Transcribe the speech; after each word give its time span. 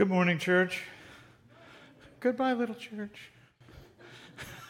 Good 0.00 0.08
morning, 0.08 0.38
church. 0.38 0.80
Goodbye, 2.20 2.54
little 2.54 2.74
church. 2.74 3.28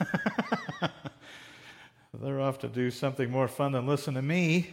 They're 2.20 2.40
off 2.40 2.58
to 2.58 2.68
do 2.68 2.90
something 2.90 3.30
more 3.30 3.46
fun 3.46 3.70
than 3.70 3.86
listen 3.86 4.14
to 4.14 4.22
me, 4.22 4.70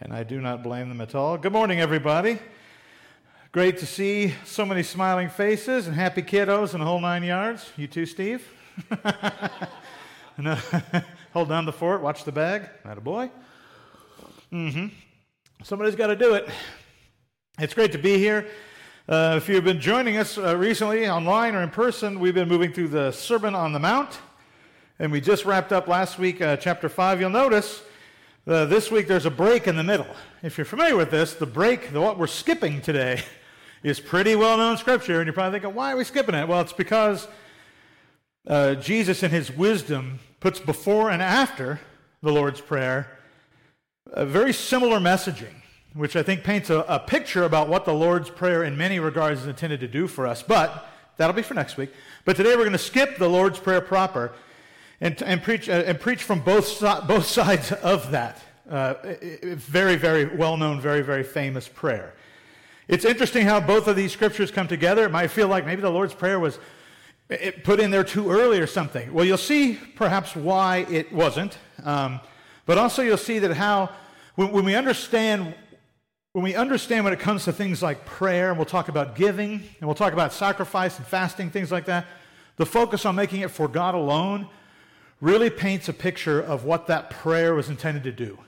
and 0.00 0.14
I 0.14 0.22
do 0.22 0.40
not 0.40 0.62
blame 0.62 0.88
them 0.88 1.02
at 1.02 1.14
all. 1.14 1.36
Good 1.36 1.52
morning, 1.52 1.80
everybody. 1.80 2.38
Great 3.52 3.76
to 3.76 3.84
see 3.84 4.32
so 4.46 4.64
many 4.64 4.82
smiling 4.82 5.28
faces 5.28 5.86
and 5.86 5.94
happy 5.94 6.22
kiddos 6.22 6.72
and 6.72 6.80
the 6.80 6.86
whole 6.86 7.00
nine 7.00 7.22
yards. 7.22 7.70
You 7.76 7.86
too, 7.86 8.06
Steve. 8.06 8.48
no, 10.38 10.54
hold 11.34 11.50
down 11.50 11.66
the 11.66 11.74
fort, 11.74 12.00
watch 12.00 12.24
the 12.24 12.32
bag. 12.32 12.70
That 12.86 12.96
a 12.96 13.02
boy. 13.02 13.30
Mm-hmm. 14.50 14.86
Somebody's 15.62 15.94
got 15.94 16.06
to 16.06 16.16
do 16.16 16.32
it. 16.32 16.48
It's 17.58 17.74
great 17.74 17.92
to 17.92 17.98
be 17.98 18.16
here. 18.16 18.46
Uh, 19.10 19.34
if 19.36 19.48
you've 19.48 19.64
been 19.64 19.80
joining 19.80 20.18
us 20.18 20.38
uh, 20.38 20.56
recently 20.56 21.08
online 21.08 21.56
or 21.56 21.62
in 21.64 21.68
person, 21.68 22.20
we've 22.20 22.32
been 22.32 22.46
moving 22.46 22.72
through 22.72 22.86
the 22.86 23.10
Sermon 23.10 23.56
on 23.56 23.72
the 23.72 23.78
Mount. 23.80 24.20
And 25.00 25.10
we 25.10 25.20
just 25.20 25.44
wrapped 25.44 25.72
up 25.72 25.88
last 25.88 26.16
week, 26.16 26.40
uh, 26.40 26.56
chapter 26.58 26.88
5. 26.88 27.20
You'll 27.20 27.30
notice 27.30 27.82
uh, 28.46 28.66
this 28.66 28.88
week 28.88 29.08
there's 29.08 29.26
a 29.26 29.30
break 29.30 29.66
in 29.66 29.74
the 29.74 29.82
middle. 29.82 30.06
If 30.44 30.56
you're 30.56 30.64
familiar 30.64 30.94
with 30.94 31.10
this, 31.10 31.34
the 31.34 31.44
break, 31.44 31.92
the, 31.92 32.00
what 32.00 32.18
we're 32.18 32.28
skipping 32.28 32.80
today, 32.80 33.24
is 33.82 33.98
pretty 33.98 34.36
well 34.36 34.56
known 34.56 34.76
scripture. 34.76 35.16
And 35.16 35.26
you're 35.26 35.34
probably 35.34 35.58
thinking, 35.58 35.74
why 35.74 35.92
are 35.92 35.96
we 35.96 36.04
skipping 36.04 36.36
it? 36.36 36.46
Well, 36.46 36.60
it's 36.60 36.72
because 36.72 37.26
uh, 38.46 38.76
Jesus, 38.76 39.24
in 39.24 39.32
his 39.32 39.50
wisdom, 39.50 40.20
puts 40.38 40.60
before 40.60 41.10
and 41.10 41.20
after 41.20 41.80
the 42.22 42.30
Lord's 42.30 42.60
Prayer 42.60 43.18
a 44.12 44.24
very 44.24 44.52
similar 44.52 45.00
messaging 45.00 45.59
which 45.94 46.14
I 46.14 46.22
think 46.22 46.44
paints 46.44 46.70
a, 46.70 46.80
a, 46.88 46.98
picture 46.98 47.42
about 47.42 47.68
what 47.68 47.84
the 47.84 47.92
Lord's 47.92 48.30
Prayer 48.30 48.62
in 48.62 48.76
many 48.76 49.00
regards 49.00 49.40
is 49.40 49.46
intended 49.46 49.80
to 49.80 49.88
do 49.88 50.06
for 50.06 50.26
us. 50.26 50.42
But 50.42 50.86
that'll 51.16 51.34
be 51.34 51.42
for 51.42 51.54
next 51.54 51.76
week. 51.76 51.92
But 52.24 52.36
today 52.36 52.50
we're 52.50 52.62
going 52.62 52.72
to 52.72 52.78
skip 52.78 53.18
the 53.18 53.28
Lord's 53.28 53.58
Prayer 53.58 53.80
proper 53.80 54.32
and, 55.00 55.20
and, 55.22 55.42
preach, 55.42 55.68
uh, 55.68 55.82
and 55.86 55.98
preach 55.98 56.22
from 56.22 56.40
both, 56.40 56.80
both 56.80 57.26
sides 57.26 57.72
of 57.72 58.10
that. 58.12 58.40
Uh, 58.70 58.94
very, 59.42 59.96
very 59.96 60.36
well 60.36 60.56
known, 60.56 60.80
very, 60.80 61.00
very 61.00 61.24
famous 61.24 61.66
prayer. 61.66 62.14
It's 62.86 63.04
interesting 63.04 63.44
how 63.44 63.58
both 63.58 63.88
of 63.88 63.96
these 63.96 64.12
scriptures 64.12 64.52
come 64.52 64.68
together. 64.68 65.06
It 65.06 65.10
might 65.10 65.28
feel 65.28 65.48
like 65.48 65.66
maybe 65.66 65.82
the 65.82 65.90
Lord's 65.90 66.14
Prayer 66.14 66.38
was 66.38 66.58
put 67.64 67.80
in 67.80 67.90
there 67.90 68.04
too 68.04 68.30
early 68.30 68.60
or 68.60 68.66
something. 68.66 69.12
Well, 69.12 69.24
you'll 69.24 69.38
see 69.38 69.74
perhaps 69.96 70.36
why 70.36 70.86
it 70.90 71.12
wasn't. 71.12 71.58
Um, 71.82 72.20
but 72.66 72.78
also 72.78 73.02
you'll 73.02 73.16
see 73.16 73.40
that 73.40 73.56
how, 73.56 73.90
when, 74.36 74.52
when 74.52 74.64
we 74.64 74.76
understand 74.76 75.54
when 76.32 76.44
we 76.44 76.54
understand 76.54 77.04
when 77.04 77.12
it 77.12 77.18
comes 77.18 77.44
to 77.44 77.52
things 77.52 77.82
like 77.82 78.04
prayer, 78.04 78.50
and 78.50 78.58
we'll 78.58 78.66
talk 78.66 78.88
about 78.88 79.16
giving, 79.16 79.54
and 79.54 79.88
we'll 79.88 79.94
talk 79.94 80.12
about 80.12 80.32
sacrifice 80.32 80.96
and 80.98 81.06
fasting, 81.06 81.50
things 81.50 81.72
like 81.72 81.86
that, 81.86 82.06
the 82.56 82.66
focus 82.66 83.04
on 83.04 83.16
making 83.16 83.40
it 83.40 83.50
for 83.50 83.66
God 83.66 83.94
alone 83.94 84.48
really 85.20 85.50
paints 85.50 85.88
a 85.88 85.92
picture 85.92 86.40
of 86.40 86.64
what 86.64 86.86
that 86.86 87.10
prayer 87.10 87.54
was 87.54 87.68
intended 87.68 88.04
to 88.04 88.12
do. 88.12 88.38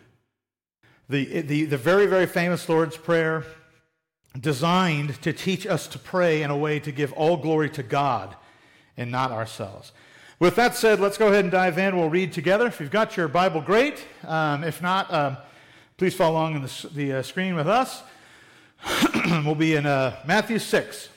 The, 1.09 1.43
the, 1.43 1.65
the 1.65 1.77
very, 1.77 2.07
very 2.07 2.27
famous 2.27 2.69
Lord's 2.69 2.97
Prayer, 2.97 3.45
designed 4.39 5.21
to 5.23 5.33
teach 5.33 5.67
us 5.67 5.87
to 5.89 5.99
pray 5.99 6.43
in 6.43 6.51
a 6.51 6.57
way 6.57 6.79
to 6.81 6.91
give 6.91 7.13
all 7.13 7.37
glory 7.37 7.69
to 7.71 7.83
God 7.83 8.35
and 8.97 9.11
not 9.11 9.31
ourselves. 9.31 9.93
With 10.39 10.57
that 10.57 10.75
said, 10.75 11.01
let's 11.01 11.19
go 11.19 11.29
ahead 11.29 11.45
and 11.45 11.53
dive 11.53 11.77
in. 11.77 11.97
We'll 11.97 12.09
read 12.09 12.33
together. 12.33 12.67
If 12.67 12.81
you've 12.81 12.91
got 12.91 13.17
your 13.17 13.29
Bible, 13.29 13.61
great. 13.61 14.07
Um, 14.27 14.65
if 14.65 14.81
not, 14.81 15.13
um, 15.13 15.37
Please 16.03 16.17
follow 16.17 16.33
along 16.33 16.57
on 16.57 16.63
the, 16.63 16.89
the 16.95 17.13
uh, 17.13 17.23
screen 17.23 17.55
with 17.55 17.69
us. 17.69 18.03
we'll 19.45 19.55
be 19.55 19.77
in 19.77 19.87
uh, 19.87 20.17
Matthew 20.27 20.59
6. 20.59 21.09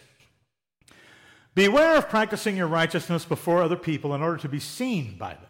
Beware 1.55 1.97
of 1.97 2.07
practicing 2.07 2.55
your 2.55 2.67
righteousness 2.67 3.25
before 3.25 3.63
other 3.63 3.77
people 3.77 4.13
in 4.13 4.21
order 4.21 4.37
to 4.37 4.47
be 4.47 4.59
seen 4.59 5.17
by 5.17 5.33
them, 5.33 5.49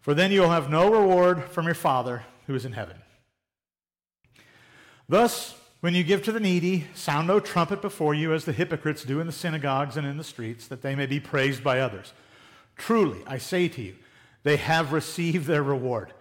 for 0.00 0.14
then 0.14 0.32
you 0.32 0.40
will 0.40 0.50
have 0.50 0.68
no 0.68 0.90
reward 0.90 1.44
from 1.44 1.66
your 1.66 1.76
Father 1.76 2.24
who 2.48 2.56
is 2.56 2.64
in 2.64 2.72
heaven. 2.72 2.96
Thus, 5.08 5.54
when 5.78 5.94
you 5.94 6.02
give 6.02 6.24
to 6.24 6.32
the 6.32 6.40
needy, 6.40 6.88
sound 6.92 7.28
no 7.28 7.38
trumpet 7.38 7.80
before 7.80 8.14
you 8.14 8.34
as 8.34 8.46
the 8.46 8.52
hypocrites 8.52 9.04
do 9.04 9.20
in 9.20 9.28
the 9.28 9.32
synagogues 9.32 9.96
and 9.96 10.04
in 10.04 10.16
the 10.16 10.24
streets, 10.24 10.66
that 10.66 10.82
they 10.82 10.96
may 10.96 11.06
be 11.06 11.20
praised 11.20 11.62
by 11.62 11.78
others. 11.78 12.12
Truly, 12.76 13.20
I 13.28 13.38
say 13.38 13.68
to 13.68 13.80
you, 13.80 13.94
they 14.42 14.56
have 14.56 14.92
received 14.92 15.46
their 15.46 15.62
reward. 15.62 16.12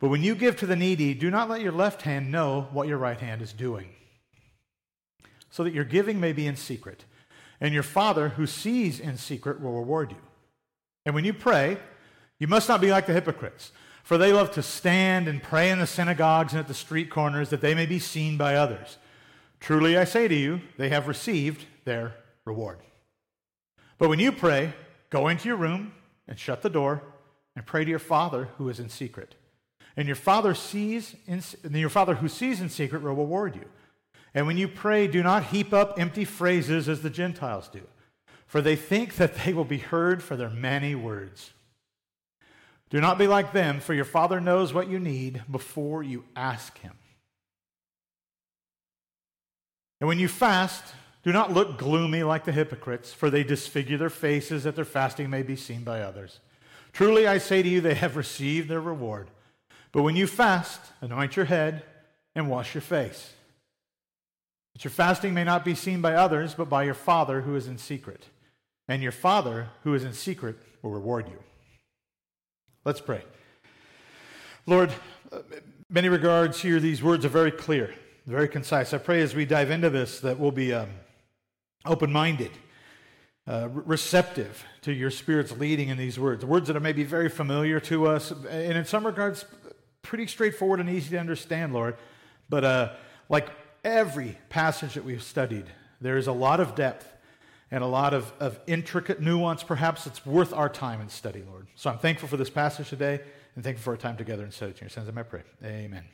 But 0.00 0.08
when 0.08 0.22
you 0.22 0.34
give 0.34 0.56
to 0.56 0.66
the 0.66 0.76
needy, 0.76 1.14
do 1.14 1.30
not 1.30 1.48
let 1.48 1.60
your 1.60 1.72
left 1.72 2.02
hand 2.02 2.30
know 2.30 2.68
what 2.72 2.88
your 2.88 2.98
right 2.98 3.20
hand 3.20 3.42
is 3.42 3.52
doing, 3.52 3.88
so 5.50 5.64
that 5.64 5.74
your 5.74 5.84
giving 5.84 6.20
may 6.20 6.32
be 6.32 6.46
in 6.46 6.56
secret. 6.56 7.04
And 7.60 7.74
your 7.74 7.82
Father, 7.82 8.30
who 8.30 8.46
sees 8.46 9.00
in 9.00 9.16
secret, 9.16 9.60
will 9.60 9.72
reward 9.72 10.12
you. 10.12 10.18
And 11.04 11.14
when 11.14 11.24
you 11.24 11.34
pray, 11.34 11.78
you 12.38 12.46
must 12.46 12.68
not 12.68 12.80
be 12.80 12.92
like 12.92 13.06
the 13.06 13.12
hypocrites, 13.12 13.72
for 14.04 14.16
they 14.16 14.32
love 14.32 14.52
to 14.52 14.62
stand 14.62 15.26
and 15.26 15.42
pray 15.42 15.70
in 15.70 15.80
the 15.80 15.86
synagogues 15.86 16.52
and 16.52 16.60
at 16.60 16.68
the 16.68 16.74
street 16.74 17.10
corners 17.10 17.50
that 17.50 17.60
they 17.60 17.74
may 17.74 17.86
be 17.86 17.98
seen 17.98 18.36
by 18.36 18.54
others. 18.54 18.98
Truly 19.58 19.98
I 19.98 20.04
say 20.04 20.28
to 20.28 20.34
you, 20.34 20.60
they 20.76 20.90
have 20.90 21.08
received 21.08 21.66
their 21.84 22.14
reward. 22.44 22.78
But 23.98 24.08
when 24.08 24.20
you 24.20 24.30
pray, 24.30 24.74
go 25.10 25.26
into 25.26 25.48
your 25.48 25.56
room 25.56 25.92
and 26.28 26.38
shut 26.38 26.62
the 26.62 26.70
door 26.70 27.02
and 27.56 27.66
pray 27.66 27.84
to 27.84 27.90
your 27.90 27.98
Father 27.98 28.50
who 28.56 28.68
is 28.68 28.78
in 28.78 28.88
secret 28.88 29.34
and 29.98 30.06
your 30.06 30.14
Father 30.14 30.54
sees 30.54 31.16
in, 31.26 31.42
your 31.72 31.90
Father 31.90 32.14
who 32.14 32.28
sees 32.28 32.60
in 32.60 32.68
secret 32.68 33.02
will 33.02 33.16
reward 33.16 33.56
you. 33.56 33.64
And 34.32 34.46
when 34.46 34.56
you 34.56 34.68
pray, 34.68 35.08
do 35.08 35.24
not 35.24 35.46
heap 35.46 35.72
up 35.72 35.98
empty 35.98 36.24
phrases 36.24 36.88
as 36.88 37.02
the 37.02 37.10
Gentiles 37.10 37.66
do, 37.66 37.80
for 38.46 38.62
they 38.62 38.76
think 38.76 39.16
that 39.16 39.34
they 39.38 39.52
will 39.52 39.64
be 39.64 39.78
heard 39.78 40.22
for 40.22 40.36
their 40.36 40.50
many 40.50 40.94
words. 40.94 41.50
Do 42.90 43.00
not 43.00 43.18
be 43.18 43.26
like 43.26 43.52
them, 43.52 43.80
for 43.80 43.92
your 43.92 44.04
Father 44.04 44.40
knows 44.40 44.72
what 44.72 44.88
you 44.88 45.00
need 45.00 45.42
before 45.50 46.04
you 46.04 46.24
ask 46.36 46.78
Him. 46.78 46.94
And 50.00 50.06
when 50.06 50.20
you 50.20 50.28
fast, 50.28 50.84
do 51.24 51.32
not 51.32 51.52
look 51.52 51.76
gloomy 51.76 52.22
like 52.22 52.44
the 52.44 52.52
hypocrites, 52.52 53.12
for 53.12 53.30
they 53.30 53.42
disfigure 53.42 53.98
their 53.98 54.10
faces 54.10 54.62
that 54.62 54.76
their 54.76 54.84
fasting 54.84 55.28
may 55.28 55.42
be 55.42 55.56
seen 55.56 55.82
by 55.82 56.02
others. 56.02 56.38
Truly, 56.92 57.26
I 57.26 57.38
say 57.38 57.64
to 57.64 57.68
you, 57.68 57.80
they 57.80 57.94
have 57.94 58.16
received 58.16 58.68
their 58.68 58.80
reward. 58.80 59.28
But 59.92 60.02
when 60.02 60.16
you 60.16 60.26
fast, 60.26 60.80
anoint 61.00 61.36
your 61.36 61.46
head 61.46 61.82
and 62.34 62.48
wash 62.48 62.74
your 62.74 62.82
face. 62.82 63.32
That 64.74 64.84
your 64.84 64.90
fasting 64.90 65.34
may 65.34 65.44
not 65.44 65.64
be 65.64 65.74
seen 65.74 66.00
by 66.00 66.14
others, 66.14 66.54
but 66.54 66.68
by 66.68 66.84
your 66.84 66.94
Father 66.94 67.40
who 67.40 67.56
is 67.56 67.66
in 67.66 67.78
secret. 67.78 68.26
And 68.86 69.02
your 69.02 69.12
Father 69.12 69.68
who 69.84 69.94
is 69.94 70.04
in 70.04 70.12
secret 70.12 70.56
will 70.82 70.90
reward 70.90 71.28
you. 71.28 71.38
Let's 72.84 73.00
pray. 73.00 73.22
Lord, 74.66 74.92
many 75.90 76.08
regards 76.08 76.60
here, 76.60 76.80
these 76.80 77.02
words 77.02 77.24
are 77.24 77.30
very 77.30 77.50
clear, 77.50 77.94
very 78.26 78.48
concise. 78.48 78.92
I 78.94 78.98
pray 78.98 79.22
as 79.22 79.34
we 79.34 79.44
dive 79.44 79.70
into 79.70 79.90
this 79.90 80.20
that 80.20 80.38
we'll 80.38 80.52
be 80.52 80.72
um, 80.72 80.90
open 81.84 82.12
minded. 82.12 82.50
Uh, 83.46 83.66
receptive 83.72 84.62
to 84.82 84.92
your 84.92 85.10
Spirit's 85.10 85.52
leading 85.52 85.88
in 85.88 85.96
these 85.96 86.18
words, 86.18 86.44
words 86.44 86.66
that 86.66 86.76
are 86.76 86.80
maybe 86.80 87.02
very 87.02 87.30
familiar 87.30 87.80
to 87.80 88.06
us, 88.06 88.30
and 88.30 88.76
in 88.76 88.84
some 88.84 89.06
regards, 89.06 89.46
pretty 90.02 90.26
straightforward 90.26 90.80
and 90.80 90.88
easy 90.88 91.10
to 91.10 91.18
understand, 91.18 91.72
Lord. 91.72 91.96
But 92.48 92.64
uh, 92.64 92.92
like 93.28 93.48
every 93.84 94.38
passage 94.48 94.94
that 94.94 95.04
we've 95.04 95.22
studied, 95.22 95.66
there 96.00 96.16
is 96.16 96.26
a 96.26 96.32
lot 96.32 96.60
of 96.60 96.74
depth 96.74 97.06
and 97.70 97.84
a 97.84 97.86
lot 97.86 98.14
of, 98.14 98.32
of 98.40 98.58
intricate 98.66 99.20
nuance, 99.20 99.62
perhaps, 99.62 100.06
it's 100.06 100.24
worth 100.24 100.54
our 100.54 100.68
time 100.68 101.00
and 101.00 101.10
study, 101.10 101.42
Lord. 101.46 101.66
So 101.74 101.90
I'm 101.90 101.98
thankful 101.98 102.28
for 102.28 102.38
this 102.38 102.48
passage 102.48 102.88
today 102.88 103.20
and 103.54 103.64
thankful 103.64 103.82
for 103.82 103.90
our 103.90 103.96
time 103.96 104.16
together 104.16 104.42
and 104.42 104.52
study. 104.52 104.72
In 104.72 104.78
your 104.80 104.88
sons, 104.88 105.10
I 105.14 105.22
pray. 105.22 105.42
Amen. 105.62 106.04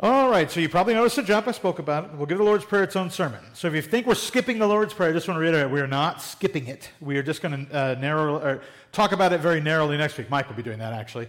All 0.00 0.30
right, 0.30 0.50
so 0.50 0.58
you 0.58 0.68
probably 0.68 0.94
noticed 0.94 1.16
the 1.16 1.22
jump. 1.22 1.46
I 1.46 1.52
spoke 1.52 1.78
about 1.78 2.04
it. 2.04 2.10
We'll 2.14 2.26
give 2.26 2.38
the 2.38 2.44
Lord's 2.44 2.64
Prayer 2.64 2.82
its 2.82 2.96
own 2.96 3.10
sermon. 3.10 3.40
So 3.52 3.68
if 3.68 3.74
you 3.74 3.82
think 3.82 4.06
we're 4.06 4.14
skipping 4.14 4.58
the 4.58 4.66
Lord's 4.66 4.94
Prayer, 4.94 5.10
I 5.10 5.12
just 5.12 5.28
want 5.28 5.36
to 5.36 5.42
reiterate 5.42 5.70
we 5.70 5.80
are 5.80 5.86
not 5.86 6.22
skipping 6.22 6.66
it. 6.66 6.90
We 7.00 7.18
are 7.18 7.22
just 7.22 7.42
going 7.42 7.66
to 7.66 7.76
uh, 7.76 7.94
narrow 8.00 8.38
or 8.38 8.62
talk 8.90 9.12
about 9.12 9.32
it 9.32 9.40
very 9.40 9.60
narrowly 9.60 9.98
next 9.98 10.16
week. 10.16 10.30
Mike 10.30 10.48
will 10.48 10.56
be 10.56 10.62
doing 10.62 10.78
that 10.78 10.94
actually. 10.94 11.28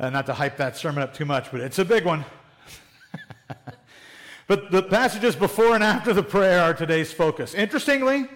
Uh, 0.00 0.10
not 0.10 0.26
to 0.26 0.32
hype 0.32 0.56
that 0.56 0.76
sermon 0.76 1.02
up 1.02 1.12
too 1.12 1.24
much, 1.24 1.50
but 1.50 1.60
it's 1.60 1.80
a 1.80 1.84
big 1.84 2.04
one. 2.04 2.24
but 4.46 4.70
the 4.70 4.80
passages 4.80 5.34
before 5.34 5.74
and 5.74 5.82
after 5.82 6.12
the 6.12 6.22
prayer 6.22 6.60
are 6.60 6.72
today's 6.72 7.12
focus. 7.12 7.52
Interestingly, 7.52 8.28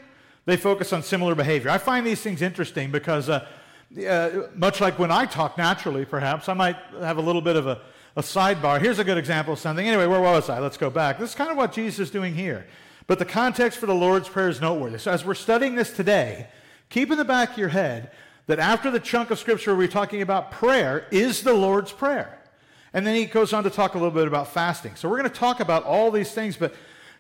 they 0.45 0.57
focus 0.57 0.93
on 0.93 1.05
similar 1.05 1.37
behavior. 1.37 1.71
I 1.71 1.79
find 1.79 2.05
these 2.05 2.21
things 2.21 2.43
interesting 2.43 2.91
because, 2.91 3.29
uh, 3.29 3.47
uh, 4.09 4.49
much 4.57 4.81
like 4.81 4.99
when 4.99 5.13
I 5.13 5.25
talk 5.25 5.57
naturally, 5.57 6.05
perhaps, 6.05 6.49
I 6.49 6.55
might 6.55 6.77
have 6.99 7.19
a 7.19 7.23
little 7.23 7.43
bit 7.43 7.55
of 7.55 7.69
a, 7.69 7.81
a 8.17 8.23
sidebar. 8.23 8.81
Here's 8.81 8.99
a 8.99 9.05
good 9.05 9.19
example 9.19 9.53
of 9.53 9.61
something. 9.61 9.87
Anyway, 9.87 10.07
where 10.07 10.21
was 10.21 10.51
I? 10.51 10.59
Let's 10.59 10.77
go 10.77 10.91
back. 10.91 11.21
This 11.21 11.31
is 11.31 11.37
kind 11.37 11.53
of 11.53 11.57
what 11.57 11.73
Jesus 11.73 12.01
is 12.01 12.11
doing 12.11 12.35
here. 12.35 12.67
But 13.07 13.21
the 13.21 13.25
context 13.25 13.79
for 13.79 13.87
the 13.87 13.95
Lord's 13.95 14.29
Prayer 14.29 14.49
is 14.49 14.61
noteworthy. 14.61 14.99
So, 14.99 15.13
as 15.13 15.25
we're 15.25 15.35
studying 15.35 15.77
this 15.77 15.93
today, 15.93 16.49
keep 16.91 17.13
in 17.13 17.19
the 17.19 17.25
back 17.25 17.53
of 17.53 17.59
your 17.59 17.69
head 17.69 18.11
that 18.47 18.59
after 18.59 18.91
the 18.91 19.01
chunk 19.01 19.31
of 19.31 19.39
scripture 19.39 19.75
we're 19.75 19.89
talking 19.89 20.23
about 20.23 20.51
prayer 20.51 21.07
is 21.11 21.43
the 21.43 21.55
Lord's 21.55 21.93
Prayer. 21.93 22.39
And 22.93 23.07
then 23.07 23.15
he 23.15 23.25
goes 23.25 23.53
on 23.53 23.65
to 23.65 23.71
talk 23.71 23.95
a 23.95 23.99
little 23.99 24.11
bit 24.11 24.27
about 24.27 24.53
fasting. 24.53 24.97
So 24.97 25.09
we're 25.09 25.19
going 25.19 25.31
to 25.31 25.39
talk 25.39 25.61
about 25.61 25.85
all 25.85 26.11
these 26.11 26.33
things, 26.33 26.57
but 26.57 26.75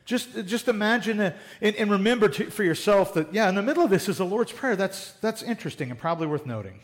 Just, 0.04 0.46
just 0.46 0.66
imagine 0.66 1.20
a, 1.20 1.32
and, 1.60 1.76
and, 1.76 1.88
remember 1.88 2.28
to, 2.28 2.50
for 2.50 2.64
yourself 2.64 3.14
that, 3.14 3.32
yeah, 3.32 3.48
in 3.48 3.54
the 3.54 3.62
middle 3.62 3.84
of 3.84 3.90
this 3.90 4.08
is 4.08 4.18
the 4.18 4.26
Lord's 4.26 4.50
Prayer. 4.50 4.74
That's, 4.74 5.12
that's 5.20 5.44
interesting 5.44 5.90
and 5.90 5.98
probably 5.98 6.26
worth 6.26 6.44
noting. 6.44 6.80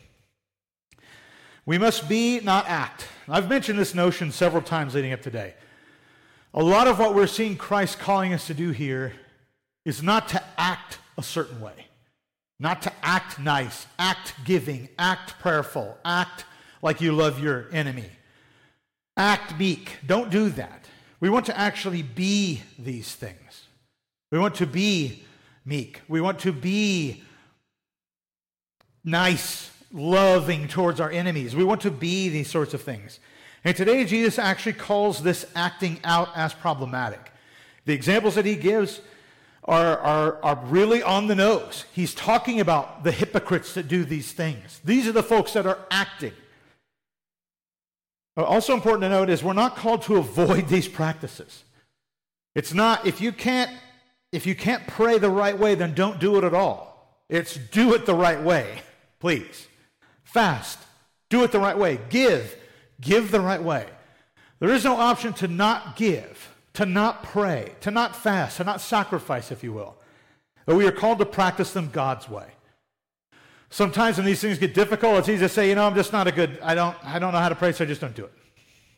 We 1.66 1.78
must 1.78 2.08
be, 2.08 2.38
not 2.38 2.68
act. 2.68 3.08
I've 3.28 3.48
mentioned 3.48 3.76
this 3.76 3.92
notion 3.92 4.30
several 4.30 4.62
times 4.62 4.94
leading 4.94 5.12
up 5.12 5.20
today. 5.20 5.54
A 6.54 6.62
lot 6.62 6.86
of 6.86 7.00
what 7.00 7.12
we're 7.12 7.26
seeing 7.26 7.56
Christ 7.56 7.98
calling 7.98 8.32
us 8.32 8.46
to 8.46 8.54
do 8.54 8.70
here 8.70 9.12
is 9.84 10.00
not 10.00 10.28
to 10.28 10.42
act 10.56 10.98
a 11.16 11.22
certain 11.22 11.60
way, 11.60 11.87
not 12.60 12.82
to 12.82 12.92
act 13.02 13.38
nice, 13.38 13.86
act 13.98 14.34
giving, 14.44 14.88
act 14.98 15.38
prayerful, 15.38 15.96
act 16.04 16.44
like 16.82 17.00
you 17.00 17.12
love 17.12 17.40
your 17.40 17.66
enemy, 17.72 18.10
act 19.16 19.58
meek. 19.58 19.98
Don't 20.06 20.30
do 20.30 20.48
that. 20.50 20.86
We 21.20 21.30
want 21.30 21.46
to 21.46 21.58
actually 21.58 22.02
be 22.02 22.62
these 22.78 23.14
things. 23.14 23.66
We 24.30 24.38
want 24.38 24.56
to 24.56 24.66
be 24.66 25.24
meek. 25.64 26.00
We 26.08 26.20
want 26.20 26.38
to 26.40 26.52
be 26.52 27.22
nice, 29.04 29.70
loving 29.92 30.68
towards 30.68 31.00
our 31.00 31.10
enemies. 31.10 31.56
We 31.56 31.64
want 31.64 31.80
to 31.82 31.90
be 31.90 32.28
these 32.28 32.50
sorts 32.50 32.74
of 32.74 32.82
things. 32.82 33.20
And 33.64 33.76
today, 33.76 34.04
Jesus 34.04 34.38
actually 34.38 34.74
calls 34.74 35.22
this 35.22 35.44
acting 35.54 35.98
out 36.04 36.28
as 36.36 36.54
problematic. 36.54 37.32
The 37.86 37.92
examples 37.92 38.34
that 38.36 38.44
he 38.44 38.54
gives 38.54 39.00
are, 39.68 39.98
are, 39.98 40.42
are 40.42 40.64
really 40.64 41.02
on 41.02 41.26
the 41.26 41.34
nose. 41.34 41.84
He's 41.92 42.14
talking 42.14 42.58
about 42.58 43.04
the 43.04 43.12
hypocrites 43.12 43.74
that 43.74 43.86
do 43.86 44.02
these 44.04 44.32
things. 44.32 44.80
These 44.82 45.06
are 45.06 45.12
the 45.12 45.22
folks 45.22 45.52
that 45.52 45.66
are 45.66 45.78
acting. 45.90 46.32
Also 48.36 48.72
important 48.72 49.02
to 49.02 49.08
note 49.08 49.28
is 49.28 49.42
we're 49.42 49.52
not 49.52 49.76
called 49.76 50.02
to 50.02 50.16
avoid 50.16 50.68
these 50.68 50.88
practices. 50.88 51.64
It's 52.54 52.72
not 52.72 53.06
if 53.06 53.20
you 53.20 53.30
can't 53.30 53.70
if 54.32 54.46
you 54.46 54.54
can't 54.54 54.86
pray 54.86 55.18
the 55.18 55.30
right 55.30 55.58
way 55.58 55.74
then 55.74 55.94
don't 55.94 56.18
do 56.18 56.38
it 56.38 56.44
at 56.44 56.54
all. 56.54 57.22
It's 57.28 57.56
do 57.56 57.94
it 57.94 58.06
the 58.06 58.14
right 58.14 58.42
way, 58.42 58.80
please. 59.20 59.66
Fast, 60.24 60.78
do 61.28 61.42
it 61.44 61.52
the 61.52 61.60
right 61.60 61.76
way. 61.76 62.00
Give, 62.08 62.56
give 63.00 63.30
the 63.30 63.40
right 63.40 63.62
way. 63.62 63.86
There 64.60 64.70
is 64.70 64.84
no 64.84 64.96
option 64.96 65.32
to 65.34 65.48
not 65.48 65.96
give, 65.96 66.54
to 66.78 66.86
not 66.86 67.24
pray, 67.24 67.72
to 67.80 67.90
not 67.90 68.14
fast, 68.14 68.58
to 68.58 68.62
not 68.62 68.80
sacrifice 68.80 69.50
if 69.50 69.64
you 69.64 69.72
will. 69.72 69.96
But 70.64 70.76
we 70.76 70.86
are 70.86 70.92
called 70.92 71.18
to 71.18 71.26
practice 71.26 71.72
them 71.72 71.90
God's 71.92 72.28
way. 72.28 72.46
Sometimes 73.68 74.16
when 74.16 74.24
these 74.24 74.40
things 74.40 74.58
get 74.58 74.74
difficult, 74.74 75.18
it's 75.18 75.28
easy 75.28 75.40
to 75.40 75.48
say, 75.48 75.68
you 75.68 75.74
know, 75.74 75.88
I'm 75.88 75.96
just 75.96 76.12
not 76.12 76.28
a 76.28 76.32
good, 76.32 76.56
I 76.62 76.76
don't, 76.76 76.96
I 77.04 77.18
don't 77.18 77.32
know 77.32 77.40
how 77.40 77.48
to 77.48 77.56
pray, 77.56 77.72
so 77.72 77.82
I 77.82 77.88
just 77.88 78.00
don't 78.00 78.14
do 78.14 78.26
it. 78.26 78.32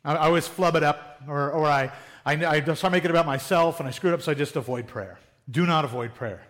I, 0.05 0.12
I 0.12 0.27
always 0.27 0.47
flub 0.47 0.77
it 0.77 0.82
up, 0.82 1.23
or, 1.27 1.53
or 1.53 1.65
I, 1.65 1.91
I, 2.27 2.35
I 2.44 2.75
start 2.75 2.93
making 2.93 3.06
it 3.09 3.12
about 3.12 3.25
myself, 3.25 3.81
and 3.81 3.88
I 3.88 3.93
screw 3.93 4.11
it 4.11 4.12
up, 4.12 4.21
so 4.21 4.31
I 4.31 4.35
just 4.35 4.56
avoid 4.56 4.87
prayer. 4.87 5.19
Do 5.50 5.65
not 5.65 5.87
avoid 5.87 6.15
prayer. 6.15 6.43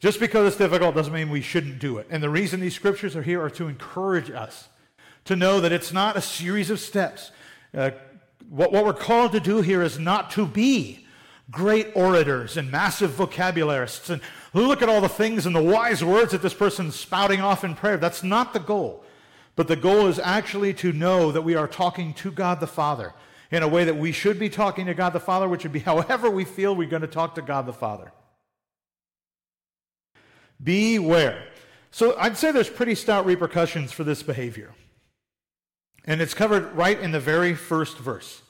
Just 0.00 0.18
because 0.18 0.48
it's 0.48 0.56
difficult 0.56 0.96
doesn't 0.96 1.14
mean 1.14 1.30
we 1.30 1.40
shouldn't 1.40 1.78
do 1.78 1.98
it. 1.98 2.08
And 2.10 2.20
the 2.20 2.30
reason 2.30 2.58
these 2.58 2.74
scriptures 2.74 3.14
are 3.14 3.22
here 3.22 3.40
are 3.40 3.50
to 3.50 3.68
encourage 3.68 4.28
us 4.28 4.68
to 5.26 5.36
know 5.36 5.60
that 5.60 5.70
it's 5.70 5.92
not 5.92 6.16
a 6.16 6.20
series 6.20 6.68
of 6.68 6.80
steps. 6.80 7.30
Uh, 7.72 7.92
what, 8.52 8.70
what 8.70 8.84
we're 8.84 8.92
called 8.92 9.32
to 9.32 9.40
do 9.40 9.62
here 9.62 9.80
is 9.80 9.98
not 9.98 10.30
to 10.32 10.44
be 10.46 11.06
great 11.50 11.88
orators 11.94 12.58
and 12.58 12.70
massive 12.70 13.12
vocabularists 13.12 14.10
and 14.10 14.20
look 14.52 14.82
at 14.82 14.90
all 14.90 15.00
the 15.00 15.08
things 15.08 15.46
and 15.46 15.56
the 15.56 15.62
wise 15.62 16.04
words 16.04 16.32
that 16.32 16.42
this 16.42 16.52
person's 16.52 16.94
spouting 16.94 17.40
off 17.40 17.64
in 17.64 17.74
prayer. 17.74 17.96
That's 17.96 18.22
not 18.22 18.52
the 18.52 18.60
goal. 18.60 19.04
But 19.56 19.68
the 19.68 19.76
goal 19.76 20.06
is 20.06 20.18
actually 20.18 20.74
to 20.74 20.92
know 20.92 21.32
that 21.32 21.40
we 21.40 21.54
are 21.54 21.66
talking 21.66 22.12
to 22.14 22.30
God 22.30 22.60
the 22.60 22.66
Father 22.66 23.14
in 23.50 23.62
a 23.62 23.68
way 23.68 23.84
that 23.84 23.96
we 23.96 24.12
should 24.12 24.38
be 24.38 24.50
talking 24.50 24.84
to 24.84 24.94
God 24.94 25.14
the 25.14 25.20
Father, 25.20 25.48
which 25.48 25.62
would 25.62 25.72
be 25.72 25.78
however 25.90 26.30
we 26.30 26.44
feel 26.44 26.76
we're 26.76 26.88
going 26.88 27.02
to 27.02 27.08
talk 27.08 27.34
to 27.36 27.42
God 27.42 27.64
the 27.64 27.72
Father. 27.72 28.12
Beware. 30.62 31.48
So 31.90 32.16
I'd 32.18 32.36
say 32.36 32.52
there's 32.52 32.68
pretty 32.68 32.96
stout 32.96 33.24
repercussions 33.24 33.92
for 33.92 34.04
this 34.04 34.22
behavior. 34.22 34.74
And 36.04 36.20
it's 36.20 36.34
covered 36.34 36.72
right 36.74 36.98
in 37.00 37.12
the 37.12 37.20
very 37.20 37.54
first 37.54 37.96
verse. 37.96 38.41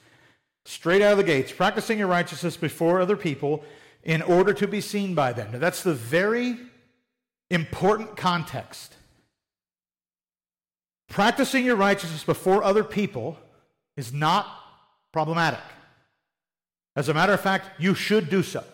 Straight 0.65 1.03
out 1.03 1.13
of 1.13 1.19
the 1.19 1.25
gates, 1.25 1.53
practicing 1.53 1.99
your 1.99 2.09
righteousness 2.09 2.57
before 2.57 3.01
other 3.01 3.17
people 3.17 3.65
in 4.05 4.23
order 4.23 4.53
to 4.55 4.67
be 4.67 4.81
seen 4.81 5.15
by 5.15 5.33
them. 5.33 5.53
Now, 5.53 5.59
that's 5.59 5.83
the 5.83 5.95
very 5.95 6.57
important 7.51 8.17
context. 8.17 8.95
Practicing 11.09 11.65
your 11.65 11.77
righteousness 11.77 12.25
before 12.25 12.63
other 12.63 12.85
people 12.85 13.39
is 13.97 14.13
not 14.13 14.47
problematic. 15.13 15.61
As 16.97 17.09
a 17.09 17.15
matter 17.15 17.33
of 17.33 17.41
fact, 17.41 17.81
you 17.81 17.95
should 17.95 18.31
do 18.31 18.43
so. 18.43 18.65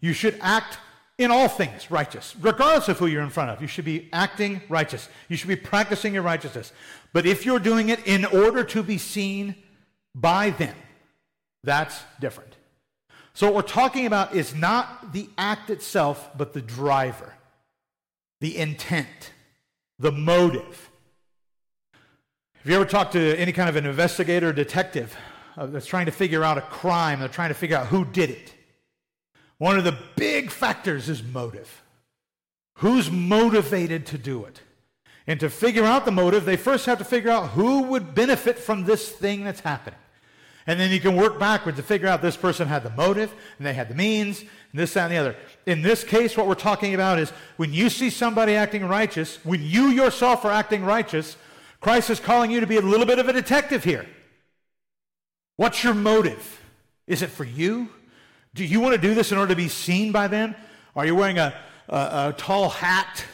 You 0.00 0.12
should 0.12 0.38
act 0.40 0.78
in 1.18 1.30
all 1.30 1.48
things 1.48 1.90
righteous, 1.90 2.34
regardless 2.40 2.88
of 2.88 2.98
who 2.98 3.06
you're 3.06 3.22
in 3.22 3.30
front 3.30 3.50
of. 3.50 3.60
You 3.60 3.68
should 3.68 3.84
be 3.84 4.08
acting 4.12 4.62
righteous. 4.68 5.08
You 5.28 5.36
should 5.36 5.48
be 5.48 5.56
practicing 5.56 6.14
your 6.14 6.22
righteousness. 6.22 6.72
But 7.12 7.26
if 7.26 7.44
you're 7.44 7.58
doing 7.58 7.90
it 7.90 8.06
in 8.06 8.24
order 8.24 8.64
to 8.64 8.82
be 8.82 8.96
seen 8.96 9.54
by 10.14 10.50
them, 10.50 10.74
that's 11.62 12.02
different. 12.20 12.56
So, 13.32 13.46
what 13.46 13.54
we're 13.54 13.62
talking 13.62 14.06
about 14.06 14.34
is 14.34 14.54
not 14.54 15.12
the 15.12 15.28
act 15.38 15.70
itself, 15.70 16.30
but 16.36 16.52
the 16.52 16.60
driver, 16.60 17.34
the 18.40 18.56
intent, 18.56 19.32
the 19.98 20.12
motive. 20.12 20.90
Have 22.54 22.70
you 22.70 22.74
ever 22.74 22.84
talked 22.84 23.12
to 23.12 23.36
any 23.38 23.52
kind 23.52 23.68
of 23.68 23.76
an 23.76 23.86
investigator 23.86 24.48
or 24.48 24.52
detective 24.52 25.16
uh, 25.56 25.66
that's 25.66 25.86
trying 25.86 26.06
to 26.06 26.12
figure 26.12 26.44
out 26.44 26.58
a 26.58 26.62
crime, 26.62 27.20
they're 27.20 27.28
trying 27.28 27.48
to 27.48 27.54
figure 27.54 27.76
out 27.76 27.86
who 27.86 28.04
did 28.04 28.30
it? 28.30 28.52
One 29.58 29.78
of 29.78 29.84
the 29.84 29.96
big 30.16 30.50
factors 30.50 31.08
is 31.08 31.22
motive. 31.22 31.82
Who's 32.78 33.10
motivated 33.10 34.06
to 34.06 34.18
do 34.18 34.44
it? 34.44 34.60
And 35.30 35.38
to 35.38 35.48
figure 35.48 35.84
out 35.84 36.06
the 36.06 36.10
motive, 36.10 36.44
they 36.44 36.56
first 36.56 36.86
have 36.86 36.98
to 36.98 37.04
figure 37.04 37.30
out 37.30 37.50
who 37.50 37.82
would 37.82 38.16
benefit 38.16 38.58
from 38.58 38.82
this 38.82 39.08
thing 39.08 39.44
that's 39.44 39.60
happening. 39.60 40.00
And 40.66 40.80
then 40.80 40.90
you 40.90 40.98
can 40.98 41.14
work 41.14 41.38
backwards 41.38 41.76
to 41.76 41.84
figure 41.84 42.08
out 42.08 42.20
this 42.20 42.36
person 42.36 42.66
had 42.66 42.82
the 42.82 42.90
motive 42.90 43.32
and 43.56 43.64
they 43.64 43.72
had 43.72 43.88
the 43.88 43.94
means 43.94 44.40
and 44.40 44.48
this, 44.72 44.94
that, 44.94 45.04
and 45.04 45.12
the 45.12 45.18
other. 45.18 45.36
In 45.66 45.82
this 45.82 46.02
case, 46.02 46.36
what 46.36 46.48
we're 46.48 46.56
talking 46.56 46.94
about 46.94 47.20
is 47.20 47.30
when 47.58 47.72
you 47.72 47.90
see 47.90 48.10
somebody 48.10 48.56
acting 48.56 48.84
righteous, 48.84 49.38
when 49.44 49.62
you 49.62 49.90
yourself 49.90 50.44
are 50.44 50.50
acting 50.50 50.84
righteous, 50.84 51.36
Christ 51.80 52.10
is 52.10 52.18
calling 52.18 52.50
you 52.50 52.58
to 52.58 52.66
be 52.66 52.78
a 52.78 52.82
little 52.82 53.06
bit 53.06 53.20
of 53.20 53.28
a 53.28 53.32
detective 53.32 53.84
here. 53.84 54.06
What's 55.54 55.84
your 55.84 55.94
motive? 55.94 56.60
Is 57.06 57.22
it 57.22 57.30
for 57.30 57.44
you? 57.44 57.88
Do 58.52 58.64
you 58.64 58.80
want 58.80 58.96
to 58.96 59.00
do 59.00 59.14
this 59.14 59.30
in 59.30 59.38
order 59.38 59.50
to 59.50 59.56
be 59.56 59.68
seen 59.68 60.10
by 60.10 60.26
them? 60.26 60.56
Are 60.96 61.06
you 61.06 61.14
wearing 61.14 61.38
a, 61.38 61.54
a, 61.88 61.96
a 61.96 62.34
tall 62.36 62.68
hat 62.68 63.24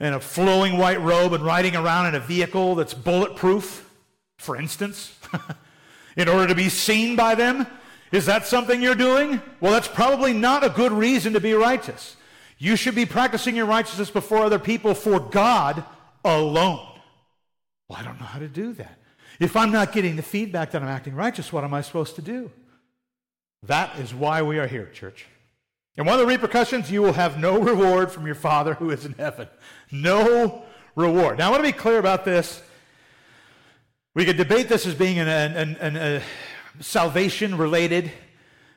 and 0.00 0.14
a 0.14 0.20
flowing 0.20 0.78
white 0.78 1.00
robe 1.00 1.32
and 1.32 1.44
riding 1.44 1.74
around 1.74 2.06
in 2.06 2.14
a 2.14 2.20
vehicle 2.20 2.74
that's 2.74 2.94
bulletproof, 2.94 3.88
for 4.38 4.56
instance? 4.56 5.16
in 6.16 6.28
order 6.28 6.48
to 6.48 6.54
be 6.54 6.68
seen 6.68 7.16
by 7.16 7.34
them? 7.34 7.66
Is 8.10 8.26
that 8.26 8.46
something 8.46 8.82
you're 8.82 8.94
doing? 8.94 9.40
Well, 9.60 9.72
that's 9.72 9.88
probably 9.88 10.32
not 10.32 10.64
a 10.64 10.68
good 10.68 10.92
reason 10.92 11.32
to 11.34 11.40
be 11.40 11.52
righteous. 11.52 12.16
You 12.58 12.74
should 12.74 12.96
be 12.96 13.06
practicing 13.06 13.54
your 13.54 13.66
righteousness 13.66 14.10
before 14.10 14.44
other 14.44 14.58
people 14.58 14.94
for 14.94 15.20
God 15.20 15.84
alone. 16.24 16.84
Well, 17.88 17.98
I 17.98 18.02
don't 18.02 18.18
know 18.18 18.26
how 18.26 18.40
to 18.40 18.48
do 18.48 18.72
that. 18.74 18.98
If 19.38 19.56
I'm 19.56 19.70
not 19.70 19.92
getting 19.92 20.16
the 20.16 20.22
feedback 20.22 20.72
that 20.72 20.82
I'm 20.82 20.88
acting 20.88 21.14
righteous, 21.14 21.52
what 21.52 21.62
am 21.62 21.72
I 21.72 21.82
supposed 21.82 22.16
to 22.16 22.22
do? 22.22 22.50
That 23.62 23.98
is 24.00 24.12
why 24.12 24.42
we 24.42 24.58
are 24.58 24.66
here, 24.66 24.86
church. 24.86 25.26
And 25.98 26.06
one 26.06 26.14
of 26.14 26.20
the 26.20 26.26
repercussions, 26.26 26.90
you 26.90 27.02
will 27.02 27.12
have 27.12 27.38
no 27.38 27.58
reward 27.60 28.12
from 28.12 28.24
your 28.24 28.36
Father 28.36 28.74
who 28.74 28.90
is 28.90 29.04
in 29.04 29.14
heaven. 29.14 29.48
No 29.90 30.64
reward. 30.94 31.38
Now, 31.38 31.48
I 31.48 31.50
want 31.50 31.64
to 31.64 31.72
be 31.72 31.76
clear 31.76 31.98
about 31.98 32.24
this 32.24 32.62
we 34.14 34.24
could 34.24 34.36
debate 34.36 34.68
this 34.68 34.84
as 34.84 34.94
being 34.94 35.18
an, 35.18 35.28
an, 35.28 35.76
an, 35.76 35.96
a 35.96 36.22
salvation 36.80 37.56
related, 37.56 38.10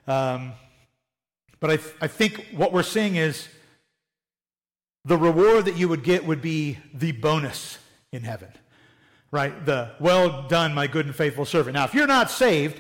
um, 0.06 0.54
but 1.60 1.72
I, 1.72 1.78
th- 1.78 1.96
I 2.00 2.08
think 2.08 2.46
what 2.56 2.72
we're 2.72 2.84
seeing 2.84 3.16
is 3.16 3.48
the 5.04 5.18
reward 5.18 5.66
that 5.66 5.78
you 5.78 5.90
would 5.90 6.04
get 6.04 6.28
would 6.28 6.42
be 6.42 6.78
the 6.94 7.12
bonus 7.14 7.80
in 8.12 8.22
heaven, 8.22 8.50
right? 9.32 9.66
The 9.66 9.94
well 10.00 10.48
done, 10.48 10.76
my 10.76 10.86
good 10.86 11.08
and 11.08 11.16
faithful 11.16 11.46
servant. 11.46 11.74
Now, 11.74 11.86
if 11.86 11.96
you're 11.96 12.06
not 12.06 12.30
saved, 12.30 12.80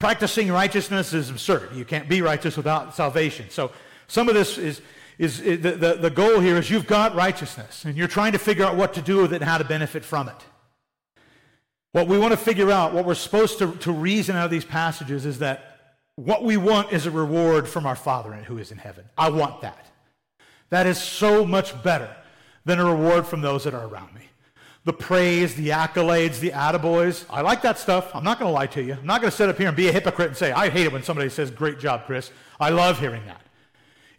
practicing 0.00 0.50
righteousness 0.50 1.12
is 1.12 1.30
absurd. 1.30 1.68
You 1.74 1.84
can't 1.84 2.08
be 2.08 2.22
righteous 2.22 2.56
without 2.56 2.96
salvation. 2.96 3.48
So, 3.50 3.70
some 4.08 4.28
of 4.28 4.34
this 4.34 4.58
is, 4.58 4.80
is, 5.18 5.38
is 5.40 5.62
the, 5.62 5.72
the, 5.72 5.94
the 5.94 6.10
goal 6.10 6.40
here 6.40 6.56
is 6.56 6.68
you've 6.68 6.88
got 6.88 7.14
righteousness, 7.14 7.84
and 7.84 7.96
you're 7.96 8.08
trying 8.08 8.32
to 8.32 8.38
figure 8.38 8.64
out 8.64 8.74
what 8.74 8.94
to 8.94 9.02
do 9.02 9.18
with 9.18 9.32
it 9.32 9.36
and 9.36 9.44
how 9.44 9.58
to 9.58 9.64
benefit 9.64 10.04
from 10.04 10.28
it. 10.28 10.34
What 11.92 12.08
we 12.08 12.18
want 12.18 12.32
to 12.32 12.36
figure 12.36 12.72
out, 12.72 12.92
what 12.92 13.04
we're 13.04 13.14
supposed 13.14 13.58
to, 13.58 13.72
to 13.76 13.92
reason 13.92 14.34
out 14.34 14.46
of 14.46 14.50
these 14.50 14.64
passages 14.64 15.26
is 15.26 15.38
that 15.40 15.94
what 16.16 16.42
we 16.42 16.56
want 16.56 16.92
is 16.92 17.06
a 17.06 17.10
reward 17.10 17.68
from 17.68 17.86
our 17.86 17.96
Father 17.96 18.32
who 18.32 18.58
is 18.58 18.72
in 18.72 18.78
heaven. 18.78 19.04
I 19.16 19.28
want 19.30 19.60
that. 19.60 19.86
That 20.70 20.86
is 20.86 21.00
so 21.00 21.44
much 21.44 21.80
better 21.82 22.14
than 22.64 22.78
a 22.78 22.84
reward 22.84 23.26
from 23.26 23.42
those 23.42 23.64
that 23.64 23.74
are 23.74 23.86
around 23.86 24.14
me. 24.14 24.29
The 24.84 24.92
praise, 24.92 25.54
the 25.54 25.68
accolades, 25.68 26.40
the 26.40 26.50
attaboys. 26.50 27.24
I 27.28 27.42
like 27.42 27.62
that 27.62 27.78
stuff. 27.78 28.10
I'm 28.14 28.24
not 28.24 28.38
going 28.38 28.48
to 28.48 28.54
lie 28.54 28.66
to 28.68 28.82
you. 28.82 28.94
I'm 28.94 29.06
not 29.06 29.20
going 29.20 29.30
to 29.30 29.36
sit 29.36 29.48
up 29.48 29.58
here 29.58 29.68
and 29.68 29.76
be 29.76 29.88
a 29.88 29.92
hypocrite 29.92 30.28
and 30.28 30.36
say, 30.36 30.52
I 30.52 30.70
hate 30.70 30.86
it 30.86 30.92
when 30.92 31.02
somebody 31.02 31.28
says, 31.28 31.50
Great 31.50 31.78
job, 31.78 32.06
Chris. 32.06 32.30
I 32.58 32.70
love 32.70 32.98
hearing 32.98 33.24
that. 33.26 33.42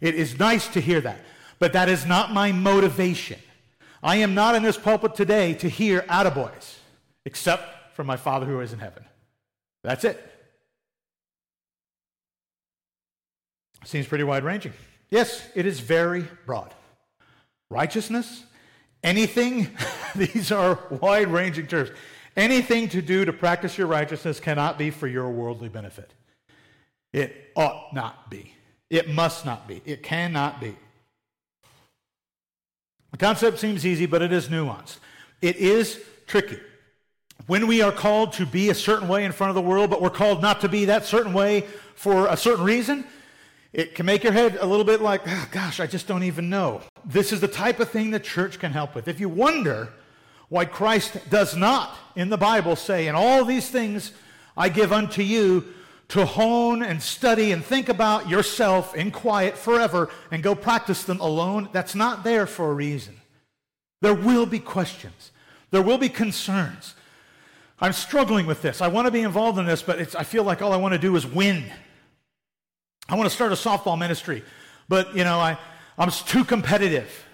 It 0.00 0.14
is 0.14 0.38
nice 0.38 0.68
to 0.68 0.80
hear 0.80 1.00
that. 1.00 1.18
But 1.58 1.72
that 1.74 1.88
is 1.88 2.06
not 2.06 2.32
my 2.32 2.52
motivation. 2.52 3.38
I 4.02 4.16
am 4.16 4.34
not 4.34 4.54
in 4.54 4.62
this 4.62 4.76
pulpit 4.76 5.14
today 5.14 5.54
to 5.54 5.68
hear 5.68 6.00
attaboys, 6.02 6.76
except 7.24 7.94
from 7.94 8.06
my 8.06 8.16
Father 8.16 8.46
who 8.46 8.60
is 8.60 8.72
in 8.72 8.80
heaven. 8.80 9.04
That's 9.84 10.04
it. 10.04 10.20
Seems 13.84 14.06
pretty 14.06 14.24
wide 14.24 14.44
ranging. 14.44 14.72
Yes, 15.10 15.42
it 15.54 15.66
is 15.66 15.80
very 15.80 16.26
broad. 16.46 16.72
Righteousness, 17.70 18.44
anything, 19.02 19.68
these 20.14 20.52
are 20.52 20.78
wide 20.90 21.28
ranging 21.28 21.66
terms. 21.66 21.90
Anything 22.36 22.88
to 22.90 23.02
do 23.02 23.24
to 23.24 23.32
practice 23.32 23.76
your 23.76 23.86
righteousness 23.86 24.40
cannot 24.40 24.78
be 24.78 24.90
for 24.90 25.06
your 25.06 25.30
worldly 25.30 25.68
benefit. 25.68 26.12
It 27.12 27.50
ought 27.54 27.92
not 27.92 28.30
be. 28.30 28.54
It 28.88 29.10
must 29.10 29.44
not 29.44 29.68
be. 29.68 29.82
It 29.84 30.02
cannot 30.02 30.60
be. 30.60 30.76
The 33.10 33.18
concept 33.18 33.58
seems 33.58 33.84
easy, 33.84 34.06
but 34.06 34.22
it 34.22 34.32
is 34.32 34.48
nuanced. 34.48 34.98
It 35.42 35.56
is 35.56 36.02
tricky. 36.26 36.58
When 37.46 37.66
we 37.66 37.82
are 37.82 37.92
called 37.92 38.32
to 38.34 38.46
be 38.46 38.70
a 38.70 38.74
certain 38.74 39.08
way 39.08 39.24
in 39.24 39.32
front 39.32 39.50
of 39.50 39.54
the 39.54 39.62
world, 39.62 39.90
but 39.90 40.00
we're 40.00 40.10
called 40.10 40.40
not 40.40 40.60
to 40.62 40.68
be 40.68 40.86
that 40.86 41.04
certain 41.04 41.32
way 41.32 41.66
for 41.94 42.26
a 42.28 42.36
certain 42.36 42.64
reason, 42.64 43.04
it 43.72 43.94
can 43.94 44.04
make 44.04 44.22
your 44.22 44.32
head 44.32 44.58
a 44.60 44.66
little 44.66 44.84
bit 44.84 45.00
like, 45.00 45.22
oh, 45.26 45.48
gosh, 45.50 45.80
I 45.80 45.86
just 45.86 46.06
don't 46.06 46.24
even 46.24 46.50
know. 46.50 46.82
This 47.04 47.32
is 47.32 47.40
the 47.40 47.48
type 47.48 47.80
of 47.80 47.90
thing 47.90 48.10
the 48.10 48.20
church 48.20 48.58
can 48.58 48.72
help 48.72 48.94
with. 48.94 49.08
If 49.08 49.18
you 49.18 49.28
wonder 49.28 49.88
why 50.48 50.66
Christ 50.66 51.30
does 51.30 51.56
not, 51.56 51.96
in 52.14 52.28
the 52.28 52.36
Bible, 52.36 52.76
say, 52.76 53.08
In 53.08 53.14
all 53.14 53.44
these 53.44 53.70
things 53.70 54.12
I 54.56 54.68
give 54.68 54.92
unto 54.92 55.22
you 55.22 55.64
to 56.08 56.26
hone 56.26 56.82
and 56.82 57.02
study 57.02 57.52
and 57.52 57.64
think 57.64 57.88
about 57.88 58.28
yourself 58.28 58.94
in 58.94 59.10
quiet 59.10 59.56
forever 59.56 60.10
and 60.30 60.42
go 60.42 60.54
practice 60.54 61.04
them 61.04 61.20
alone, 61.20 61.70
that's 61.72 61.94
not 61.94 62.22
there 62.22 62.46
for 62.46 62.70
a 62.70 62.74
reason. 62.74 63.16
There 64.02 64.12
will 64.12 64.44
be 64.44 64.58
questions, 64.58 65.32
there 65.70 65.80
will 65.80 65.98
be 65.98 66.10
concerns. 66.10 66.94
I'm 67.80 67.94
struggling 67.94 68.46
with 68.46 68.62
this. 68.62 68.80
I 68.80 68.86
want 68.86 69.06
to 69.06 69.10
be 69.10 69.22
involved 69.22 69.58
in 69.58 69.66
this, 69.66 69.82
but 69.82 70.14
I 70.14 70.22
feel 70.22 70.44
like 70.44 70.62
all 70.62 70.72
I 70.72 70.76
want 70.76 70.92
to 70.92 70.98
do 70.98 71.16
is 71.16 71.26
win. 71.26 71.64
I 73.08 73.14
want 73.16 73.28
to 73.28 73.34
start 73.34 73.52
a 73.52 73.56
softball 73.56 73.98
ministry, 73.98 74.42
but 74.88 75.14
you 75.16 75.24
know, 75.24 75.38
I, 75.38 75.58
I'm 75.98 76.10
too 76.10 76.44
competitive. 76.44 77.26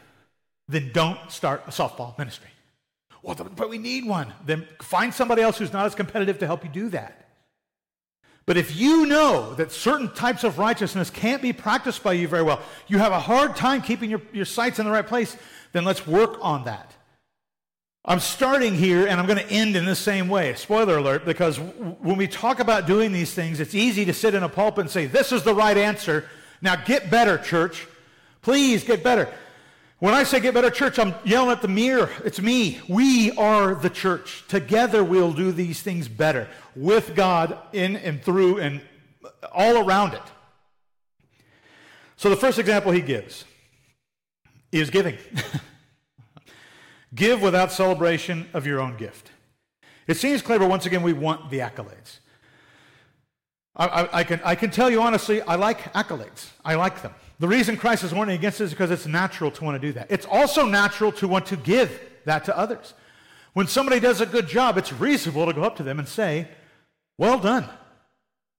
Then 0.68 0.90
don't 0.92 1.18
start 1.30 1.64
a 1.66 1.70
softball 1.70 2.16
ministry. 2.18 2.50
Well, 3.22 3.34
but 3.34 3.68
we 3.68 3.78
need 3.78 4.06
one. 4.06 4.32
Then 4.44 4.66
find 4.80 5.12
somebody 5.12 5.42
else 5.42 5.58
who's 5.58 5.72
not 5.72 5.86
as 5.86 5.94
competitive 5.94 6.38
to 6.38 6.46
help 6.46 6.64
you 6.64 6.70
do 6.70 6.88
that. 6.90 7.28
But 8.46 8.56
if 8.56 8.76
you 8.76 9.04
know 9.04 9.52
that 9.54 9.72
certain 9.72 10.10
types 10.14 10.42
of 10.42 10.58
righteousness 10.58 11.10
can't 11.10 11.42
be 11.42 11.52
practiced 11.52 12.02
by 12.02 12.14
you 12.14 12.26
very 12.28 12.42
well, 12.42 12.62
you 12.86 12.96
have 12.96 13.12
a 13.12 13.20
hard 13.20 13.56
time 13.56 13.82
keeping 13.82 14.08
your, 14.08 14.22
your 14.32 14.46
sights 14.46 14.78
in 14.78 14.86
the 14.86 14.90
right 14.90 15.06
place, 15.06 15.36
then 15.72 15.84
let's 15.84 16.06
work 16.06 16.38
on 16.40 16.64
that. 16.64 16.94
I'm 18.04 18.20
starting 18.20 18.74
here 18.74 19.06
and 19.06 19.20
I'm 19.20 19.26
going 19.26 19.38
to 19.38 19.50
end 19.50 19.76
in 19.76 19.84
the 19.84 19.96
same 19.96 20.28
way. 20.28 20.54
Spoiler 20.54 20.96
alert, 20.96 21.24
because 21.24 21.58
when 21.58 22.16
we 22.16 22.26
talk 22.26 22.60
about 22.60 22.86
doing 22.86 23.12
these 23.12 23.34
things, 23.34 23.60
it's 23.60 23.74
easy 23.74 24.04
to 24.06 24.14
sit 24.14 24.34
in 24.34 24.42
a 24.42 24.48
pulpit 24.48 24.82
and 24.82 24.90
say, 24.90 25.06
This 25.06 25.32
is 25.32 25.42
the 25.42 25.54
right 25.54 25.76
answer. 25.76 26.24
Now 26.62 26.76
get 26.76 27.10
better, 27.10 27.38
church. 27.38 27.86
Please 28.40 28.84
get 28.84 29.02
better. 29.02 29.28
When 29.98 30.14
I 30.14 30.22
say 30.22 30.38
get 30.38 30.54
better, 30.54 30.70
church, 30.70 30.98
I'm 30.98 31.12
yelling 31.24 31.50
at 31.50 31.60
the 31.60 31.68
mirror. 31.68 32.08
It's 32.24 32.40
me. 32.40 32.80
We 32.88 33.32
are 33.32 33.74
the 33.74 33.90
church. 33.90 34.44
Together 34.46 35.02
we'll 35.02 35.32
do 35.32 35.50
these 35.50 35.82
things 35.82 36.06
better 36.06 36.48
with 36.76 37.16
God 37.16 37.58
in 37.72 37.96
and 37.96 38.22
through 38.22 38.58
and 38.58 38.80
all 39.52 39.84
around 39.84 40.14
it. 40.14 40.22
So 42.16 42.30
the 42.30 42.36
first 42.36 42.58
example 42.58 42.92
he 42.92 43.00
gives 43.00 43.44
is 44.70 44.90
giving. 44.90 45.18
Give 47.14 47.40
without 47.40 47.72
celebration 47.72 48.48
of 48.52 48.66
your 48.66 48.80
own 48.80 48.96
gift. 48.96 49.30
It 50.06 50.16
seems 50.16 50.42
but 50.42 50.60
once 50.62 50.86
again, 50.86 51.02
we 51.02 51.12
want 51.12 51.50
the 51.50 51.58
accolades. 51.58 52.18
I, 53.76 53.86
I, 53.86 54.18
I, 54.20 54.24
can, 54.24 54.40
I 54.44 54.54
can 54.54 54.70
tell 54.70 54.90
you 54.90 55.00
honestly, 55.02 55.42
I 55.42 55.54
like 55.54 55.92
accolades. 55.92 56.48
I 56.64 56.74
like 56.74 57.02
them. 57.02 57.14
The 57.38 57.48
reason 57.48 57.76
Christ 57.76 58.04
is 58.04 58.12
warning 58.12 58.34
against 58.34 58.60
it 58.60 58.64
is 58.64 58.70
because 58.70 58.90
it's 58.90 59.06
natural 59.06 59.50
to 59.52 59.64
want 59.64 59.80
to 59.80 59.86
do 59.86 59.92
that. 59.92 60.08
It's 60.10 60.26
also 60.26 60.66
natural 60.66 61.12
to 61.12 61.28
want 61.28 61.46
to 61.46 61.56
give 61.56 62.00
that 62.24 62.44
to 62.46 62.56
others. 62.56 62.94
When 63.52 63.66
somebody 63.66 64.00
does 64.00 64.20
a 64.20 64.26
good 64.26 64.48
job, 64.48 64.76
it's 64.76 64.92
reasonable 64.92 65.46
to 65.46 65.52
go 65.52 65.62
up 65.62 65.76
to 65.76 65.82
them 65.82 65.98
and 65.98 66.08
say, 66.08 66.48
Well 67.16 67.38
done. 67.38 67.68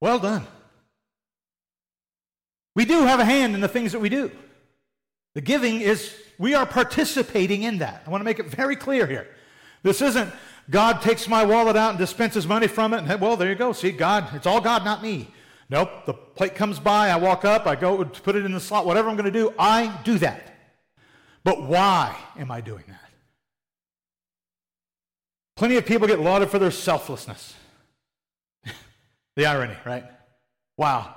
Well 0.02 0.20
done. 0.20 0.48
We 2.76 2.86
do 2.86 3.02
have 3.04 3.20
a 3.20 3.26
hand 3.26 3.56
in 3.56 3.62
the 3.62 3.68
things 3.68 3.92
that 3.92 4.00
we 4.00 4.10
do. 4.10 4.32
The 5.36 5.42
giving 5.42 5.82
is 5.82 6.16
we 6.40 6.56
are 6.56 6.66
participating 6.66 7.62
in 7.62 7.78
that. 7.80 8.02
I 8.08 8.10
want 8.10 8.22
to 8.22 8.26
make 8.26 8.40
it 8.40 8.48
very 8.48 8.76
clear 8.76 9.06
here. 9.06 9.28
This 9.84 10.02
isn't 10.02 10.34
God 10.70 11.02
takes 11.02 11.28
my 11.28 11.44
wallet 11.44 11.76
out 11.76 11.92
and 11.92 12.00
dispenses 12.00 12.48
money 12.48 12.68
from 12.68 12.94
it, 12.94 13.04
and 13.04 13.22
well, 13.22 13.36
there 13.36 13.50
you 13.50 13.56
go. 13.56 13.74
See, 13.74 13.92
God, 13.92 14.34
it's 14.34 14.48
all 14.48 14.62
God, 14.62 14.86
not 14.86 15.04
me. 15.04 15.34
Nope, 15.70 16.06
the 16.06 16.14
plate 16.14 16.56
comes 16.56 16.80
by, 16.80 17.10
I 17.10 17.18
walk 17.18 17.46
up, 17.46 17.68
I 17.68 17.76
go 17.76 18.04
put 18.04 18.36
it 18.36 18.46
in 18.46 18.52
the 18.52 18.60
slot, 18.60 18.86
whatever 18.86 19.10
I'm 19.10 19.16
going 19.16 19.32
to 19.32 19.32
do, 19.32 19.54
I 19.60 19.96
do 20.04 20.18
that. 20.18 20.56
But 21.44 21.64
why 21.64 22.16
am 22.38 22.50
I 22.50 22.62
doing 22.62 22.84
that? 22.88 23.00
Plenty 25.56 25.76
of 25.78 25.86
people 25.86 26.08
get 26.08 26.20
lauded 26.20 26.50
for 26.50 26.58
their 26.58 26.72
selflessness. 26.72 27.54
the 29.36 29.46
irony, 29.46 29.76
right? 29.86 30.06
Wow, 30.78 31.16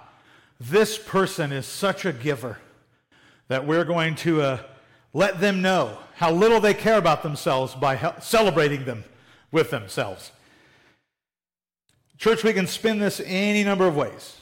this 0.61 0.99
person 0.99 1.53
is 1.53 1.65
such 1.65 2.05
a 2.05 2.13
giver 2.13 2.59
that 3.49 3.67
we're 3.67 3.85
going 3.85 4.17
to 4.17 4.43
uh, 4.43 4.59
let 5.15 5.41
them 5.41 5.63
know 5.63 5.99
how 6.15 6.31
little 6.31 6.61
they 6.61 6.75
care 6.75 6.99
about 6.99 7.23
themselves 7.23 7.75
by 7.75 8.15
celebrating 8.21 8.85
them 8.85 9.05
with 9.51 9.71
themselves. 9.71 10.33
Church, 12.19 12.45
we 12.45 12.53
can 12.53 12.67
spin 12.67 12.99
this 12.99 13.21
any 13.25 13.65
number 13.65 13.87
of 13.87 13.97
ways. 13.97 14.37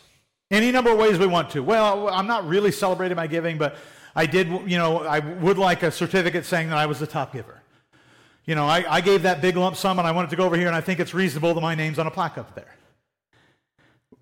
Any 0.51 0.71
number 0.73 0.91
of 0.91 0.99
ways 0.99 1.19
we 1.19 1.27
want 1.27 1.51
to. 1.51 1.63
Well, 1.63 2.09
I'm 2.09 2.27
not 2.27 2.47
really 2.47 2.73
celebrating 2.73 3.17
my 3.17 3.27
giving, 3.27 3.57
but 3.57 3.77
I 4.15 4.27
did, 4.27 4.49
you 4.69 4.77
know, 4.77 4.99
I 4.99 5.21
would 5.21 5.59
like 5.59 5.83
a 5.83 5.91
certificate 5.91 6.45
saying 6.45 6.71
that 6.71 6.79
I 6.79 6.87
was 6.87 6.99
the 6.99 7.07
top 7.07 7.33
giver. 7.33 7.63
You 8.45 8.55
know, 8.55 8.67
I, 8.67 8.85
I 8.89 9.01
gave 9.01 9.23
that 9.23 9.41
big 9.41 9.57
lump 9.57 9.77
sum 9.77 9.99
and 9.99 10.09
I 10.09 10.13
wanted 10.13 10.31
to 10.31 10.37
go 10.37 10.45
over 10.45 10.57
here 10.57 10.67
and 10.67 10.75
I 10.75 10.81
think 10.81 10.99
it's 10.99 11.15
reasonable 11.15 11.55
that 11.55 11.61
my 11.61 11.75
name's 11.75 11.99
on 11.99 12.07
a 12.07 12.11
plaque 12.11 12.37
up 12.37 12.55
there. 12.55 12.75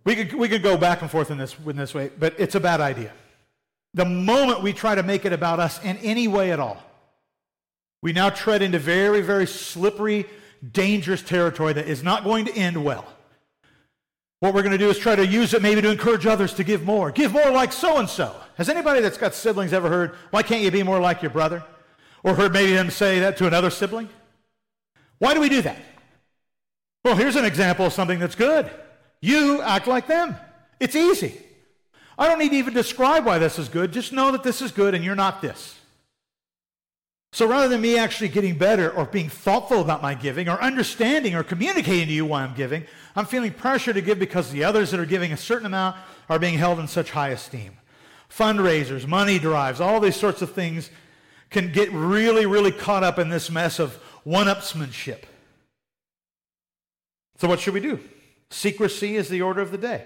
We 0.05 0.17
could, 0.17 0.35
we 0.35 0.49
could 0.49 0.63
go 0.63 0.77
back 0.77 1.03
and 1.03 1.11
forth 1.11 1.31
in 1.31 1.39
this, 1.39 1.57
in 1.67 1.77
this 1.77 1.95
way, 1.95 2.11
but 2.19 2.35
it's 2.39 2.55
a 2.55 2.61
bad 2.61 2.81
idea. 2.81 3.13
The 3.95 4.05
moment 4.05 4.63
we 4.63 4.73
try 4.73 4.95
to 4.95 5.03
make 5.03 5.25
it 5.25 5.33
about 5.33 5.61
us 5.61 5.83
in 5.83 5.97
any 5.99 6.29
way 6.29 6.53
at 6.53 6.61
all, 6.61 6.83
we 8.03 8.13
now 8.13 8.31
tread 8.31 8.63
into 8.63 8.79
very, 8.79 9.21
very 9.21 9.47
slippery, 9.47 10.27
dangerous 10.73 11.23
territory 11.23 11.73
that 11.73 11.89
is 11.89 12.03
not 12.03 12.25
going 12.25 12.45
to 12.45 12.55
end 12.55 12.83
well. 12.85 13.07
What 14.41 14.55
we're 14.55 14.63
going 14.63 14.73
to 14.73 14.79
do 14.79 14.89
is 14.89 14.99
try 14.99 15.17
to 15.17 15.27
use 15.27 15.53
it 15.53 15.63
maybe 15.63 15.83
to 15.83 15.91
encourage 15.91 16.27
others 16.27 16.55
to 16.55 16.65
give 16.65 16.85
more. 16.85 17.11
Give 17.11 17.33
more 17.33 17.51
like 17.51 17.73
so 17.73 17.99
and 17.99 18.09
so. 18.09 18.37
Has 18.57 18.69
anybody 18.69 19.01
that's 19.01 19.19
got 19.19 19.35
siblings 19.35 19.73
ever 19.73 19.89
heard, 19.89 20.15
why 20.31 20.43
can't 20.43 20.63
you 20.63 20.71
be 20.71 20.85
more 20.85 21.01
like 21.01 21.23
your 21.23 21.31
brother? 21.31 21.65
Or 22.23 22.35
heard 22.35 22.53
maybe 22.53 22.73
them 22.73 22.91
say 22.91 23.21
that 23.21 23.37
to 23.39 23.47
another 23.47 23.71
sibling? 23.71 24.09
Why 25.19 25.35
do 25.35 25.41
we 25.41 25.49
do 25.49 25.63
that? 25.63 25.79
Well, 27.05 27.17
here's 27.17 27.37
an 27.37 27.45
example 27.45 27.87
of 27.87 27.93
something 27.93 28.19
that's 28.21 28.35
good. 28.37 28.71
You 29.21 29.61
act 29.63 29.89
like 29.89 30.07
them. 30.07 30.37
It's 30.79 30.95
easy. 30.95 31.41
I 32.19 32.27
don't 32.27 32.41
need 32.41 32.51
to 32.51 32.57
even 32.57 32.75
describe 32.75 33.25
why 33.25 33.39
this 33.39 33.59
is 33.59 33.69
good. 33.69 33.93
Just 33.93 34.13
know 34.13 34.33
that 34.33 34.43
this 34.43 34.61
is 34.61 34.73
good 34.73 34.95
and 34.95 35.05
you're 35.05 35.15
not 35.15 35.41
this. 35.41 35.79
So 37.33 37.47
rather 37.47 37.69
than 37.69 37.81
me 37.81 37.97
actually 37.97 38.29
getting 38.29 38.57
better 38.57 38.91
or 38.91 39.05
being 39.05 39.29
thoughtful 39.29 39.81
about 39.81 40.03
my 40.03 40.15
giving 40.15 40.49
or 40.49 40.61
understanding 40.61 41.35
or 41.35 41.45
communicating 41.45 42.09
to 42.09 42.13
you 42.13 42.25
why 42.27 42.43
I'm 42.43 42.55
giving, 42.55 42.85
I'm 43.15 43.27
feeling 43.27 43.53
pressure 43.53 43.93
to 43.93 44.01
give 44.01 44.19
because 44.19 44.51
the 44.51 44.65
others 44.65 44.91
that 44.91 44.99
are 44.99 45.07
giving 45.07 45.33
a 45.33 45.37
certain 45.37 45.67
amount 45.67 45.97
are 46.29 46.39
being 46.39 46.59
held 46.59 46.81
in 46.81 46.89
such 46.89 47.11
high 47.11 47.29
esteem. 47.29 47.77
Fundraisers, 48.31 49.07
money 49.07 49.39
drives, 49.39 49.81
all 49.81 50.01
these 50.01 50.17
sorts 50.17 50.43
of 50.43 50.53
things 50.53 50.91
can 51.51 51.71
get 51.71 51.93
really, 51.93 52.47
really 52.47 52.73
caught 52.73 53.05
up 53.05 53.19
in 53.19 53.29
this 53.29 53.51
mess 53.51 53.79
of 53.79 53.95
one 54.25 54.47
upsmanship. 54.47 55.23
So, 57.37 57.49
what 57.49 57.61
should 57.61 57.75
we 57.75 57.81
do? 57.81 58.01
Secrecy 58.51 59.17
is 59.17 59.29
the 59.29 59.43
order 59.43 59.61
of 59.61 59.71
the 59.71 59.79
day. 59.79 60.05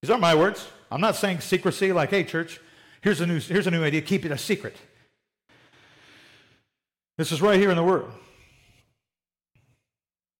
These 0.00 0.10
aren't 0.10 0.20
my 0.20 0.34
words. 0.34 0.68
I'm 0.92 1.00
not 1.00 1.16
saying 1.16 1.40
secrecy 1.40 1.92
like, 1.92 2.10
hey, 2.10 2.22
church, 2.22 2.60
here's 3.00 3.20
a 3.20 3.26
new, 3.26 3.40
here's 3.40 3.66
a 3.66 3.70
new 3.70 3.82
idea, 3.82 4.02
keep 4.02 4.26
it 4.26 4.30
a 4.30 4.36
secret. 4.36 4.76
This 7.16 7.32
is 7.32 7.40
right 7.40 7.58
here 7.58 7.70
in 7.70 7.76
the 7.76 7.82
Word. 7.82 8.06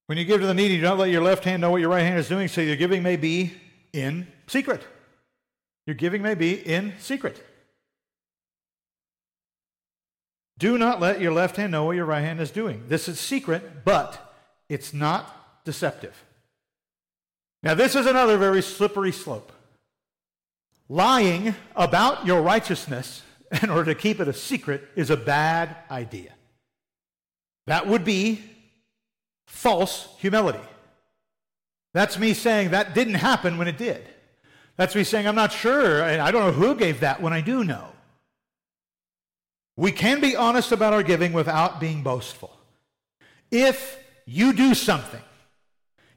When 0.06 0.18
you 0.18 0.25
give 0.25 0.42
to 0.42 0.47
the 0.47 0.52
needy, 0.52 0.76
do 0.76 0.82
not 0.82 0.99
let 0.99 1.09
your 1.09 1.23
left 1.23 1.44
hand 1.44 1.62
know 1.62 1.71
what 1.71 1.80
your 1.80 1.88
right 1.88 2.02
hand 2.02 2.18
is 2.18 2.28
doing, 2.28 2.49
so 2.49 2.61
your 2.61 2.76
giving 2.76 3.02
may 3.02 3.16
be 3.16 3.54
in 3.94 4.26
secret. 4.47 4.82
Your 5.87 5.94
giving 5.94 6.21
may 6.21 6.35
be 6.35 6.52
in 6.52 6.92
secret. 6.99 7.42
Do 10.59 10.76
not 10.76 11.00
let 11.00 11.21
your 11.21 11.32
left 11.32 11.56
hand 11.56 11.73
know 11.73 11.85
what 11.85 11.97
your 11.97 12.04
right 12.04 12.21
hand 12.21 12.40
is 12.40 12.50
doing. 12.50 12.85
This 12.88 13.09
is 13.09 13.18
secret, 13.18 13.85
but 13.85 14.35
it's 14.68 14.92
not 14.92 15.64
deceptive. 15.64 16.25
Now, 17.62 17.75
this 17.75 17.94
is 17.94 18.06
another 18.06 18.37
very 18.37 18.61
slippery 18.61 19.12
slope. 19.12 19.50
Lying 20.92 21.54
about 21.75 22.26
your 22.26 22.42
righteousness 22.42 23.22
in 23.62 23.70
order 23.70 23.94
to 23.94 23.99
keep 23.99 24.20
it 24.20 24.28
a 24.28 24.34
secret 24.34 24.87
is 24.94 25.08
a 25.08 25.16
bad 25.16 25.75
idea. 25.90 26.34
That 27.66 27.87
would 27.87 28.04
be 28.04 28.42
false 29.46 30.06
humility. 30.18 30.61
That's 31.94 32.18
me 32.18 32.34
saying 32.34 32.72
that 32.72 32.94
didn't 32.94 33.14
happen 33.14 33.56
when 33.56 33.68
it 33.68 33.78
did. 33.78 34.06
That's 34.76 34.94
me 34.94 35.02
saying 35.02 35.26
I'm 35.26 35.34
not 35.34 35.50
sure, 35.50 36.02
and 36.02 36.20
I 36.20 36.30
don't 36.30 36.44
know 36.44 36.52
who 36.52 36.75
gave 36.75 37.00
that 37.00 37.22
when 37.22 37.32
I 37.32 37.40
do 37.40 37.64
know. 37.64 37.87
We 39.78 39.92
can 39.92 40.20
be 40.20 40.37
honest 40.37 40.72
about 40.72 40.92
our 40.92 41.02
giving 41.02 41.32
without 41.32 41.80
being 41.80 42.02
boastful. 42.02 42.54
If 43.50 43.99
you 44.26 44.52
do 44.52 44.75
something, 44.75 45.22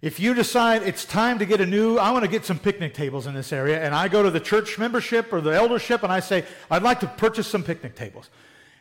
if 0.05 0.19
you 0.19 0.35
decide 0.35 0.83
it's 0.83 1.03
time 1.03 1.39
to 1.39 1.47
get 1.47 1.61
a 1.61 1.65
new, 1.65 1.97
I 1.97 2.11
want 2.11 2.23
to 2.25 2.29
get 2.29 2.45
some 2.45 2.59
picnic 2.59 2.93
tables 2.93 3.25
in 3.25 3.33
this 3.33 3.51
area, 3.51 3.83
and 3.83 3.95
I 3.95 4.07
go 4.07 4.21
to 4.21 4.29
the 4.29 4.39
church 4.39 4.77
membership 4.77 5.33
or 5.33 5.41
the 5.41 5.49
eldership 5.49 6.03
and 6.03 6.13
I 6.13 6.19
say, 6.19 6.45
I'd 6.69 6.83
like 6.83 6.99
to 6.99 7.07
purchase 7.07 7.47
some 7.47 7.63
picnic 7.63 7.95
tables. 7.95 8.29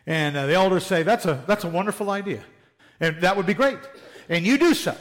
And 0.07 0.37
uh, 0.37 0.45
the 0.45 0.53
elders 0.53 0.85
say, 0.85 1.03
that's 1.03 1.25
a, 1.25 1.43
that's 1.47 1.65
a 1.65 1.69
wonderful 1.71 2.11
idea. 2.11 2.45
And 3.01 3.23
that 3.23 3.39
would 3.39 3.47
be 3.47 3.55
great. 3.55 3.79
And 4.29 4.45
you 4.45 4.59
do 4.59 4.75
so. 4.75 4.95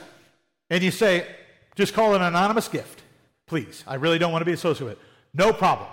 And 0.70 0.82
you 0.82 0.92
say, 0.92 1.28
just 1.76 1.94
call 1.94 2.14
it 2.14 2.16
an 2.16 2.22
anonymous 2.22 2.70
gift. 2.70 3.02
Please. 3.46 3.84
I 3.86 3.96
really 3.96 4.18
don't 4.18 4.32
want 4.32 4.44
to 4.44 4.46
be 4.46 4.54
associated 4.54 4.86
with 4.86 4.94
it. 4.94 5.04
No 5.34 5.52
problem. 5.52 5.90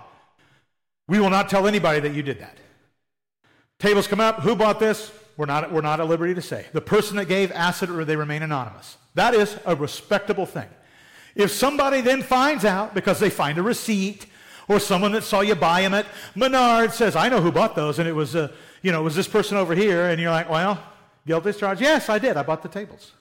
We 1.09 1.19
will 1.19 1.31
not 1.31 1.49
tell 1.49 1.67
anybody 1.67 1.99
that 1.99 2.15
you 2.15 2.23
did 2.23 2.39
that. 2.39 2.57
Tables 3.81 4.07
come 4.07 4.21
up. 4.21 4.43
Who 4.43 4.55
bought 4.55 4.79
this? 4.79 5.11
We're 5.41 5.47
not, 5.47 5.73
we're 5.73 5.81
not 5.81 6.01
at 6.01 6.07
liberty 6.07 6.35
to 6.35 6.43
say. 6.43 6.67
The 6.75 6.83
person 6.83 7.17
that 7.17 7.25
gave 7.25 7.51
acid 7.53 7.89
or 7.89 8.05
they 8.05 8.15
remain 8.15 8.43
anonymous. 8.43 8.99
That 9.15 9.33
is 9.33 9.57
a 9.65 9.75
respectable 9.75 10.45
thing. 10.45 10.69
If 11.35 11.51
somebody 11.51 12.03
then 12.03 12.21
finds 12.21 12.67
out 12.67 12.93
because 12.93 13.21
they 13.21 13.31
find 13.31 13.57
a 13.57 13.63
receipt 13.63 14.27
or 14.69 14.79
someone 14.79 15.13
that 15.13 15.25
saw 15.25 15.41
you 15.41 15.55
buy 15.55 15.81
them 15.81 15.95
at 15.95 16.05
Menard 16.35 16.93
says, 16.93 17.17
I 17.17 17.31
know 17.31 17.41
who 17.41 17.51
bought 17.51 17.75
those, 17.75 17.99
and 17.99 18.07
it 18.07 18.13
was, 18.13 18.37
uh, 18.37 18.53
you 18.83 18.93
know, 18.93 19.01
it 19.01 19.05
was 19.05 19.17
this 19.17 19.29
person 19.29 19.57
over 19.57 19.75
here, 19.75 20.11
and 20.11 20.21
you're 20.21 20.31
like, 20.31 20.51
well, 20.51 20.79
guilty 21.27 21.49
as 21.49 21.57
charged. 21.57 21.81
Yes, 21.81 22.11
I 22.11 22.19
did. 22.19 22.37
I 22.37 22.43
bought 22.43 22.63
the 22.63 22.69
tables. 22.69 23.13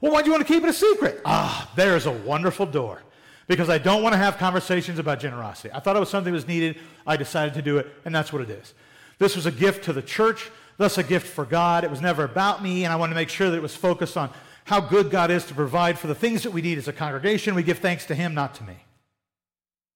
Well, 0.00 0.10
why 0.10 0.22
do 0.22 0.26
you 0.26 0.32
want 0.32 0.44
to 0.44 0.52
keep 0.52 0.64
it 0.64 0.68
a 0.68 0.72
secret? 0.72 1.20
Ah, 1.24 1.70
there's 1.76 2.06
a 2.06 2.12
wonderful 2.12 2.66
door. 2.66 3.02
Because 3.46 3.68
I 3.68 3.78
don't 3.78 4.02
want 4.02 4.14
to 4.14 4.18
have 4.18 4.36
conversations 4.36 4.98
about 4.98 5.20
generosity. 5.20 5.70
I 5.72 5.78
thought 5.78 5.94
it 5.94 6.00
was 6.00 6.10
something 6.10 6.32
that 6.32 6.38
was 6.38 6.48
needed. 6.48 6.76
I 7.06 7.16
decided 7.16 7.54
to 7.54 7.62
do 7.62 7.78
it, 7.78 7.86
and 8.04 8.12
that's 8.12 8.32
what 8.32 8.42
it 8.42 8.50
is. 8.50 8.74
This 9.20 9.36
was 9.36 9.46
a 9.46 9.52
gift 9.52 9.84
to 9.84 9.92
the 9.92 10.02
church, 10.02 10.50
thus 10.76 10.98
a 10.98 11.02
gift 11.02 11.26
for 11.26 11.44
God. 11.44 11.84
It 11.84 11.90
was 11.90 12.00
never 12.00 12.24
about 12.24 12.62
me, 12.62 12.84
and 12.84 12.92
I 12.92 12.96
wanted 12.96 13.14
to 13.14 13.20
make 13.20 13.28
sure 13.28 13.50
that 13.50 13.56
it 13.56 13.62
was 13.62 13.76
focused 13.76 14.16
on 14.16 14.30
how 14.64 14.80
good 14.80 15.10
God 15.10 15.30
is 15.30 15.44
to 15.46 15.54
provide 15.54 15.98
for 15.98 16.06
the 16.06 16.14
things 16.14 16.42
that 16.42 16.50
we 16.50 16.62
need 16.62 16.78
as 16.78 16.88
a 16.88 16.92
congregation. 16.92 17.54
We 17.54 17.62
give 17.62 17.78
thanks 17.78 18.06
to 18.06 18.14
Him, 18.14 18.34
not 18.34 18.54
to 18.56 18.64
me. 18.64 18.76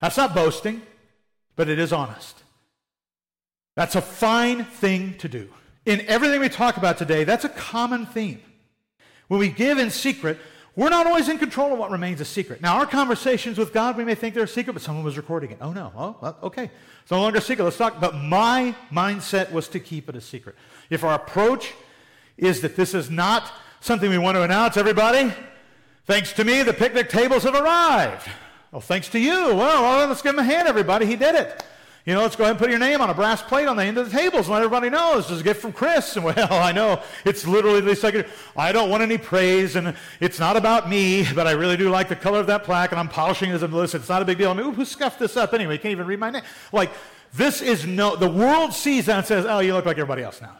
That's 0.00 0.16
not 0.16 0.34
boasting, 0.34 0.82
but 1.56 1.68
it 1.68 1.78
is 1.78 1.92
honest. 1.92 2.42
That's 3.76 3.94
a 3.94 4.02
fine 4.02 4.64
thing 4.64 5.16
to 5.18 5.28
do. 5.28 5.48
In 5.86 6.02
everything 6.02 6.40
we 6.40 6.48
talk 6.48 6.76
about 6.76 6.98
today, 6.98 7.24
that's 7.24 7.44
a 7.44 7.48
common 7.48 8.06
theme. 8.06 8.40
When 9.28 9.40
we 9.40 9.48
give 9.48 9.78
in 9.78 9.90
secret, 9.90 10.38
we're 10.76 10.90
not 10.90 11.06
always 11.06 11.28
in 11.28 11.38
control 11.38 11.72
of 11.72 11.78
what 11.78 11.90
remains 11.90 12.20
a 12.20 12.24
secret. 12.24 12.62
Now, 12.62 12.76
our 12.76 12.86
conversations 12.86 13.58
with 13.58 13.72
God, 13.72 13.96
we 13.96 14.04
may 14.04 14.14
think 14.14 14.34
they're 14.34 14.44
a 14.44 14.48
secret, 14.48 14.72
but 14.72 14.82
someone 14.82 15.04
was 15.04 15.16
recording 15.16 15.50
it. 15.50 15.58
Oh, 15.60 15.72
no. 15.72 15.92
Oh, 15.96 16.16
well, 16.20 16.38
okay. 16.44 16.70
It's 17.02 17.10
no 17.10 17.20
longer 17.20 17.38
a 17.38 17.42
secret. 17.42 17.64
Let's 17.64 17.76
talk. 17.76 18.00
But 18.00 18.14
my 18.14 18.74
mindset 18.92 19.50
was 19.52 19.68
to 19.68 19.80
keep 19.80 20.08
it 20.08 20.16
a 20.16 20.20
secret. 20.20 20.54
If 20.88 21.02
our 21.02 21.14
approach 21.14 21.74
is 22.36 22.60
that 22.60 22.76
this 22.76 22.94
is 22.94 23.10
not 23.10 23.52
something 23.80 24.08
we 24.08 24.18
want 24.18 24.36
to 24.36 24.42
announce, 24.42 24.76
everybody. 24.76 25.32
Thanks 26.06 26.32
to 26.34 26.44
me, 26.44 26.62
the 26.62 26.72
picnic 26.72 27.08
tables 27.08 27.42
have 27.42 27.54
arrived. 27.54 28.28
Well, 28.72 28.80
thanks 28.80 29.08
to 29.10 29.18
you. 29.18 29.54
Well, 29.54 29.82
well, 29.82 30.08
let's 30.08 30.22
give 30.22 30.34
him 30.34 30.38
a 30.38 30.44
hand, 30.44 30.68
everybody. 30.68 31.06
He 31.06 31.16
did 31.16 31.34
it. 31.34 31.64
You 32.06 32.14
know, 32.14 32.22
let's 32.22 32.34
go 32.34 32.44
ahead 32.44 32.52
and 32.52 32.58
put 32.58 32.70
your 32.70 32.78
name 32.78 33.02
on 33.02 33.10
a 33.10 33.14
brass 33.14 33.42
plate 33.42 33.68
on 33.68 33.76
the 33.76 33.84
end 33.84 33.98
of 33.98 34.10
the 34.10 34.16
tables 34.16 34.46
and 34.46 34.54
let 34.54 34.62
everybody 34.62 34.88
know 34.88 35.16
this 35.16 35.30
is 35.30 35.42
a 35.42 35.44
gift 35.44 35.60
from 35.60 35.72
Chris. 35.72 36.16
And 36.16 36.24
well, 36.24 36.52
I 36.52 36.72
know 36.72 37.02
it's 37.26 37.46
literally 37.46 37.82
the 37.82 37.94
second. 37.94 38.24
I 38.56 38.72
don't 38.72 38.88
want 38.88 39.02
any 39.02 39.18
praise, 39.18 39.76
and 39.76 39.94
it's 40.18 40.38
not 40.38 40.56
about 40.56 40.88
me, 40.88 41.26
but 41.34 41.46
I 41.46 41.52
really 41.52 41.76
do 41.76 41.90
like 41.90 42.08
the 42.08 42.16
color 42.16 42.40
of 42.40 42.46
that 42.46 42.64
plaque, 42.64 42.92
and 42.92 42.98
I'm 42.98 43.08
polishing 43.08 43.50
it 43.50 43.54
as 43.54 43.62
a 43.62 43.68
listen. 43.68 44.00
It's 44.00 44.08
not 44.08 44.22
a 44.22 44.24
big 44.24 44.38
deal. 44.38 44.50
I 44.50 44.54
mean, 44.54 44.72
who 44.72 44.84
scuffed 44.86 45.18
this 45.18 45.36
up 45.36 45.52
anyway? 45.52 45.74
You 45.74 45.78
can't 45.78 45.92
even 45.92 46.06
read 46.06 46.18
my 46.18 46.30
name. 46.30 46.42
Like, 46.72 46.90
this 47.34 47.60
is 47.60 47.86
no, 47.86 48.16
the 48.16 48.30
world 48.30 48.72
sees 48.72 49.06
that 49.06 49.18
and 49.18 49.26
says, 49.26 49.44
oh, 49.46 49.58
you 49.58 49.74
look 49.74 49.84
like 49.84 49.98
everybody 49.98 50.22
else 50.22 50.40
now. 50.40 50.56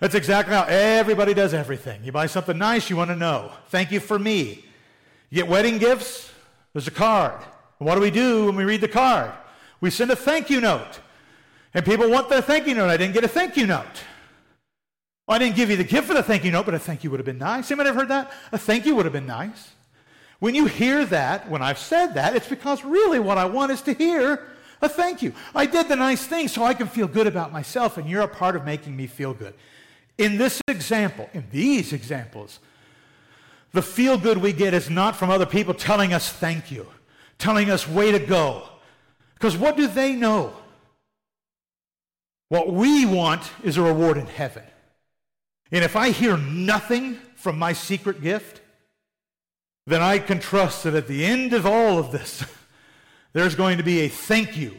That's 0.00 0.14
exactly 0.14 0.54
how 0.54 0.64
everybody 0.64 1.34
does 1.34 1.54
everything. 1.54 2.02
You 2.02 2.12
buy 2.12 2.26
something 2.26 2.56
nice, 2.56 2.90
you 2.90 2.96
want 2.96 3.10
to 3.10 3.16
know. 3.16 3.52
Thank 3.68 3.92
you 3.92 4.00
for 4.00 4.18
me. 4.18 4.64
You 5.30 5.42
get 5.42 5.48
wedding 5.48 5.78
gifts, 5.78 6.32
there's 6.72 6.88
a 6.88 6.92
card. 6.92 7.40
What 7.78 7.94
do 7.94 8.00
we 8.00 8.10
do 8.10 8.46
when 8.46 8.56
we 8.56 8.64
read 8.64 8.80
the 8.80 8.88
card? 8.88 9.32
We 9.80 9.90
send 9.90 10.10
a 10.10 10.16
thank 10.16 10.50
you 10.50 10.60
note. 10.60 11.00
And 11.74 11.84
people 11.84 12.08
want 12.10 12.28
the 12.28 12.40
thank 12.40 12.66
you 12.66 12.74
note. 12.74 12.88
I 12.88 12.96
didn't 12.96 13.14
get 13.14 13.24
a 13.24 13.28
thank 13.28 13.56
you 13.56 13.66
note. 13.66 13.84
Well, 15.26 15.36
I 15.36 15.38
didn't 15.38 15.56
give 15.56 15.70
you 15.70 15.76
the 15.76 15.84
gift 15.84 16.06
for 16.06 16.14
the 16.14 16.22
thank 16.22 16.44
you 16.44 16.50
note, 16.50 16.66
but 16.66 16.74
a 16.74 16.78
thank 16.78 17.04
you 17.04 17.10
would 17.10 17.20
have 17.20 17.26
been 17.26 17.38
nice. 17.38 17.70
Anybody 17.70 17.90
ever 17.90 18.00
heard 18.00 18.08
that? 18.08 18.32
A 18.52 18.58
thank 18.58 18.86
you 18.86 18.94
would 18.94 19.04
have 19.06 19.12
been 19.12 19.26
nice. 19.26 19.72
When 20.38 20.54
you 20.54 20.66
hear 20.66 21.04
that, 21.06 21.50
when 21.50 21.62
I've 21.62 21.78
said 21.78 22.14
that, 22.14 22.36
it's 22.36 22.48
because 22.48 22.84
really 22.84 23.18
what 23.18 23.38
I 23.38 23.46
want 23.46 23.72
is 23.72 23.82
to 23.82 23.92
hear 23.92 24.46
a 24.80 24.88
thank 24.88 25.22
you. 25.22 25.32
I 25.54 25.66
did 25.66 25.88
the 25.88 25.96
nice 25.96 26.26
thing 26.26 26.48
so 26.48 26.62
I 26.62 26.74
can 26.74 26.86
feel 26.86 27.08
good 27.08 27.26
about 27.26 27.52
myself, 27.52 27.96
and 27.96 28.08
you're 28.08 28.22
a 28.22 28.28
part 28.28 28.56
of 28.56 28.64
making 28.64 28.96
me 28.96 29.06
feel 29.06 29.34
good. 29.34 29.54
In 30.18 30.38
this 30.38 30.60
example, 30.68 31.28
in 31.32 31.44
these 31.50 31.92
examples, 31.92 32.60
the 33.72 33.82
feel 33.82 34.16
good 34.16 34.38
we 34.38 34.52
get 34.52 34.74
is 34.74 34.88
not 34.88 35.16
from 35.16 35.30
other 35.30 35.46
people 35.46 35.74
telling 35.74 36.12
us 36.12 36.32
thank 36.32 36.70
you, 36.70 36.86
telling 37.38 37.70
us 37.70 37.88
way 37.88 38.12
to 38.12 38.18
go. 38.18 38.68
Because 39.36 39.56
what 39.56 39.76
do 39.76 39.86
they 39.86 40.12
know? 40.12 40.52
What 42.48 42.72
we 42.72 43.04
want 43.04 43.50
is 43.62 43.76
a 43.76 43.82
reward 43.82 44.16
in 44.16 44.26
heaven. 44.26 44.62
And 45.72 45.84
if 45.84 45.96
I 45.96 46.10
hear 46.10 46.36
nothing 46.36 47.18
from 47.34 47.58
my 47.58 47.72
secret 47.72 48.22
gift, 48.22 48.60
then 49.86 50.00
I 50.00 50.18
can 50.18 50.40
trust 50.40 50.84
that 50.84 50.94
at 50.94 51.08
the 51.08 51.24
end 51.24 51.52
of 51.52 51.66
all 51.66 51.98
of 51.98 52.12
this, 52.12 52.44
there's 53.32 53.54
going 53.54 53.78
to 53.78 53.84
be 53.84 54.00
a 54.00 54.08
thank 54.08 54.56
you 54.56 54.76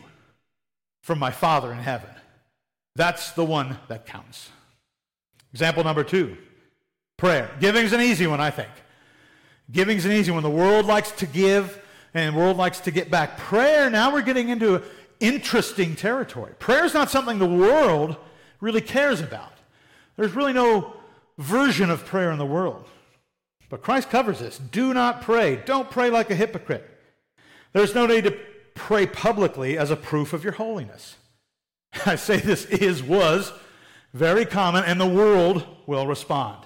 from 1.02 1.20
my 1.20 1.32
Father 1.32 1.72
in 1.72 1.80
heaven. 1.80 2.10
That's 2.96 3.32
the 3.32 3.46
one 3.46 3.78
that 3.90 4.06
counts. 4.06 4.50
Example 5.54 5.84
number 5.84 6.04
two 6.04 6.38
prayer. 7.18 7.50
Giving's 7.60 7.94
an 7.94 8.02
easy 8.02 8.28
one, 8.28 8.40
I 8.40 8.52
think. 8.52 8.70
Giving's 9.72 10.06
an 10.06 10.12
easy 10.12 10.32
one. 10.32 10.44
The 10.44 10.50
world 10.50 10.86
likes 10.86 11.12
to 11.14 11.26
give 11.26 11.82
and 12.18 12.36
the 12.36 12.40
world 12.40 12.58
likes 12.58 12.80
to 12.82 12.92
get 12.92 13.10
back. 13.12 13.38
Prayer, 13.38 13.90
now 13.90 14.12
we're 14.12 14.22
getting 14.22 14.50
into 14.50 14.84
interesting 15.20 15.96
territory. 15.96 16.54
Prayer 16.60 16.86
is 16.86 16.94
not 16.94 17.10
something 17.10 17.40
the 17.40 17.46
world 17.46 18.16
really 18.60 18.82
cares 18.82 19.22
about. 19.22 19.54
There's 20.16 20.34
really 20.34 20.54
no 20.54 20.94
version 21.38 21.90
of 21.90 22.06
prayer 22.06 22.32
in 22.32 22.38
the 22.38 22.46
world. 22.46 22.88
But 23.70 23.82
Christ 23.82 24.10
covers 24.10 24.40
this. 24.40 24.58
Do 24.58 24.94
not 24.94 25.22
pray. 25.22 25.58
Don't 25.58 25.90
pray 25.92 26.10
like 26.10 26.32
a 26.32 26.36
hypocrite. 26.36 26.90
There's 27.74 27.94
no 27.94 28.06
need 28.06 28.24
to 28.24 28.38
pray 28.76 29.06
publicly 29.06 29.78
as 29.78 29.92
a 29.92 29.96
proof 29.96 30.34
of 30.34 30.44
your 30.44 30.54
holiness. 30.54 31.16
I 32.06 32.16
say 32.16 32.38
this 32.38 32.66
is, 32.66 33.04
was, 33.04 33.52
very 34.14 34.46
common, 34.46 34.84
and 34.84 35.00
the 35.00 35.08
world 35.08 35.66
will 35.86 36.08
respond. 36.08 36.64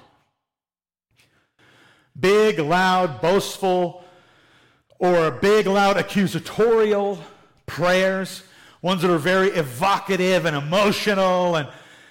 Big, 2.20 2.60
loud, 2.60 3.22
boastful, 3.22 4.04
or 5.02 5.32
big, 5.32 5.66
loud, 5.66 5.98
accusatorial 5.98 7.18
prayers, 7.66 8.44
ones 8.84 9.02
that 9.02 9.10
are 9.10 9.18
very 9.18 9.48
evocative 9.48 10.46
and 10.46 10.56
emotional 10.56 11.56
and, 11.56 11.68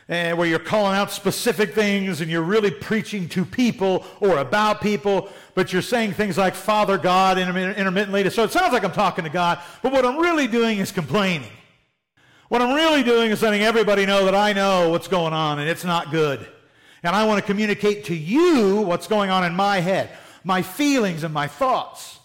and 0.09 0.37
where 0.37 0.49
you're 0.49 0.59
calling 0.59 0.97
out 0.97 1.13
specific 1.13 1.73
things 1.73 2.21
and 2.21 2.29
you're 2.29 2.43
really 2.43 2.73
preaching 2.73 3.29
to 3.29 3.45
people 3.45 4.05
or 4.19 4.39
about 4.39 4.81
people, 4.81 5.29
but 5.55 5.73
you're 5.73 5.83
saying 5.83 6.13
things 6.15 6.37
like 6.37 6.57
Father 6.57 6.99
God 6.99 7.39
intermittently. 7.39 8.29
So 8.29 8.43
it 8.43 8.51
sounds 8.51 8.73
like 8.73 8.83
I'm 8.83 8.91
talking 8.91 9.23
to 9.23 9.31
God, 9.31 9.61
but 9.85 9.93
what 9.93 10.05
I'm 10.05 10.19
really 10.19 10.49
doing 10.49 10.79
is 10.79 10.91
complaining. 10.91 11.53
What 12.49 12.61
I'm 12.61 12.75
really 12.75 13.05
doing 13.05 13.31
is 13.31 13.41
letting 13.41 13.63
everybody 13.63 14.05
know 14.05 14.25
that 14.25 14.35
I 14.35 14.53
know 14.53 14.91
what's 14.91 15.07
going 15.07 15.33
on 15.33 15.61
and 15.61 15.69
it's 15.69 15.85
not 15.85 16.11
good. 16.11 16.45
And 17.05 17.15
I 17.15 17.25
want 17.25 17.39
to 17.39 17.47
communicate 17.47 18.07
to 18.07 18.17
you 18.17 18.81
what's 18.81 19.07
going 19.07 19.31
on 19.31 19.45
in 19.45 19.55
my 19.55 19.79
head, 19.79 20.11
my 20.43 20.63
feelings 20.63 21.23
and 21.23 21.33
my 21.33 21.47
thoughts, 21.47 22.17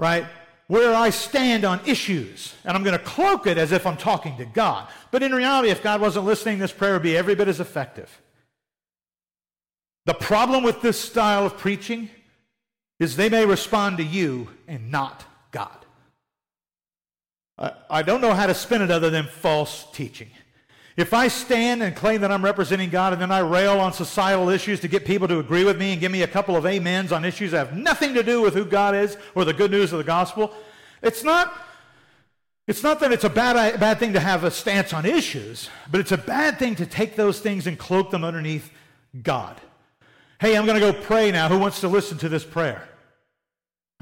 right? 0.00 0.24
Where 0.66 0.94
I 0.94 1.10
stand 1.10 1.64
on 1.64 1.80
issues. 1.86 2.54
And 2.64 2.76
I'm 2.76 2.82
going 2.82 2.98
to 2.98 3.04
cloak 3.04 3.46
it 3.46 3.58
as 3.58 3.70
if 3.70 3.86
I'm 3.86 3.98
talking 3.98 4.36
to 4.38 4.46
God. 4.46 4.88
But 5.10 5.22
in 5.22 5.32
reality, 5.32 5.68
if 5.68 5.82
God 5.82 6.00
wasn't 6.00 6.24
listening, 6.24 6.58
this 6.58 6.72
prayer 6.72 6.94
would 6.94 7.02
be 7.02 7.16
every 7.16 7.34
bit 7.34 7.48
as 7.48 7.60
effective. 7.60 8.20
The 10.06 10.14
problem 10.14 10.64
with 10.64 10.80
this 10.80 10.98
style 10.98 11.44
of 11.44 11.58
preaching 11.58 12.08
is 12.98 13.16
they 13.16 13.28
may 13.28 13.44
respond 13.44 13.98
to 13.98 14.02
you 14.02 14.48
and 14.66 14.90
not 14.90 15.24
God. 15.50 15.76
I 17.58 17.72
I 17.90 18.02
don't 18.02 18.22
know 18.22 18.32
how 18.32 18.46
to 18.46 18.54
spin 18.54 18.80
it 18.80 18.90
other 18.90 19.10
than 19.10 19.26
false 19.26 19.86
teaching. 19.92 20.30
If 21.00 21.14
I 21.14 21.28
stand 21.28 21.82
and 21.82 21.96
claim 21.96 22.20
that 22.20 22.30
I'm 22.30 22.44
representing 22.44 22.90
God 22.90 23.14
and 23.14 23.22
then 23.22 23.32
I 23.32 23.38
rail 23.38 23.80
on 23.80 23.94
societal 23.94 24.50
issues 24.50 24.80
to 24.80 24.88
get 24.88 25.06
people 25.06 25.26
to 25.28 25.38
agree 25.38 25.64
with 25.64 25.78
me 25.78 25.92
and 25.92 26.00
give 26.00 26.12
me 26.12 26.20
a 26.20 26.28
couple 26.28 26.56
of 26.56 26.66
amens 26.66 27.10
on 27.10 27.24
issues 27.24 27.52
that 27.52 27.68
have 27.68 27.76
nothing 27.76 28.12
to 28.12 28.22
do 28.22 28.42
with 28.42 28.52
who 28.52 28.66
God 28.66 28.94
is 28.94 29.16
or 29.34 29.46
the 29.46 29.54
good 29.54 29.70
news 29.70 29.92
of 29.92 29.98
the 29.98 30.04
gospel, 30.04 30.52
it's 31.00 31.24
not, 31.24 31.56
it's 32.66 32.82
not 32.82 33.00
that 33.00 33.12
it's 33.12 33.24
a 33.24 33.30
bad, 33.30 33.80
bad 33.80 33.98
thing 33.98 34.12
to 34.12 34.20
have 34.20 34.44
a 34.44 34.50
stance 34.50 34.92
on 34.92 35.06
issues, 35.06 35.70
but 35.90 36.00
it's 36.00 36.12
a 36.12 36.18
bad 36.18 36.58
thing 36.58 36.74
to 36.74 36.84
take 36.84 37.16
those 37.16 37.40
things 37.40 37.66
and 37.66 37.78
cloak 37.78 38.10
them 38.10 38.22
underneath 38.22 38.70
God. 39.22 39.58
Hey, 40.38 40.54
I'm 40.54 40.66
going 40.66 40.78
to 40.78 40.92
go 40.92 40.92
pray 40.92 41.30
now. 41.30 41.48
Who 41.48 41.58
wants 41.58 41.80
to 41.80 41.88
listen 41.88 42.18
to 42.18 42.28
this 42.28 42.44
prayer? 42.44 42.89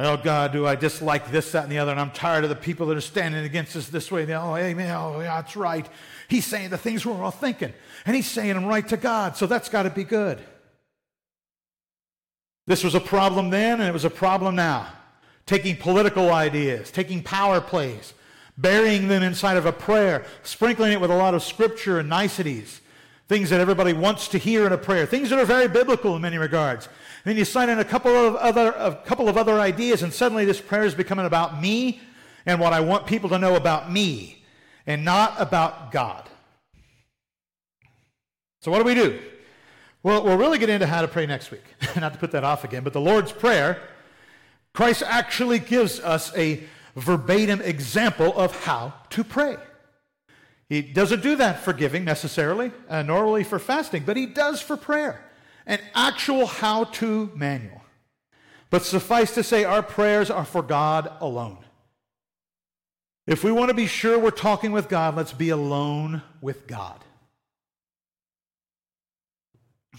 Oh, 0.01 0.17
God, 0.17 0.53
do 0.53 0.65
I 0.65 0.77
dislike 0.77 1.33
this, 1.33 1.51
that, 1.53 1.65
and 1.65 1.73
the 1.73 1.79
other? 1.79 1.91
And 1.91 2.01
I'm 2.01 2.13
tired 2.13 2.45
of 2.45 2.51
the 2.51 2.57
people 2.57 2.87
that 2.87 2.97
are 2.97 3.01
standing 3.01 3.45
against 3.45 3.75
us 3.75 3.89
this 3.89 4.13
way. 4.13 4.33
Oh, 4.33 4.55
amen. 4.55 4.91
Oh, 4.97 5.19
yeah, 5.21 5.41
that's 5.41 5.57
right. 5.57 5.89
He's 6.29 6.47
saying 6.47 6.71
the 6.71 6.79
things 6.79 7.05
we're 7.05 7.21
all 7.21 7.33
thinking, 7.33 7.73
and 8.07 8.15
he's 8.15 8.31
saying 8.31 8.55
them 8.55 8.67
right 8.67 8.87
to 8.89 8.97
God, 8.97 9.37
so 9.37 9.47
that's 9.47 9.69
got 9.69 9.83
to 9.83 9.91
be 9.91 10.05
good. 10.05 10.39
This 12.67 12.85
was 12.85 12.95
a 12.95 13.01
problem 13.01 13.51
then, 13.51 13.81
and 13.81 13.89
it 13.89 13.93
was 13.93 14.05
a 14.05 14.11
problem 14.11 14.55
now. 14.55 14.87
Taking 15.47 15.75
political 15.75 16.31
ideas, 16.31 16.91
taking 16.91 17.23
power 17.23 17.61
plays, 17.61 18.13
burying 18.59 19.09
them 19.09 19.23
inside 19.23 19.57
of 19.57 19.67
a 19.67 19.73
prayer, 19.73 20.25
sprinkling 20.43 20.93
it 20.93 21.01
with 21.01 21.11
a 21.11 21.17
lot 21.17 21.35
of 21.35 21.43
scripture 21.43 21.99
and 21.99 22.09
niceties, 22.09 22.83
things 23.27 23.51
that 23.51 23.61
everybody 23.61 23.95
wants 23.95 24.29
to 24.29 24.39
hear 24.39 24.67
in 24.67 24.73
a 24.73 24.79
prayer, 24.79 25.07
things 25.07 25.31
that 25.31 25.39
are 25.39 25.47
very 25.47 25.67
biblical 25.67 26.15
in 26.15 26.23
many 26.23 26.39
regards. 26.39 26.89
Then 27.29 27.37
you 27.37 27.45
sign 27.45 27.69
in 27.69 27.79
a 27.79 27.85
couple 27.85 28.11
of 28.11 28.37
other, 28.37 28.71
a 28.71 28.95
couple 29.05 29.29
of 29.29 29.37
other 29.37 29.61
ideas, 29.61 30.03
and 30.03 30.15
suddenly 30.15 30.47
this 30.47 30.63
prayer 30.63 30.85
is 30.85 30.95
becoming 30.95 31.27
about 31.27 31.61
me 31.61 32.01
and 32.47 32.59
what 32.59 32.73
I 32.73 32.81
want 32.81 33.07
people 33.07 33.29
to 33.29 33.39
know 33.39 33.55
about 33.55 33.93
me, 33.93 34.43
and 34.87 35.05
not 35.05 35.35
about 35.39 35.93
God. 35.93 36.27
So 38.63 38.71
what 38.71 38.79
do 38.79 38.85
we 38.85 38.95
do? 38.95 39.21
Well, 40.03 40.25
we'll 40.25 40.39
really 40.39 40.57
get 40.57 40.71
into 40.71 40.87
how 40.87 41.03
to 41.03 41.09
pray 41.09 41.27
next 41.27 41.51
week. 41.51 41.65
not 42.01 42.15
to 42.15 42.19
put 42.19 42.31
that 42.31 42.45
off 42.45 42.65
again, 42.65 42.83
but 42.83 42.95
the 42.95 43.01
Lord's 43.03 43.31
Prayer, 43.31 43.79
Christ 44.73 45.03
actually 45.05 45.59
gives 45.59 46.01
us 46.01 46.35
a 46.35 46.63
verbatim 46.97 47.61
example 47.61 48.33
of 48.39 48.65
how 48.65 48.95
to 49.11 49.23
pray. 49.23 49.59
He 50.71 50.81
doesn't 50.81 51.23
do 51.23 51.37
that 51.37 51.61
for 51.61 51.75
giving 51.75 52.07
necessarily, 52.07 52.73
uh, 52.89 53.03
nor 53.03 53.25
really 53.25 53.45
for 53.45 53.59
fasting, 53.59 54.05
but 54.07 54.17
he 54.17 54.25
does 54.25 54.63
for 54.63 54.79
prayer 54.79 55.28
an 55.69 55.79
actual 55.95 56.47
how 56.47 56.85
to 56.85 57.31
manual. 57.37 57.83
But 58.71 58.83
suffice 58.83 59.33
to 59.35 59.45
say, 59.45 59.65
our 59.65 59.83
prayers 59.83 60.31
are 60.31 60.45
for 60.45 60.63
God 60.63 61.13
alone. 61.21 61.59
If 63.27 63.45
we 63.45 63.53
want 63.53 63.69
to 63.69 63.75
be 63.75 63.87
sure 63.87 64.19
we're 64.19 64.31
talking 64.31 64.73
with 64.73 64.89
God, 64.89 65.15
let's 65.15 65.35
be 65.35 65.51
alone 65.51 66.23
with 66.41 66.67
God. 66.67 67.05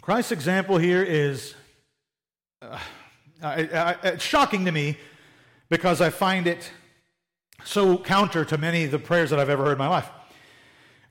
Christ's 0.02 0.32
example 0.32 0.80
here 0.80 1.04
is 1.04 1.54
uh, 2.62 2.80
it's 3.42 4.24
shocking 4.24 4.66
to 4.66 4.72
me 4.72 4.98
because 5.70 6.02
I 6.02 6.10
find 6.10 6.48
it 6.48 6.72
so 7.64 7.98
counter 7.98 8.44
to 8.46 8.58
many 8.58 8.86
of 8.86 8.92
the 8.92 9.00
prayers 9.00 9.30
that 9.30 9.40
I've 9.40 9.50
ever 9.50 9.66
heard 9.66 9.74
in 9.74 9.78
my 9.78 9.88
life. 9.88 10.10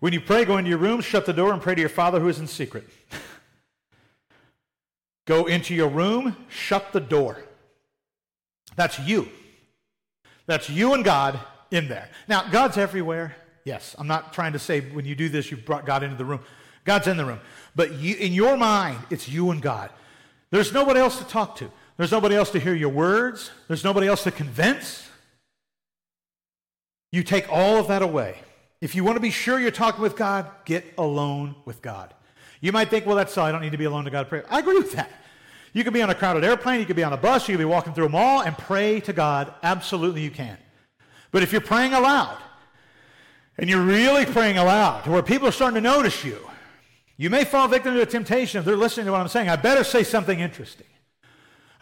When 0.00 0.12
you 0.12 0.20
pray, 0.20 0.44
go 0.44 0.56
into 0.56 0.70
your 0.70 0.78
room, 0.78 1.00
shut 1.00 1.26
the 1.26 1.32
door, 1.32 1.52
and 1.52 1.62
pray 1.62 1.74
to 1.74 1.80
your 1.80 1.88
Father 1.88 2.18
who 2.18 2.28
is 2.28 2.38
in 2.40 2.46
secret. 2.48 2.88
Go 5.28 5.44
into 5.44 5.74
your 5.74 5.88
room, 5.88 6.34
shut 6.48 6.94
the 6.94 7.00
door. 7.00 7.36
That's 8.76 8.98
you. 8.98 9.28
That's 10.46 10.70
you 10.70 10.94
and 10.94 11.04
God 11.04 11.38
in 11.70 11.86
there. 11.86 12.08
Now, 12.28 12.48
God's 12.48 12.78
everywhere. 12.78 13.36
Yes, 13.62 13.94
I'm 13.98 14.06
not 14.06 14.32
trying 14.32 14.54
to 14.54 14.58
say 14.58 14.80
when 14.80 15.04
you 15.04 15.14
do 15.14 15.28
this, 15.28 15.50
you've 15.50 15.66
brought 15.66 15.84
God 15.84 16.02
into 16.02 16.16
the 16.16 16.24
room. 16.24 16.40
God's 16.86 17.08
in 17.08 17.18
the 17.18 17.26
room. 17.26 17.40
But 17.76 17.92
you, 17.96 18.16
in 18.16 18.32
your 18.32 18.56
mind, 18.56 19.00
it's 19.10 19.28
you 19.28 19.50
and 19.50 19.60
God. 19.60 19.90
There's 20.50 20.72
nobody 20.72 20.98
else 20.98 21.18
to 21.18 21.24
talk 21.24 21.56
to. 21.56 21.70
There's 21.98 22.10
nobody 22.10 22.34
else 22.34 22.48
to 22.52 22.58
hear 22.58 22.74
your 22.74 22.88
words. 22.88 23.50
There's 23.66 23.84
nobody 23.84 24.08
else 24.08 24.22
to 24.22 24.30
convince. 24.30 25.10
You 27.12 27.22
take 27.22 27.52
all 27.52 27.76
of 27.76 27.88
that 27.88 28.00
away. 28.00 28.38
If 28.80 28.94
you 28.94 29.04
want 29.04 29.16
to 29.16 29.20
be 29.20 29.30
sure 29.30 29.60
you're 29.60 29.72
talking 29.72 30.00
with 30.00 30.16
God, 30.16 30.50
get 30.64 30.86
alone 30.96 31.54
with 31.66 31.82
God. 31.82 32.14
You 32.60 32.72
might 32.72 32.88
think, 32.88 33.06
well, 33.06 33.16
that's 33.16 33.32
so 33.32 33.42
I 33.42 33.52
don't 33.52 33.60
need 33.60 33.72
to 33.72 33.78
be 33.78 33.84
alone 33.84 34.04
to 34.04 34.10
God 34.10 34.28
pray. 34.28 34.42
I 34.48 34.58
agree 34.58 34.78
with 34.78 34.92
that. 34.92 35.10
You 35.72 35.84
could 35.84 35.92
be 35.92 36.02
on 36.02 36.10
a 36.10 36.14
crowded 36.14 36.44
airplane, 36.44 36.80
you 36.80 36.86
could 36.86 36.96
be 36.96 37.04
on 37.04 37.12
a 37.12 37.16
bus, 37.16 37.48
you 37.48 37.54
could 37.54 37.60
be 37.60 37.64
walking 37.64 37.92
through 37.92 38.06
a 38.06 38.10
mall 38.10 38.42
and 38.42 38.56
pray 38.56 39.00
to 39.00 39.12
God. 39.12 39.52
Absolutely, 39.62 40.22
you 40.22 40.30
can. 40.30 40.56
But 41.30 41.42
if 41.42 41.52
you're 41.52 41.60
praying 41.60 41.92
aloud, 41.92 42.38
and 43.58 43.68
you're 43.68 43.82
really 43.82 44.24
praying 44.24 44.56
aloud 44.56 45.06
where 45.06 45.22
people 45.22 45.48
are 45.48 45.52
starting 45.52 45.74
to 45.74 45.80
notice 45.80 46.24
you, 46.24 46.38
you 47.16 47.28
may 47.28 47.44
fall 47.44 47.66
victim 47.66 47.94
to 47.94 48.02
a 48.02 48.06
temptation 48.06 48.60
if 48.60 48.64
they're 48.64 48.76
listening 48.76 49.06
to 49.06 49.12
what 49.12 49.20
I'm 49.20 49.28
saying. 49.28 49.48
I 49.48 49.56
better 49.56 49.82
say 49.82 50.04
something 50.04 50.38
interesting. 50.38 50.86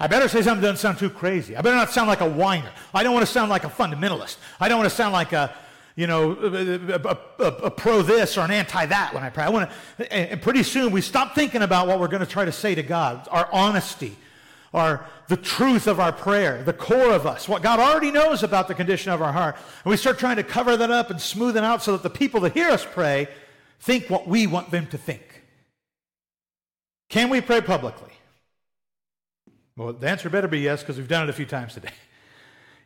I 0.01 0.07
better 0.07 0.29
say 0.29 0.43
something 0.43 0.63
that 0.63 0.69
doesn't 0.69 0.81
sound 0.81 0.99
too 0.99 1.11
crazy. 1.11 1.57
I 1.57 1.61
better 1.61 1.77
not 1.77 1.91
sound 1.91 2.09
like 2.09 2.23
a 2.23 2.29
whiner. 2.29 2.71
I 2.95 3.03
don't 3.03 3.13
want 3.13 3.27
to 3.27 3.33
sound 3.33 3.51
like 3.51 3.65
a 3.65 3.69
fundamentalist. 3.69 4.39
I 4.59 4.69
don't 4.69 4.79
want 4.79 4.91
to 4.91 4.97
sound 4.97 5.13
like 5.13 5.33
a, 5.33 5.55
you 5.97 6.07
know, 6.07 6.33
a, 6.33 7.45
a, 7.45 7.47
a, 7.65 7.71
pro 7.71 8.03
this 8.03 8.37
or 8.37 8.43
an 8.43 8.51
anti 8.51 8.85
that 8.85 9.15
when 9.15 9.25
I 9.25 9.31
pray. 9.31 9.45
I 9.45 9.49
want 9.49 9.71
to, 9.97 10.13
and 10.13 10.41
pretty 10.43 10.63
soon 10.63 10.93
we 10.93 11.01
stop 11.01 11.35
thinking 11.35 11.63
about 11.63 11.87
what 11.87 11.99
we're 11.99 12.09
going 12.09 12.25
to 12.25 12.31
try 12.31 12.45
to 12.45 12.53
say 12.53 12.75
to 12.75 12.83
God, 12.83 13.27
our 13.31 13.49
honesty, 13.51 14.15
our 14.75 15.07
the 15.29 15.39
truth 15.39 15.87
of 15.87 15.99
our 15.99 16.13
prayer, 16.13 16.63
the 16.63 16.75
core 16.75 17.13
of 17.13 17.27
us, 17.27 17.49
what 17.49 17.63
God 17.63 17.81
already 17.81 18.11
knows 18.11 18.43
about 18.43 18.69
the 18.69 18.75
condition 18.75 19.11
of 19.11 19.23
our 19.23 19.33
heart. 19.33 19.57
And 19.85 19.91
we 19.91 19.97
start 19.97 20.19
trying 20.19 20.37
to 20.37 20.45
cover 20.45 20.77
that 20.77 20.91
up 20.91 21.11
and 21.11 21.19
smooth 21.19 21.57
it 21.57 21.65
out 21.65 21.83
so 21.83 21.93
that 21.93 22.03
the 22.03 22.11
people 22.11 22.41
that 22.41 22.53
hear 22.53 22.69
us 22.69 22.85
pray 22.85 23.29
think 23.81 24.11
what 24.11 24.29
we 24.29 24.47
want 24.47 24.71
them 24.71 24.87
to 24.89 24.99
think. 24.99 25.45
Can 27.09 27.31
we 27.31 27.41
pray 27.41 27.63
publicly? 27.63 28.13
Well, 29.77 29.95
the 29.95 30.09
answer 30.09 30.29
better 30.29 30.49
be 30.49 30.61
yes, 30.61 30.83
because 30.83 30.99
we've 30.99 31.09
done 31.09 31.25
it 31.25 31.31
a 31.31 31.35
few 31.35 31.47
times 31.47 31.75
today. 31.75 31.91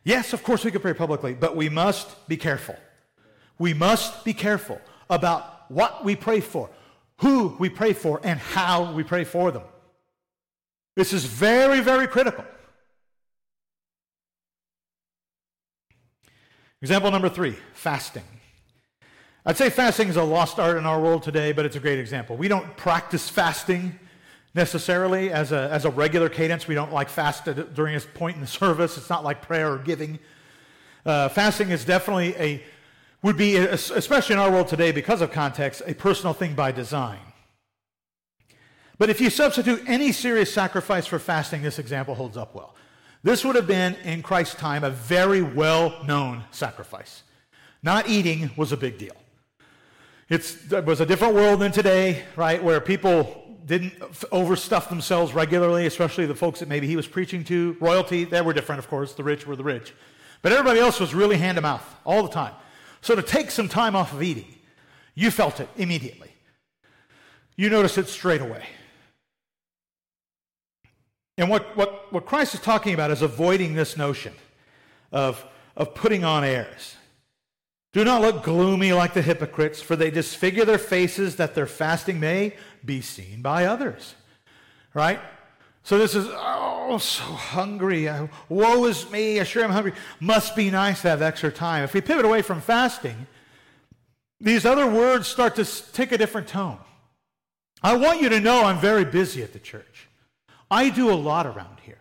Yes, 0.03 0.33
of 0.33 0.41
course 0.41 0.65
we 0.65 0.71
can 0.71 0.81
pray 0.81 0.95
publicly, 0.95 1.35
but 1.35 1.55
we 1.55 1.69
must 1.69 2.27
be 2.27 2.35
careful. 2.35 2.75
We 3.61 3.75
must 3.75 4.25
be 4.25 4.33
careful 4.33 4.81
about 5.07 5.69
what 5.69 6.03
we 6.03 6.15
pray 6.15 6.39
for, 6.39 6.71
who 7.17 7.55
we 7.59 7.69
pray 7.69 7.93
for, 7.93 8.19
and 8.23 8.39
how 8.39 8.91
we 8.93 9.03
pray 9.03 9.23
for 9.23 9.51
them. 9.51 9.61
This 10.95 11.13
is 11.13 11.25
very, 11.25 11.79
very 11.79 12.07
critical. 12.07 12.43
Example 16.81 17.11
number 17.11 17.29
three 17.29 17.55
fasting. 17.73 18.23
I'd 19.45 19.57
say 19.57 19.69
fasting 19.69 20.09
is 20.09 20.15
a 20.15 20.23
lost 20.23 20.57
art 20.57 20.77
in 20.77 20.87
our 20.87 20.99
world 20.99 21.21
today, 21.21 21.51
but 21.51 21.63
it's 21.63 21.75
a 21.75 21.79
great 21.79 21.99
example. 21.99 22.35
We 22.35 22.47
don't 22.47 22.75
practice 22.77 23.29
fasting 23.29 23.99
necessarily 24.55 25.31
as 25.31 25.51
a, 25.51 25.69
as 25.71 25.85
a 25.85 25.91
regular 25.91 26.29
cadence. 26.29 26.67
We 26.67 26.73
don't 26.73 26.91
like 26.91 27.09
fast 27.09 27.45
during 27.75 27.95
a 27.95 27.99
point 27.99 28.37
in 28.37 28.41
the 28.41 28.47
service. 28.47 28.97
It's 28.97 29.11
not 29.11 29.23
like 29.23 29.43
prayer 29.43 29.71
or 29.71 29.77
giving. 29.77 30.17
Uh, 31.05 31.29
fasting 31.29 31.69
is 31.69 31.85
definitely 31.85 32.35
a 32.37 32.63
would 33.23 33.37
be, 33.37 33.55
especially 33.55 34.33
in 34.33 34.39
our 34.39 34.51
world 34.51 34.67
today, 34.67 34.91
because 34.91 35.21
of 35.21 35.31
context, 35.31 35.81
a 35.85 35.93
personal 35.93 36.33
thing 36.33 36.55
by 36.55 36.71
design. 36.71 37.19
But 38.97 39.09
if 39.09 39.21
you 39.21 39.29
substitute 39.29 39.83
any 39.87 40.11
serious 40.11 40.53
sacrifice 40.53 41.05
for 41.07 41.19
fasting, 41.19 41.61
this 41.61 41.79
example 41.79 42.15
holds 42.15 42.37
up 42.37 42.53
well. 42.55 42.75
This 43.23 43.45
would 43.45 43.55
have 43.55 43.67
been, 43.67 43.95
in 44.03 44.23
Christ's 44.23 44.55
time, 44.55 44.83
a 44.83 44.89
very 44.89 45.41
well 45.41 46.03
known 46.05 46.43
sacrifice. 46.51 47.23
Not 47.83 48.09
eating 48.09 48.51
was 48.55 48.71
a 48.71 48.77
big 48.77 48.97
deal. 48.97 49.15
It's, 50.29 50.71
it 50.71 50.85
was 50.85 51.01
a 51.01 51.05
different 51.05 51.35
world 51.35 51.59
than 51.59 51.71
today, 51.71 52.23
right, 52.35 52.63
where 52.63 52.79
people 52.79 53.59
didn't 53.65 53.99
overstuff 54.31 54.89
themselves 54.89 55.33
regularly, 55.33 55.85
especially 55.85 56.25
the 56.25 56.35
folks 56.35 56.59
that 56.59 56.69
maybe 56.69 56.87
he 56.87 56.95
was 56.95 57.07
preaching 57.07 57.43
to. 57.45 57.77
Royalty, 57.79 58.23
they 58.23 58.41
were 58.41 58.53
different, 58.53 58.79
of 58.79 58.87
course. 58.87 59.13
The 59.13 59.23
rich 59.23 59.45
were 59.45 59.55
the 59.55 59.63
rich. 59.63 59.93
But 60.41 60.51
everybody 60.51 60.79
else 60.79 60.99
was 60.99 61.13
really 61.13 61.37
hand 61.37 61.57
to 61.57 61.61
mouth 61.61 61.83
all 62.03 62.23
the 62.23 62.29
time. 62.29 62.53
So 63.01 63.15
to 63.15 63.21
take 63.21 63.51
some 63.51 63.67
time 63.67 63.95
off 63.95 64.13
of 64.13 64.21
eating, 64.21 64.53
you 65.15 65.31
felt 65.31 65.59
it 65.59 65.69
immediately. 65.75 66.31
You 67.55 67.69
notice 67.69 67.97
it 67.97 68.07
straight 68.07 68.41
away. 68.41 68.63
And 71.37 71.49
what, 71.49 71.75
what, 71.75 72.13
what 72.13 72.25
Christ 72.25 72.53
is 72.53 72.59
talking 72.59 72.93
about 72.93 73.11
is 73.11 73.21
avoiding 73.21 73.73
this 73.73 73.97
notion 73.97 74.33
of, 75.11 75.43
of 75.75 75.95
putting 75.95 76.23
on 76.23 76.43
airs. 76.43 76.95
Do 77.93 78.05
not 78.05 78.21
look 78.21 78.43
gloomy 78.43 78.93
like 78.93 79.13
the 79.13 79.21
hypocrites, 79.21 79.81
for 79.81 79.95
they 79.95 80.11
disfigure 80.11 80.63
their 80.63 80.77
faces 80.77 81.35
that 81.37 81.55
their 81.55 81.65
fasting 81.65 82.19
may 82.19 82.55
be 82.85 83.01
seen 83.01 83.41
by 83.41 83.65
others. 83.65 84.15
Right? 84.93 85.19
So 85.83 85.97
this 85.97 86.15
is, 86.15 86.27
oh, 86.29 86.97
so 86.99 87.23
hungry. 87.23 88.07
Uh, 88.07 88.27
woe 88.49 88.85
is 88.85 89.09
me. 89.09 89.39
I 89.39 89.43
sure 89.43 89.63
am 89.63 89.71
hungry. 89.71 89.93
Must 90.19 90.55
be 90.55 90.69
nice 90.69 91.01
to 91.01 91.09
have 91.09 91.21
extra 91.21 91.51
time. 91.51 91.83
If 91.83 91.93
we 91.93 92.01
pivot 92.01 92.25
away 92.25 92.41
from 92.41 92.61
fasting, 92.61 93.27
these 94.39 94.65
other 94.65 94.87
words 94.87 95.27
start 95.27 95.55
to 95.55 95.65
take 95.91 96.11
a 96.11 96.17
different 96.17 96.47
tone. 96.47 96.77
I 97.83 97.95
want 97.95 98.21
you 98.21 98.29
to 98.29 98.39
know 98.39 98.63
I'm 98.63 98.79
very 98.79 99.05
busy 99.05 99.41
at 99.41 99.53
the 99.53 99.59
church. 99.59 100.07
I 100.69 100.89
do 100.89 101.11
a 101.11 101.15
lot 101.15 101.47
around 101.47 101.79
here. 101.83 101.97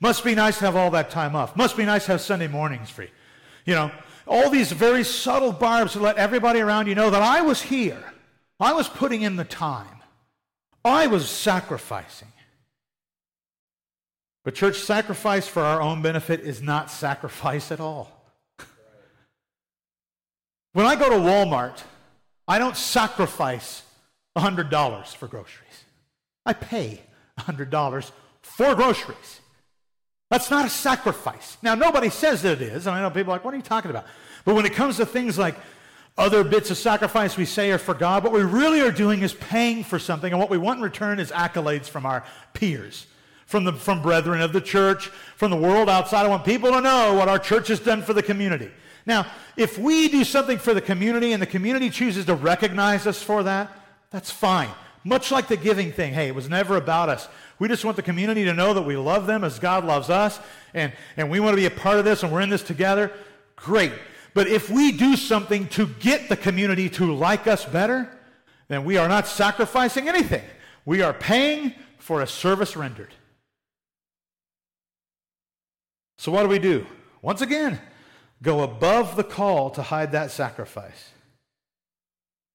Must 0.00 0.22
be 0.22 0.34
nice 0.34 0.58
to 0.58 0.66
have 0.66 0.76
all 0.76 0.90
that 0.90 1.10
time 1.10 1.34
off. 1.34 1.56
Must 1.56 1.76
be 1.76 1.84
nice 1.84 2.04
to 2.04 2.12
have 2.12 2.20
Sunday 2.20 2.48
mornings 2.48 2.90
free. 2.90 3.10
You 3.64 3.74
know, 3.74 3.90
all 4.26 4.50
these 4.50 4.70
very 4.70 5.04
subtle 5.04 5.52
barbs 5.52 5.94
to 5.94 6.00
let 6.00 6.16
everybody 6.16 6.60
around 6.60 6.86
you 6.86 6.94
know 6.94 7.10
that 7.10 7.22
I 7.22 7.40
was 7.40 7.62
here. 7.62 8.02
I 8.60 8.72
was 8.74 8.88
putting 8.88 9.22
in 9.22 9.36
the 9.36 9.44
time. 9.44 10.02
I 10.84 11.06
was 11.06 11.28
sacrificing. 11.28 12.28
But 14.48 14.54
church 14.54 14.78
sacrifice 14.78 15.46
for 15.46 15.60
our 15.60 15.82
own 15.82 16.00
benefit 16.00 16.40
is 16.40 16.62
not 16.62 16.90
sacrifice 16.90 17.70
at 17.70 17.80
all. 17.80 18.10
when 20.72 20.86
I 20.86 20.96
go 20.96 21.10
to 21.10 21.16
Walmart, 21.16 21.82
I 22.48 22.58
don't 22.58 22.74
sacrifice 22.74 23.82
$100 24.38 25.16
for 25.16 25.28
groceries. 25.28 25.84
I 26.46 26.54
pay 26.54 27.02
$100 27.38 28.10
for 28.40 28.74
groceries. 28.74 29.40
That's 30.30 30.50
not 30.50 30.64
a 30.64 30.70
sacrifice. 30.70 31.58
Now, 31.60 31.74
nobody 31.74 32.08
says 32.08 32.40
that 32.40 32.62
it 32.62 32.72
is, 32.72 32.86
and 32.86 32.96
I 32.96 33.02
know 33.02 33.10
people 33.10 33.34
are 33.34 33.36
like, 33.36 33.44
what 33.44 33.52
are 33.52 33.58
you 33.58 33.62
talking 33.62 33.90
about? 33.90 34.06
But 34.46 34.54
when 34.54 34.64
it 34.64 34.72
comes 34.72 34.96
to 34.96 35.04
things 35.04 35.36
like 35.36 35.56
other 36.16 36.42
bits 36.42 36.70
of 36.70 36.78
sacrifice 36.78 37.36
we 37.36 37.44
say 37.44 37.70
are 37.70 37.76
for 37.76 37.92
God, 37.92 38.24
what 38.24 38.32
we 38.32 38.40
really 38.40 38.80
are 38.80 38.92
doing 38.92 39.20
is 39.20 39.34
paying 39.34 39.84
for 39.84 39.98
something, 39.98 40.32
and 40.32 40.40
what 40.40 40.48
we 40.48 40.56
want 40.56 40.78
in 40.78 40.84
return 40.84 41.20
is 41.20 41.30
accolades 41.32 41.86
from 41.86 42.06
our 42.06 42.24
peers, 42.54 43.06
from, 43.48 43.64
the, 43.64 43.72
from 43.72 44.02
brethren 44.02 44.42
of 44.42 44.52
the 44.52 44.60
church, 44.60 45.06
from 45.36 45.50
the 45.50 45.56
world 45.56 45.88
outside. 45.88 46.26
I 46.26 46.28
want 46.28 46.44
people 46.44 46.70
to 46.70 46.82
know 46.82 47.14
what 47.14 47.28
our 47.28 47.38
church 47.38 47.68
has 47.68 47.80
done 47.80 48.02
for 48.02 48.12
the 48.12 48.22
community. 48.22 48.70
Now, 49.06 49.24
if 49.56 49.78
we 49.78 50.08
do 50.08 50.22
something 50.22 50.58
for 50.58 50.74
the 50.74 50.82
community 50.82 51.32
and 51.32 51.40
the 51.40 51.46
community 51.46 51.88
chooses 51.88 52.26
to 52.26 52.34
recognize 52.34 53.06
us 53.06 53.22
for 53.22 53.42
that, 53.44 53.72
that's 54.10 54.30
fine. 54.30 54.68
Much 55.02 55.30
like 55.30 55.48
the 55.48 55.56
giving 55.56 55.92
thing. 55.92 56.12
Hey, 56.12 56.28
it 56.28 56.34
was 56.34 56.50
never 56.50 56.76
about 56.76 57.08
us. 57.08 57.26
We 57.58 57.68
just 57.68 57.86
want 57.86 57.96
the 57.96 58.02
community 58.02 58.44
to 58.44 58.52
know 58.52 58.74
that 58.74 58.82
we 58.82 58.98
love 58.98 59.26
them 59.26 59.42
as 59.44 59.58
God 59.58 59.82
loves 59.82 60.10
us, 60.10 60.38
and, 60.74 60.92
and 61.16 61.30
we 61.30 61.40
want 61.40 61.52
to 61.54 61.56
be 61.56 61.64
a 61.64 61.70
part 61.70 61.98
of 61.98 62.04
this, 62.04 62.22
and 62.22 62.30
we're 62.30 62.42
in 62.42 62.50
this 62.50 62.62
together. 62.62 63.12
Great. 63.56 63.92
But 64.34 64.46
if 64.46 64.68
we 64.68 64.92
do 64.92 65.16
something 65.16 65.68
to 65.68 65.86
get 65.86 66.28
the 66.28 66.36
community 66.36 66.90
to 66.90 67.14
like 67.14 67.46
us 67.46 67.64
better, 67.64 68.14
then 68.68 68.84
we 68.84 68.98
are 68.98 69.08
not 69.08 69.26
sacrificing 69.26 70.06
anything. 70.06 70.44
We 70.84 71.00
are 71.00 71.14
paying 71.14 71.72
for 71.98 72.20
a 72.20 72.26
service 72.26 72.76
rendered. 72.76 73.14
So, 76.18 76.32
what 76.32 76.42
do 76.42 76.48
we 76.48 76.58
do? 76.58 76.86
Once 77.22 77.40
again, 77.40 77.80
go 78.42 78.62
above 78.62 79.16
the 79.16 79.24
call 79.24 79.70
to 79.70 79.82
hide 79.82 80.12
that 80.12 80.30
sacrifice. 80.30 81.10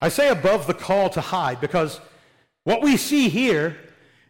I 0.02 0.10
say 0.10 0.30
above 0.30 0.67
the 0.67 0.73
call 0.73 1.10
to 1.12 1.21
hide 1.21 1.62
because 1.62 2.02
what 2.65 2.82
we 2.82 2.97
see 2.97 3.30
here 3.30 3.78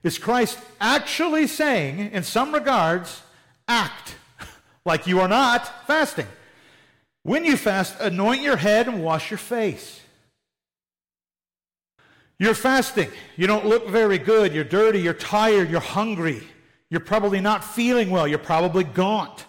is 0.03 0.19
Christ 0.19 0.59
actually 0.79 1.47
saying, 1.47 2.11
in 2.11 2.23
some 2.23 2.53
regards, 2.53 3.23
act 3.67 4.15
like 4.85 5.07
you 5.07 5.19
are 5.19 5.27
not 5.27 5.87
fasting. 5.87 6.27
When 7.23 7.45
you 7.45 7.57
fast, 7.57 7.99
anoint 7.99 8.41
your 8.41 8.57
head 8.57 8.87
and 8.87 9.03
wash 9.03 9.31
your 9.31 9.37
face. 9.37 10.01
You're 12.37 12.53
fasting. 12.53 13.09
You 13.37 13.47
don't 13.47 13.65
look 13.65 13.87
very 13.87 14.17
good. 14.17 14.53
You're 14.53 14.63
dirty. 14.65 14.99
You're 14.99 15.13
tired. 15.13 15.69
You're 15.71 15.79
hungry. 15.79 16.43
You're 16.93 16.99
probably 16.99 17.41
not 17.41 17.63
feeling 17.63 18.11
well. 18.11 18.27
You're 18.27 18.37
probably 18.37 18.83
gaunt. 18.83 19.45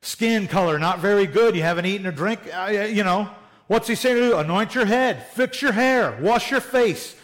Skin 0.00 0.48
color, 0.48 0.76
not 0.76 0.98
very 0.98 1.24
good. 1.24 1.54
You 1.54 1.62
haven't 1.62 1.86
eaten 1.86 2.04
or 2.04 2.10
drink. 2.10 2.40
Uh, 2.52 2.70
you 2.90 3.04
know, 3.04 3.30
what's 3.68 3.86
he 3.86 3.94
saying 3.94 4.16
to 4.16 4.30
do? 4.30 4.36
Anoint 4.38 4.74
your 4.74 4.84
head, 4.84 5.24
fix 5.34 5.62
your 5.62 5.70
hair, 5.70 6.18
wash 6.20 6.50
your 6.50 6.60
face. 6.60 7.14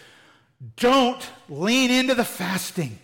Don't 0.76 1.28
lean 1.48 1.90
into 1.90 2.14
the 2.14 2.24
fasting. 2.24 2.96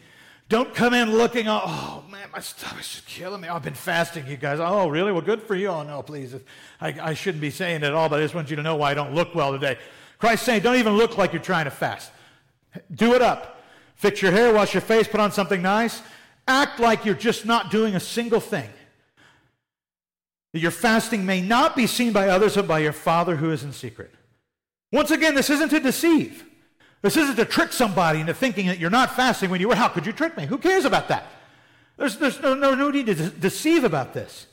Don't 0.49 0.73
come 0.73 0.95
in 0.95 1.11
looking, 1.11 1.47
oh 1.49 2.05
man, 2.09 2.29
my 2.33 2.39
stomach's 2.39 2.93
just 2.93 3.07
killing 3.07 3.41
me. 3.41 3.49
I've 3.49 3.65
been 3.65 3.75
fasting, 3.75 4.29
you 4.29 4.37
guys. 4.37 4.61
Oh, 4.61 4.87
really? 4.87 5.11
Well, 5.11 5.23
good 5.23 5.43
for 5.43 5.57
you. 5.57 5.67
Oh, 5.67 5.83
no, 5.83 6.01
please. 6.01 6.37
I, 6.81 6.95
I 7.03 7.15
shouldn't 7.15 7.41
be 7.41 7.51
saying 7.51 7.79
it 7.79 7.87
at 7.87 7.93
all, 7.93 8.09
but 8.09 8.21
I 8.21 8.23
just 8.23 8.37
want 8.37 8.51
you 8.51 8.57
to 8.57 8.63
know 8.63 8.77
why 8.77 8.93
I 8.93 8.95
don't 8.95 9.17
look 9.17 9.35
well 9.35 9.51
today. 9.51 9.79
Christ's 10.21 10.47
saying, 10.47 10.63
don't 10.63 10.77
even 10.77 10.97
look 10.97 11.19
like 11.19 11.33
you're 11.33 11.43
trying 11.43 11.65
to 11.65 11.73
fast. 11.73 12.13
Do 12.95 13.15
it 13.15 13.21
up. 13.21 13.65
Fix 13.97 14.23
your 14.23 14.31
hair, 14.31 14.55
wash 14.55 14.75
your 14.75 14.81
face, 14.81 15.09
put 15.09 15.19
on 15.19 15.33
something 15.33 15.61
nice. 15.61 16.03
Act 16.47 16.81
like 16.81 17.05
you're 17.05 17.15
just 17.15 17.47
not 17.47 17.71
doing 17.71 17.95
a 17.95 18.01
single 18.01 18.41
thing. 18.41 18.69
That 20.53 20.61
your 20.61 20.71
fasting 20.71 21.25
may 21.25 21.41
not 21.41 21.77
be 21.77 21.87
seen 21.87 22.13
by 22.13 22.29
others, 22.29 22.57
but 22.57 22.67
by 22.67 22.81
your 22.81 22.93
Father 22.93 23.37
who 23.37 23.53
is 23.53 23.63
in 23.63 23.73
secret. 23.73 24.13
Once 24.93 25.11
again, 25.11 25.35
this 25.35 25.51
isn't 25.51 25.69
to 25.69 25.81
deceive. 25.81 26.45
This 27.03 27.17
isn't 27.17 27.37
to 27.37 27.45
trick 27.45 27.73
somebody 27.73 28.21
into 28.21 28.35
thinking 28.35 28.67
that 28.67 28.79
you're 28.79 28.91
not 28.91 29.15
fasting 29.15 29.51
when 29.51 29.61
you 29.61 29.69
were. 29.69 29.75
How 29.75 29.89
could 29.89 30.07
you 30.07 30.13
trick 30.13 30.37
me? 30.37 30.47
Who 30.47 30.59
cares 30.59 30.85
about 30.85 31.09
that? 31.09 31.27
There's, 31.97 32.17
there's 32.17 32.41
no, 32.41 32.55
no, 32.55 32.75
no 32.75 32.91
need 32.91 33.07
to 33.07 33.15
de- 33.15 33.31
deceive 33.31 33.85
about 33.85 34.13
this. 34.13 34.47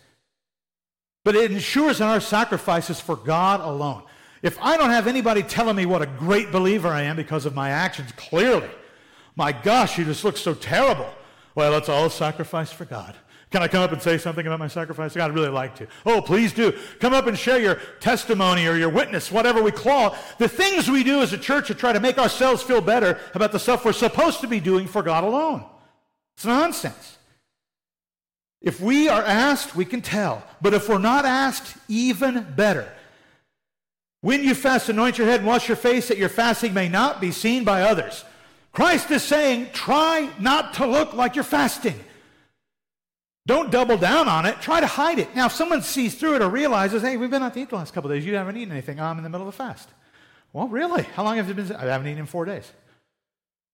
But 1.25 1.35
it 1.35 1.51
ensures 1.51 1.97
that 1.97 2.07
our 2.07 2.21
sacrifice 2.21 2.89
is 2.89 2.99
for 2.99 3.15
God 3.15 3.59
alone. 3.59 4.03
If 4.41 4.57
I 4.61 4.77
don't 4.77 4.91
have 4.91 5.07
anybody 5.07 5.43
telling 5.43 5.75
me 5.75 5.85
what 5.85 6.01
a 6.01 6.05
great 6.05 6.51
believer 6.51 6.89
I 6.89 7.01
am 7.01 7.15
because 7.15 7.45
of 7.45 7.55
my 7.55 7.69
actions, 7.69 8.11
clearly, 8.15 8.69
my 9.35 9.51
gosh, 9.51 9.97
you 9.97 10.05
just 10.05 10.23
look 10.23 10.37
so 10.37 10.53
terrible. 10.53 11.09
Well, 11.57 11.75
it's 11.75 11.89
all 11.89 12.11
sacrifice 12.11 12.71
for 12.71 12.85
God. 12.85 13.15
Can 13.49 13.63
I 13.63 13.67
come 13.67 13.81
up 13.81 13.91
and 13.91 13.99
say 13.99 14.19
something 14.19 14.45
about 14.45 14.59
my 14.59 14.67
sacrifice? 14.67 15.15
God, 15.15 15.31
I'd 15.31 15.33
really 15.33 15.49
like 15.49 15.73
to. 15.77 15.87
Oh, 16.05 16.21
please 16.21 16.53
do. 16.53 16.71
Come 16.99 17.15
up 17.15 17.25
and 17.25 17.35
share 17.35 17.59
your 17.59 17.81
testimony 17.99 18.67
or 18.67 18.75
your 18.75 18.89
witness, 18.89 19.31
whatever 19.31 19.63
we 19.63 19.71
call. 19.71 20.15
The 20.37 20.47
things 20.47 20.87
we 20.87 21.03
do 21.03 21.19
as 21.23 21.33
a 21.33 21.37
church 21.37 21.65
to 21.69 21.73
try 21.73 21.93
to 21.93 21.99
make 21.99 22.19
ourselves 22.19 22.61
feel 22.61 22.79
better 22.79 23.19
about 23.33 23.51
the 23.53 23.57
stuff 23.57 23.85
we're 23.85 23.93
supposed 23.93 24.39
to 24.41 24.47
be 24.47 24.59
doing 24.59 24.85
for 24.85 25.01
God 25.01 25.23
alone. 25.23 25.65
It's 26.35 26.45
nonsense. 26.45 27.17
If 28.61 28.79
we 28.79 29.09
are 29.09 29.23
asked, 29.23 29.75
we 29.75 29.85
can 29.85 30.03
tell. 30.03 30.43
But 30.61 30.75
if 30.75 30.87
we're 30.87 30.99
not 30.99 31.25
asked, 31.25 31.75
even 31.87 32.53
better. 32.55 32.87
When 34.21 34.43
you 34.43 34.53
fast, 34.53 34.89
anoint 34.89 35.17
your 35.17 35.25
head 35.25 35.39
and 35.39 35.47
wash 35.47 35.67
your 35.67 35.77
face 35.77 36.07
that 36.09 36.19
your 36.19 36.29
fasting 36.29 36.75
may 36.75 36.87
not 36.87 37.19
be 37.19 37.31
seen 37.31 37.63
by 37.63 37.81
others. 37.81 38.23
Christ 38.71 39.09
is 39.11 39.23
saying, 39.23 39.69
try 39.73 40.29
not 40.39 40.75
to 40.75 40.85
look 40.85 41.13
like 41.13 41.35
you're 41.35 41.43
fasting. 41.43 41.99
Don't 43.47 43.71
double 43.71 43.97
down 43.97 44.27
on 44.27 44.45
it. 44.45 44.59
Try 44.59 44.81
to 44.81 44.87
hide 44.87 45.19
it. 45.19 45.33
Now, 45.35 45.45
if 45.45 45.53
someone 45.53 45.81
sees 45.81 46.15
through 46.15 46.35
it 46.35 46.41
or 46.41 46.49
realizes, 46.49 47.01
hey, 47.01 47.15
we've 47.15 47.31
been 47.31 47.41
out 47.41 47.53
to 47.53 47.61
eat 47.61 47.69
the 47.69 47.77
last 47.77 47.93
couple 47.93 48.09
days, 48.09 48.25
you 48.25 48.35
haven't 48.35 48.57
eaten 48.57 48.73
anything. 48.73 48.99
I'm 48.99 49.17
in 49.17 49.23
the 49.23 49.29
middle 49.29 49.47
of 49.47 49.53
a 49.53 49.57
fast. 49.57 49.89
Well, 50.51 50.67
really? 50.67 51.03
How 51.03 51.23
long 51.23 51.37
have 51.37 51.47
you 51.47 51.53
been? 51.53 51.73
I 51.75 51.85
haven't 51.85 52.07
eaten 52.07 52.19
in 52.19 52.25
four 52.25 52.45
days. 52.45 52.69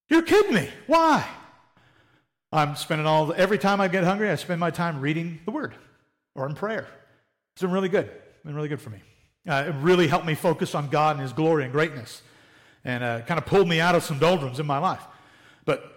You're 0.10 0.22
kidding 0.22 0.54
me. 0.54 0.70
Why? 0.86 1.28
I'm 2.52 2.76
spending 2.76 3.08
all, 3.08 3.34
every 3.36 3.58
time 3.58 3.82
I 3.82 3.88
get 3.88 4.04
hungry, 4.04 4.30
I 4.30 4.36
spend 4.36 4.60
my 4.60 4.70
time 4.70 5.02
reading 5.02 5.40
the 5.46 5.52
Word 5.52 5.74
or 6.36 6.46
in 6.46 6.54
prayer. 6.54 6.88
It's 7.56 7.62
been 7.62 7.72
really 7.72 7.90
good. 7.90 8.06
It's 8.06 8.44
been 8.46 8.54
really 8.54 8.70
good 8.70 8.82
for 8.82 8.92
me. 8.92 9.00
Uh, 9.48 9.66
it 9.68 9.76
really 9.82 10.08
helped 10.08 10.28
me 10.28 10.36
focus 10.36 10.76
on 10.76 10.88
God 10.90 11.16
and 11.16 11.22
His 11.24 11.34
glory 11.34 11.64
and 11.64 11.74
greatness 11.74 12.22
and 12.86 13.04
uh, 13.04 13.22
kind 13.22 13.38
of 13.38 13.46
pulled 13.46 13.68
me 13.68 13.80
out 13.80 13.96
of 13.96 14.04
some 14.04 14.20
doldrums 14.20 14.60
in 14.60 14.66
my 14.66 14.78
life. 14.78 15.04
But 15.66 15.94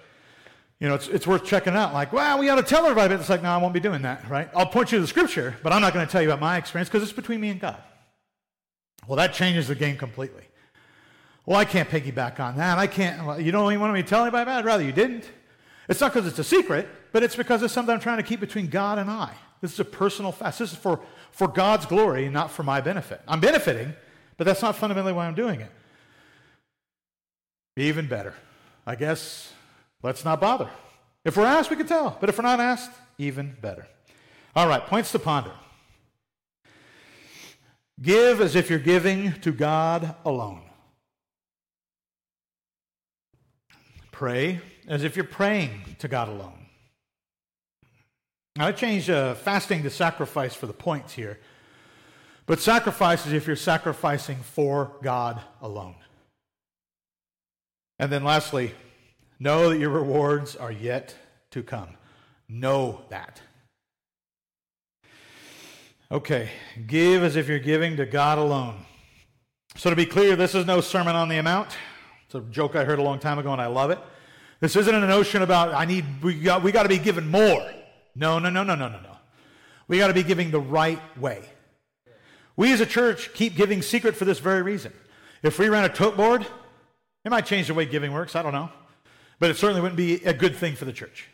you 0.78 0.88
know, 0.88 0.94
it's, 0.94 1.08
it's 1.08 1.26
worth 1.26 1.44
checking 1.44 1.74
out. 1.74 1.94
Like, 1.94 2.12
wow, 2.12 2.38
we 2.38 2.48
ought 2.48 2.56
to 2.56 2.62
tell 2.62 2.84
everybody. 2.84 3.14
It's 3.14 3.30
like, 3.30 3.42
no, 3.42 3.50
I 3.50 3.56
won't 3.56 3.72
be 3.72 3.80
doing 3.80 4.02
that, 4.02 4.28
right? 4.28 4.50
I'll 4.54 4.66
point 4.66 4.92
you 4.92 4.98
to 4.98 5.02
the 5.02 5.08
scripture, 5.08 5.56
but 5.62 5.72
I'm 5.72 5.80
not 5.80 5.94
going 5.94 6.04
to 6.04 6.12
tell 6.12 6.20
you 6.20 6.28
about 6.28 6.40
my 6.40 6.58
experience 6.58 6.88
because 6.88 7.02
it's 7.02 7.12
between 7.12 7.40
me 7.40 7.48
and 7.48 7.60
God. 7.60 7.82
Well, 9.06 9.16
that 9.16 9.32
changes 9.32 9.68
the 9.68 9.74
game 9.74 9.96
completely. 9.96 10.42
Well, 11.46 11.58
I 11.58 11.64
can't 11.64 11.88
piggyback 11.88 12.40
on 12.40 12.56
that. 12.56 12.76
I 12.76 12.88
can't. 12.88 13.24
Well, 13.24 13.40
you 13.40 13.52
don't 13.52 13.70
even 13.72 13.80
want 13.80 13.94
me 13.94 14.02
to 14.02 14.08
tell 14.08 14.22
anybody 14.22 14.42
about 14.42 14.56
it? 14.56 14.58
I'd 14.60 14.64
rather 14.64 14.82
you 14.82 14.92
didn't. 14.92 15.30
It's 15.88 16.00
not 16.00 16.12
because 16.12 16.26
it's 16.26 16.40
a 16.40 16.44
secret, 16.44 16.88
but 17.12 17.22
it's 17.22 17.36
because 17.36 17.62
it's 17.62 17.72
something 17.72 17.94
I'm 17.94 18.00
trying 18.00 18.16
to 18.16 18.24
keep 18.24 18.40
between 18.40 18.66
God 18.66 18.98
and 18.98 19.08
I. 19.08 19.32
This 19.60 19.72
is 19.72 19.80
a 19.80 19.84
personal 19.84 20.32
fast. 20.32 20.58
This 20.58 20.72
is 20.72 20.78
for, 20.78 21.00
for 21.30 21.48
God's 21.48 21.86
glory, 21.86 22.28
not 22.28 22.50
for 22.50 22.64
my 22.64 22.80
benefit. 22.80 23.22
I'm 23.26 23.40
benefiting, 23.40 23.94
but 24.36 24.44
that's 24.44 24.60
not 24.60 24.76
fundamentally 24.76 25.12
why 25.12 25.26
I'm 25.26 25.34
doing 25.34 25.60
it. 25.60 25.70
Even 27.76 28.06
better. 28.06 28.34
I 28.86 28.94
guess 28.94 29.52
Let's 30.06 30.24
not 30.24 30.40
bother. 30.40 30.68
If 31.24 31.36
we're 31.36 31.46
asked, 31.46 31.70
we 31.70 31.76
can 31.76 31.88
tell. 31.88 32.16
But 32.20 32.28
if 32.28 32.38
we're 32.38 32.44
not 32.44 32.60
asked, 32.60 32.92
even 33.18 33.56
better. 33.60 33.88
All 34.54 34.68
right, 34.68 34.84
points 34.86 35.10
to 35.12 35.18
ponder. 35.18 35.50
Give 38.00 38.40
as 38.40 38.54
if 38.54 38.70
you're 38.70 38.78
giving 38.78 39.32
to 39.40 39.50
God 39.50 40.14
alone. 40.24 40.62
Pray 44.12 44.60
as 44.86 45.02
if 45.02 45.16
you're 45.16 45.24
praying 45.24 45.96
to 45.98 46.08
God 46.08 46.28
alone. 46.28 46.66
Now, 48.54 48.68
I 48.68 48.72
changed 48.72 49.10
uh, 49.10 49.34
fasting 49.34 49.82
to 49.82 49.90
sacrifice 49.90 50.54
for 50.54 50.66
the 50.66 50.72
points 50.72 51.14
here. 51.14 51.40
But 52.46 52.60
sacrifice 52.60 53.26
is 53.26 53.32
if 53.32 53.46
you're 53.46 53.56
sacrificing 53.56 54.36
for 54.36 54.92
God 55.02 55.40
alone. 55.60 55.96
And 57.98 58.12
then 58.12 58.24
lastly, 58.24 58.74
Know 59.38 59.70
that 59.70 59.78
your 59.78 59.90
rewards 59.90 60.56
are 60.56 60.72
yet 60.72 61.14
to 61.50 61.62
come. 61.62 61.88
Know 62.48 63.02
that. 63.10 63.40
Okay, 66.10 66.50
give 66.86 67.22
as 67.22 67.36
if 67.36 67.48
you're 67.48 67.58
giving 67.58 67.96
to 67.96 68.06
God 68.06 68.38
alone. 68.38 68.86
So, 69.76 69.90
to 69.90 69.96
be 69.96 70.06
clear, 70.06 70.36
this 70.36 70.54
is 70.54 70.64
no 70.64 70.80
sermon 70.80 71.16
on 71.16 71.28
the 71.28 71.36
amount. 71.36 71.76
It's 72.24 72.34
a 72.34 72.40
joke 72.40 72.76
I 72.76 72.84
heard 72.84 72.98
a 72.98 73.02
long 73.02 73.18
time 73.18 73.38
ago, 73.38 73.52
and 73.52 73.60
I 73.60 73.66
love 73.66 73.90
it. 73.90 73.98
This 74.60 74.74
isn't 74.74 74.94
a 74.94 75.06
notion 75.06 75.42
about, 75.42 75.74
I 75.74 75.84
need, 75.84 76.04
we 76.22 76.40
got, 76.40 76.62
we 76.62 76.72
got 76.72 76.84
to 76.84 76.88
be 76.88 76.98
given 76.98 77.28
more. 77.28 77.70
No, 78.14 78.38
no, 78.38 78.48
no, 78.48 78.62
no, 78.62 78.74
no, 78.74 78.88
no, 78.88 79.00
no. 79.00 79.16
We 79.86 79.98
got 79.98 80.06
to 80.06 80.14
be 80.14 80.22
giving 80.22 80.50
the 80.50 80.60
right 80.60 81.00
way. 81.18 81.42
We 82.56 82.72
as 82.72 82.80
a 82.80 82.86
church 82.86 83.34
keep 83.34 83.54
giving 83.54 83.82
secret 83.82 84.16
for 84.16 84.24
this 84.24 84.38
very 84.38 84.62
reason. 84.62 84.94
If 85.42 85.58
we 85.58 85.68
ran 85.68 85.84
a 85.84 85.90
tote 85.90 86.16
board, 86.16 86.46
it 87.26 87.30
might 87.30 87.44
change 87.44 87.66
the 87.66 87.74
way 87.74 87.84
giving 87.86 88.12
works. 88.12 88.36
I 88.36 88.42
don't 88.42 88.52
know. 88.52 88.70
But 89.40 89.50
it 89.50 89.56
certainly 89.56 89.82
wouldn't 89.82 89.96
be 89.96 90.24
a 90.24 90.32
good 90.32 90.54
thing 90.54 90.76
for 90.76 90.84
the 90.84 90.92
church. 90.92 91.28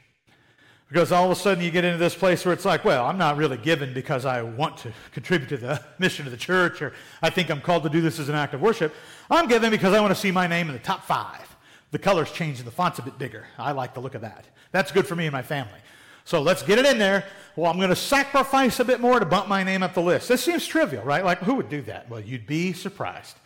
Because 0.88 1.12
all 1.12 1.26
of 1.26 1.31
a 1.31 1.35
sudden 1.35 1.62
you 1.62 1.70
get 1.70 1.85
into 1.85 1.98
this 1.98 2.14
place 2.14 2.44
where 2.46 2.55
it's 2.55 2.64
like, 2.64 2.83
well, 2.83 3.05
I'm 3.05 3.18
not 3.18 3.37
really 3.37 3.59
giving 3.59 3.92
because 3.92 4.24
I 4.24 4.40
want 4.40 4.78
to 4.78 4.92
contribute 5.12 5.48
to 5.50 5.59
the 5.59 5.85
mission 5.98 6.24
of 6.24 6.33
the 6.33 6.38
church 6.38 6.81
or 6.81 6.94
I 7.20 7.28
think 7.28 7.50
I'm 7.50 7.61
called 7.61 7.83
to 7.83 7.90
do 7.90 8.00
this 8.00 8.18
as 8.18 8.31
an 8.31 8.35
act 8.35 8.55
of 8.55 8.62
worship. 8.62 8.94
I'm 9.31 9.48
giving 9.48 9.70
because 9.70 9.92
I 9.92 10.00
want 10.00 10.14
to 10.14 10.20
see 10.20 10.31
my 10.31 10.46
name 10.46 10.68
in 10.68 10.72
the 10.72 10.78
top 10.78 11.05
five. 11.05 11.57
The 11.90 11.98
color's 11.98 12.33
changed 12.33 12.61
and 12.61 12.66
the 12.66 12.72
font's 12.72 12.98
a 12.98 13.02
bit 13.02 13.18
bigger. 13.18 13.46
I 13.59 13.72
like 13.72 13.92
the 13.92 14.00
look 14.00 14.14
of 14.14 14.22
that. 14.22 14.46
That's 14.70 14.92
good 14.92 15.07
for 15.07 15.14
me 15.14 15.26
and 15.26 15.33
my 15.33 15.42
family. 15.42 15.78
So 16.24 16.40
let's 16.40 16.62
get 16.62 16.78
it 16.78 16.87
in 16.87 16.98
there. 16.98 17.24
Well, 17.55 17.70
I'm 17.70 17.76
going 17.76 17.90
to 17.90 17.96
sacrifice 17.96 18.81
a 18.81 18.85
bit 18.85 19.00
more 19.00 19.20
to 19.20 19.26
bump 19.26 19.46
my 19.46 19.62
name 19.62 19.83
up 19.83 19.92
the 19.92 20.00
list. 20.00 20.28
This 20.28 20.42
seems 20.42 20.66
trivial, 20.66 21.05
right? 21.05 21.22
Like, 21.22 21.40
who 21.40 21.55
would 21.55 21.68
do 21.68 21.83
that? 21.83 22.09
Well, 22.09 22.20
you'd 22.20 22.46
be 22.46 22.72
surprised. 22.72 23.37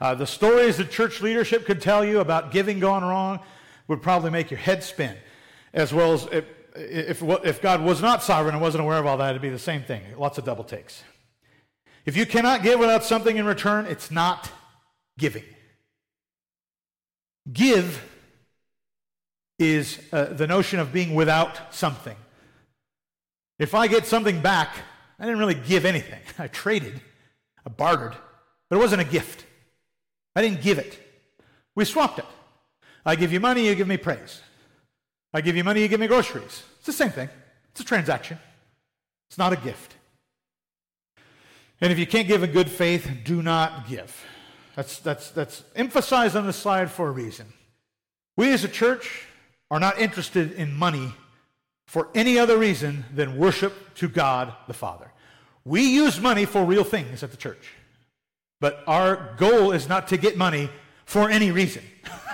Uh, 0.00 0.14
the 0.14 0.26
stories 0.26 0.78
that 0.78 0.90
church 0.90 1.20
leadership 1.20 1.66
could 1.66 1.80
tell 1.80 2.04
you 2.04 2.20
about 2.20 2.52
giving 2.52 2.80
gone 2.80 3.02
wrong 3.02 3.40
would 3.86 4.00
probably 4.00 4.30
make 4.30 4.50
your 4.50 4.58
head 4.58 4.82
spin, 4.82 5.16
as 5.74 5.92
well 5.92 6.12
as 6.14 6.26
if, 6.32 6.44
if, 6.74 7.22
if 7.22 7.60
God 7.60 7.82
was 7.82 8.00
not 8.00 8.22
sovereign 8.22 8.54
and 8.54 8.62
wasn't 8.62 8.82
aware 8.82 8.98
of 8.98 9.06
all 9.06 9.18
that, 9.18 9.30
it'd 9.30 9.42
be 9.42 9.50
the 9.50 9.58
same 9.58 9.82
thing. 9.82 10.02
Lots 10.16 10.38
of 10.38 10.44
double 10.44 10.64
takes. 10.64 11.02
If 12.06 12.16
you 12.16 12.24
cannot 12.24 12.62
give 12.62 12.80
without 12.80 13.04
something 13.04 13.36
in 13.36 13.44
return, 13.44 13.86
it's 13.86 14.10
not 14.10 14.50
giving. 15.18 15.44
Give 17.52 18.02
is 19.58 19.98
uh, 20.12 20.24
the 20.24 20.46
notion 20.46 20.80
of 20.80 20.92
being 20.92 21.14
without 21.14 21.74
something. 21.74 22.16
If 23.58 23.74
I 23.74 23.88
get 23.88 24.06
something 24.06 24.40
back, 24.40 24.74
I 25.18 25.24
didn't 25.24 25.38
really 25.38 25.54
give 25.54 25.84
anything. 25.84 26.20
I 26.38 26.46
traded, 26.46 27.02
I 27.66 27.68
bartered, 27.68 28.14
but 28.70 28.76
it 28.76 28.78
wasn't 28.78 29.02
a 29.02 29.04
gift. 29.04 29.44
I 30.40 30.42
didn't 30.42 30.62
give 30.62 30.78
it. 30.78 30.98
We 31.74 31.84
swapped 31.84 32.18
it. 32.18 32.24
I 33.04 33.14
give 33.14 33.30
you 33.30 33.40
money, 33.40 33.66
you 33.66 33.74
give 33.74 33.86
me 33.86 33.98
praise. 33.98 34.40
I 35.34 35.42
give 35.42 35.54
you 35.54 35.62
money, 35.62 35.82
you 35.82 35.88
give 35.88 36.00
me 36.00 36.06
groceries. 36.06 36.62
It's 36.78 36.86
the 36.86 36.94
same 36.94 37.10
thing. 37.10 37.28
It's 37.72 37.82
a 37.82 37.84
transaction. 37.84 38.38
It's 39.28 39.36
not 39.36 39.52
a 39.52 39.56
gift. 39.56 39.96
And 41.82 41.92
if 41.92 41.98
you 41.98 42.06
can't 42.06 42.26
give 42.26 42.42
in 42.42 42.52
good 42.52 42.70
faith, 42.70 43.06
do 43.22 43.42
not 43.42 43.86
give. 43.86 44.24
That's, 44.76 44.98
that's, 45.00 45.30
that's 45.30 45.62
emphasized 45.76 46.36
on 46.36 46.46
the 46.46 46.54
slide 46.54 46.90
for 46.90 47.08
a 47.08 47.10
reason. 47.10 47.52
We 48.34 48.50
as 48.54 48.64
a 48.64 48.68
church 48.68 49.26
are 49.70 49.78
not 49.78 49.98
interested 49.98 50.52
in 50.52 50.72
money 50.72 51.12
for 51.86 52.08
any 52.14 52.38
other 52.38 52.56
reason 52.56 53.04
than 53.14 53.36
worship 53.36 53.94
to 53.96 54.08
God 54.08 54.54
the 54.68 54.72
Father. 54.72 55.12
We 55.66 55.82
use 55.82 56.18
money 56.18 56.46
for 56.46 56.64
real 56.64 56.84
things 56.84 57.22
at 57.22 57.30
the 57.30 57.36
church, 57.36 57.74
but 58.60 58.84
our 58.86 59.34
goal 59.36 59.72
is 59.72 59.88
not 59.88 60.08
to 60.08 60.16
get 60.16 60.36
money 60.36 60.70
for 61.04 61.28
any 61.28 61.50
reason. 61.50 61.82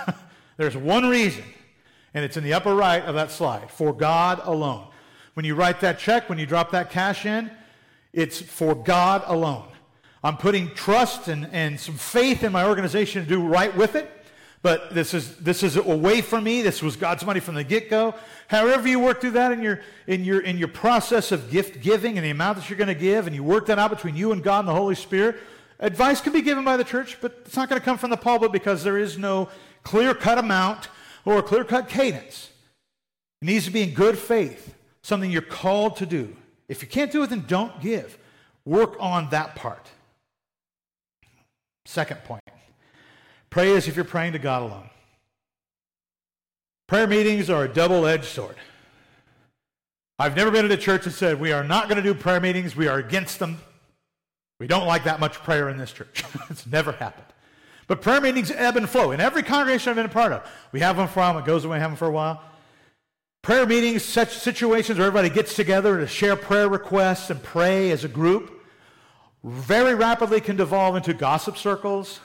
There's 0.57 0.77
one 0.77 1.09
reason, 1.09 1.43
and 2.13 2.23
it's 2.23 2.37
in 2.37 2.43
the 2.43 2.53
upper 2.53 2.75
right 2.75 3.03
of 3.03 3.15
that 3.15 3.31
slide 3.31 3.71
for 3.71 3.93
God 3.93 4.41
alone. 4.43 4.87
When 5.33 5.45
you 5.45 5.55
write 5.55 5.79
that 5.81 5.99
check, 5.99 6.29
when 6.29 6.37
you 6.37 6.45
drop 6.45 6.71
that 6.71 6.91
cash 6.91 7.25
in, 7.25 7.49
it's 8.13 8.41
for 8.41 8.75
God 8.75 9.23
alone. 9.25 9.67
I'm 10.23 10.37
putting 10.37 10.73
trust 10.73 11.27
and, 11.27 11.47
and 11.51 11.79
some 11.79 11.95
faith 11.95 12.43
in 12.43 12.51
my 12.51 12.65
organization 12.65 13.23
to 13.23 13.29
do 13.29 13.41
right 13.41 13.75
with 13.75 13.95
it. 13.95 14.11
But 14.63 14.93
this 14.93 15.13
is, 15.13 15.37
this 15.37 15.61
is 15.61 15.77
away 15.77 16.21
from 16.21 16.43
me. 16.43 16.61
This 16.61 16.81
was 16.81 16.95
God's 16.95 17.23
money 17.23 17.39
from 17.39 17.55
the 17.55 17.63
get 17.63 17.89
go. 17.89 18.15
However, 18.47 18.87
you 18.87 18.99
work 18.99 19.21
through 19.21 19.31
that 19.31 19.51
in 19.51 19.61
your, 19.61 19.81
in, 20.07 20.25
your, 20.25 20.41
in 20.41 20.57
your 20.57 20.67
process 20.67 21.31
of 21.31 21.51
gift 21.51 21.81
giving 21.81 22.17
and 22.17 22.25
the 22.25 22.31
amount 22.31 22.57
that 22.57 22.69
you're 22.69 22.77
going 22.77 22.87
to 22.87 22.95
give, 22.95 23.27
and 23.27 23.35
you 23.35 23.43
work 23.43 23.67
that 23.67 23.77
out 23.77 23.91
between 23.91 24.15
you 24.15 24.31
and 24.31 24.43
God 24.43 24.59
and 24.59 24.67
the 24.67 24.73
Holy 24.73 24.95
Spirit, 24.95 25.37
advice 25.79 26.21
can 26.21 26.33
be 26.33 26.41
given 26.41 26.63
by 26.63 26.77
the 26.77 26.83
church, 26.83 27.17
but 27.21 27.41
it's 27.45 27.55
not 27.55 27.69
going 27.69 27.79
to 27.79 27.85
come 27.85 27.97
from 27.97 28.09
the 28.09 28.17
pulpit 28.17 28.51
because 28.51 28.83
there 28.83 28.97
is 28.97 29.17
no 29.17 29.49
clear 29.83 30.13
cut 30.13 30.37
amount 30.37 30.89
or 31.25 31.41
clear 31.41 31.63
cut 31.63 31.89
cadence. 31.89 32.51
It 33.41 33.45
needs 33.45 33.65
to 33.65 33.71
be 33.71 33.83
in 33.83 33.93
good 33.93 34.17
faith, 34.17 34.75
something 35.01 35.29
you're 35.29 35.41
called 35.41 35.97
to 35.97 36.05
do. 36.05 36.35
If 36.67 36.81
you 36.81 36.87
can't 36.87 37.11
do 37.11 37.23
it, 37.23 37.29
then 37.29 37.45
don't 37.47 37.79
give. 37.81 38.17
Work 38.65 38.95
on 38.99 39.29
that 39.29 39.55
part. 39.55 39.87
Second 41.85 42.23
point 42.25 42.41
pray 43.49 43.75
as 43.75 43.87
if 43.87 43.95
you're 43.95 44.05
praying 44.05 44.33
to 44.33 44.39
God 44.39 44.61
alone. 44.61 44.89
Prayer 46.87 47.07
meetings 47.07 47.49
are 47.49 47.63
a 47.63 47.67
double 47.67 48.05
edged 48.05 48.25
sword. 48.25 48.55
I've 50.19 50.35
never 50.35 50.51
been 50.51 50.65
at 50.65 50.71
a 50.71 50.77
church 50.77 51.05
that 51.05 51.11
said, 51.11 51.39
We 51.39 51.51
are 51.51 51.63
not 51.63 51.89
going 51.89 51.97
to 51.97 52.03
do 52.03 52.13
prayer 52.13 52.39
meetings, 52.39 52.75
we 52.75 52.87
are 52.87 52.97
against 52.97 53.39
them. 53.39 53.59
We 54.59 54.67
don't 54.67 54.87
like 54.87 55.03
that 55.03 55.19
much 55.19 55.35
prayer 55.35 55.69
in 55.69 55.77
this 55.77 55.91
church. 55.91 56.23
it's 56.49 56.65
never 56.65 56.91
happened. 56.91 57.27
But 57.87 58.01
prayer 58.01 58.19
meetings 58.19 58.51
ebb 58.51 58.75
and 58.75 58.89
flow. 58.89 59.11
In 59.11 59.21
every 59.21 59.43
congregation 59.43 59.89
I've 59.89 59.95
been 59.95 60.05
a 60.05 60.09
part 60.09 60.33
of, 60.33 60.49
we 60.71 60.81
have 60.81 60.97
them 60.97 61.07
for 61.07 61.19
a 61.19 61.23
while, 61.23 61.37
it 61.37 61.45
goes 61.45 61.63
away, 61.63 61.79
have 61.79 61.91
them 61.91 61.97
for 61.97 62.07
a 62.07 62.11
while. 62.11 62.41
Prayer 63.41 63.65
meetings, 63.65 64.03
such 64.03 64.35
situations 64.37 64.97
where 64.97 65.07
everybody 65.07 65.33
gets 65.33 65.55
together 65.55 65.97
to 65.99 66.07
share 66.07 66.35
prayer 66.35 66.67
requests 66.67 67.29
and 67.29 67.41
pray 67.41 67.91
as 67.91 68.03
a 68.03 68.09
group, 68.09 68.61
very 69.43 69.95
rapidly 69.95 70.41
can 70.41 70.57
devolve 70.57 70.97
into 70.97 71.13
gossip 71.13 71.55
circles, 71.55 72.19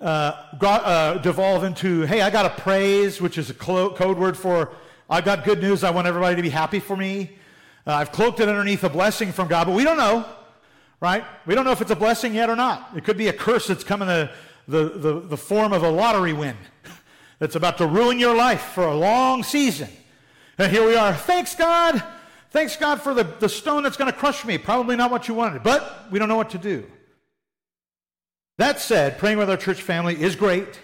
uh, 0.00 0.32
uh, 0.60 1.18
devolve 1.18 1.64
into, 1.64 2.02
hey, 2.02 2.20
I 2.20 2.30
got 2.30 2.46
a 2.46 2.50
praise, 2.62 3.20
which 3.20 3.38
is 3.38 3.50
a 3.50 3.54
code 3.54 4.18
word 4.18 4.36
for, 4.36 4.72
I've 5.10 5.24
got 5.24 5.44
good 5.44 5.60
news, 5.60 5.82
I 5.82 5.90
want 5.90 6.06
everybody 6.06 6.36
to 6.36 6.42
be 6.42 6.50
happy 6.50 6.78
for 6.78 6.96
me. 6.96 7.36
Uh, 7.84 7.94
I've 7.94 8.12
cloaked 8.12 8.38
it 8.38 8.48
underneath 8.48 8.84
a 8.84 8.88
blessing 8.88 9.32
from 9.32 9.48
God, 9.48 9.66
but 9.66 9.74
we 9.74 9.82
don't 9.82 9.96
know, 9.96 10.24
right? 11.00 11.24
We 11.46 11.54
don't 11.54 11.64
know 11.64 11.72
if 11.72 11.80
it's 11.80 11.90
a 11.90 11.96
blessing 11.96 12.34
yet 12.34 12.50
or 12.50 12.56
not. 12.56 12.90
It 12.96 13.04
could 13.04 13.16
be 13.16 13.28
a 13.28 13.32
curse 13.32 13.66
that's 13.66 13.84
come 13.84 14.02
in 14.02 14.08
the, 14.08 14.30
the, 14.66 14.88
the, 14.90 15.20
the 15.20 15.36
form 15.36 15.72
of 15.72 15.82
a 15.82 15.90
lottery 15.90 16.32
win 16.32 16.56
that's 17.38 17.56
about 17.56 17.78
to 17.78 17.86
ruin 17.86 18.18
your 18.18 18.34
life 18.34 18.62
for 18.62 18.84
a 18.84 18.94
long 18.94 19.42
season. 19.42 19.88
And 20.58 20.70
here 20.70 20.86
we 20.86 20.96
are. 20.96 21.12
Thanks, 21.14 21.54
God. 21.54 22.02
Thanks, 22.50 22.76
God, 22.76 23.00
for 23.00 23.14
the, 23.14 23.24
the 23.24 23.48
stone 23.48 23.82
that's 23.82 23.96
going 23.96 24.10
to 24.10 24.16
crush 24.16 24.44
me. 24.44 24.58
Probably 24.58 24.94
not 24.94 25.10
what 25.10 25.26
you 25.26 25.34
wanted, 25.34 25.62
but 25.62 26.06
we 26.10 26.18
don't 26.18 26.28
know 26.28 26.36
what 26.36 26.50
to 26.50 26.58
do. 26.58 26.86
That 28.58 28.80
said, 28.80 29.18
praying 29.18 29.38
with 29.38 29.50
our 29.50 29.56
church 29.56 29.82
family 29.82 30.20
is 30.20 30.36
great 30.36 30.80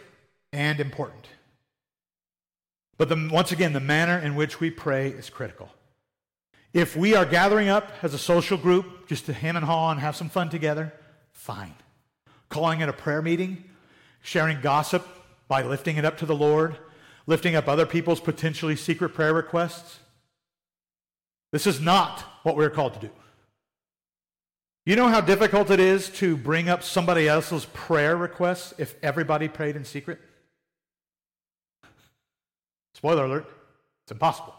and 0.52 0.80
important. 0.80 1.28
But 2.98 3.08
the, 3.08 3.28
once 3.32 3.52
again, 3.52 3.72
the 3.72 3.80
manner 3.80 4.18
in 4.18 4.34
which 4.34 4.60
we 4.60 4.70
pray 4.70 5.08
is 5.08 5.30
critical. 5.30 5.70
If 6.72 6.96
we 6.96 7.14
are 7.14 7.24
gathering 7.24 7.68
up 7.68 7.90
as 8.02 8.14
a 8.14 8.18
social 8.18 8.56
group 8.56 9.08
just 9.08 9.26
to 9.26 9.32
hem 9.32 9.56
and 9.56 9.64
haw 9.64 9.90
and 9.90 10.00
have 10.00 10.14
some 10.14 10.28
fun 10.28 10.50
together, 10.50 10.92
fine. 11.32 11.74
Calling 12.48 12.80
it 12.80 12.88
a 12.88 12.92
prayer 12.92 13.22
meeting, 13.22 13.64
sharing 14.22 14.60
gossip 14.60 15.06
by 15.48 15.62
lifting 15.62 15.96
it 15.96 16.04
up 16.04 16.18
to 16.18 16.26
the 16.26 16.34
Lord, 16.34 16.76
lifting 17.26 17.56
up 17.56 17.68
other 17.68 17.86
people's 17.86 18.20
potentially 18.20 18.76
secret 18.76 19.10
prayer 19.10 19.34
requests, 19.34 19.98
this 21.52 21.66
is 21.66 21.80
not 21.80 22.20
what 22.44 22.56
we're 22.56 22.70
called 22.70 22.94
to 22.94 23.00
do. 23.00 23.10
You 24.86 24.96
know 24.96 25.08
how 25.08 25.20
difficult 25.20 25.70
it 25.70 25.80
is 25.80 26.08
to 26.10 26.36
bring 26.36 26.68
up 26.68 26.82
somebody 26.82 27.28
else's 27.28 27.66
prayer 27.66 28.16
requests 28.16 28.74
if 28.78 28.94
everybody 29.02 29.48
prayed 29.48 29.76
in 29.76 29.84
secret? 29.84 30.20
Spoiler 32.94 33.24
alert, 33.24 33.46
it's 34.04 34.12
impossible. 34.12 34.54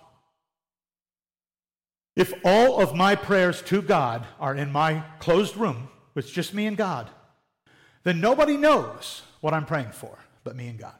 If 2.21 2.33
all 2.45 2.79
of 2.79 2.93
my 2.93 3.15
prayers 3.15 3.63
to 3.63 3.81
God 3.81 4.27
are 4.39 4.53
in 4.53 4.71
my 4.71 5.03
closed 5.17 5.57
room, 5.57 5.89
with 6.13 6.31
just 6.31 6.53
me 6.53 6.67
and 6.67 6.77
God, 6.77 7.09
then 8.03 8.21
nobody 8.21 8.57
knows 8.57 9.23
what 9.39 9.55
I'm 9.55 9.65
praying 9.65 9.91
for 9.91 10.19
but 10.43 10.55
me 10.55 10.67
and 10.67 10.77
God. 10.77 10.93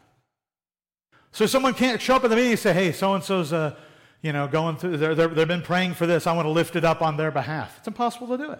So 1.31 1.45
someone 1.45 1.75
can't 1.75 2.01
show 2.01 2.15
up 2.15 2.23
at 2.23 2.31
the 2.31 2.35
meeting 2.35 2.53
and 2.53 2.59
say, 2.59 2.73
hey, 2.73 2.91
so 2.91 3.13
and 3.13 3.23
so's 3.23 3.53
uh, 3.53 3.75
you 4.23 4.33
know, 4.33 4.47
going 4.47 4.77
through, 4.77 4.97
they're, 4.97 5.13
they're, 5.13 5.27
they've 5.27 5.47
been 5.47 5.61
praying 5.61 5.93
for 5.93 6.07
this. 6.07 6.25
I 6.25 6.33
want 6.33 6.47
to 6.47 6.51
lift 6.51 6.75
it 6.75 6.83
up 6.83 7.03
on 7.03 7.17
their 7.17 7.29
behalf. 7.29 7.75
It's 7.77 7.87
impossible 7.87 8.27
to 8.35 8.37
do 8.37 8.51
it. 8.51 8.59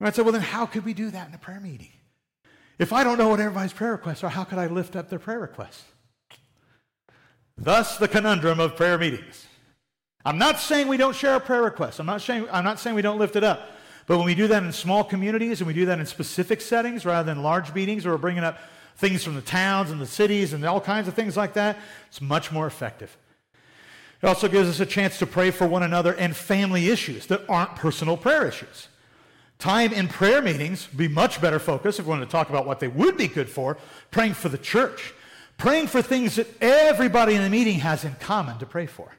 And 0.00 0.08
I 0.08 0.10
said, 0.10 0.24
well, 0.24 0.32
then 0.32 0.42
how 0.42 0.66
could 0.66 0.84
we 0.84 0.94
do 0.94 1.12
that 1.12 1.28
in 1.28 1.34
a 1.34 1.38
prayer 1.38 1.60
meeting? 1.60 1.92
If 2.76 2.92
I 2.92 3.04
don't 3.04 3.18
know 3.18 3.28
what 3.28 3.38
everybody's 3.38 3.72
prayer 3.72 3.92
requests 3.92 4.24
are, 4.24 4.30
how 4.30 4.42
could 4.42 4.58
I 4.58 4.66
lift 4.66 4.96
up 4.96 5.10
their 5.10 5.20
prayer 5.20 5.38
requests? 5.38 5.84
Thus, 7.56 7.98
the 7.98 8.08
conundrum 8.08 8.58
of 8.58 8.74
prayer 8.74 8.98
meetings. 8.98 9.46
I'm 10.24 10.38
not 10.38 10.58
saying 10.58 10.88
we 10.88 10.96
don't 10.96 11.14
share 11.14 11.32
our 11.32 11.40
prayer 11.40 11.62
requests. 11.62 12.00
I'm 12.00 12.06
not 12.06 12.22
saying, 12.22 12.46
I'm 12.50 12.64
not 12.64 12.80
saying 12.80 12.96
we 12.96 13.02
don't 13.02 13.18
lift 13.18 13.36
it 13.36 13.44
up. 13.44 13.70
But 14.06 14.18
when 14.18 14.26
we 14.26 14.34
do 14.34 14.46
that 14.48 14.62
in 14.62 14.72
small 14.72 15.04
communities 15.04 15.60
and 15.60 15.66
we 15.66 15.74
do 15.74 15.86
that 15.86 15.98
in 15.98 16.06
specific 16.06 16.60
settings 16.60 17.06
rather 17.06 17.26
than 17.26 17.42
large 17.42 17.74
meetings 17.74 18.04
where 18.04 18.14
we're 18.14 18.18
bringing 18.18 18.44
up 18.44 18.58
things 18.96 19.24
from 19.24 19.34
the 19.34 19.42
towns 19.42 19.90
and 19.90 20.00
the 20.00 20.06
cities 20.06 20.52
and 20.52 20.64
all 20.64 20.80
kinds 20.80 21.08
of 21.08 21.14
things 21.14 21.36
like 21.36 21.54
that, 21.54 21.78
it's 22.08 22.20
much 22.20 22.52
more 22.52 22.66
effective. 22.66 23.16
It 24.22 24.26
also 24.26 24.48
gives 24.48 24.68
us 24.68 24.80
a 24.80 24.86
chance 24.86 25.18
to 25.18 25.26
pray 25.26 25.50
for 25.50 25.66
one 25.66 25.82
another 25.82 26.14
and 26.14 26.34
family 26.34 26.88
issues 26.88 27.26
that 27.26 27.42
aren't 27.48 27.76
personal 27.76 28.16
prayer 28.16 28.46
issues. 28.46 28.88
Time 29.58 29.92
in 29.92 30.08
prayer 30.08 30.42
meetings 30.42 30.88
would 30.88 30.98
be 30.98 31.08
much 31.08 31.40
better 31.40 31.58
focused 31.58 31.98
if 31.98 32.06
we 32.06 32.10
wanted 32.10 32.26
to 32.26 32.30
talk 32.30 32.48
about 32.48 32.66
what 32.66 32.80
they 32.80 32.88
would 32.88 33.16
be 33.16 33.28
good 33.28 33.48
for, 33.48 33.76
praying 34.10 34.34
for 34.34 34.48
the 34.48 34.58
church, 34.58 35.14
praying 35.58 35.86
for 35.86 36.02
things 36.02 36.36
that 36.36 36.46
everybody 36.62 37.34
in 37.34 37.42
the 37.42 37.50
meeting 37.50 37.80
has 37.80 38.04
in 38.04 38.14
common 38.16 38.58
to 38.58 38.66
pray 38.66 38.86
for. 38.86 39.12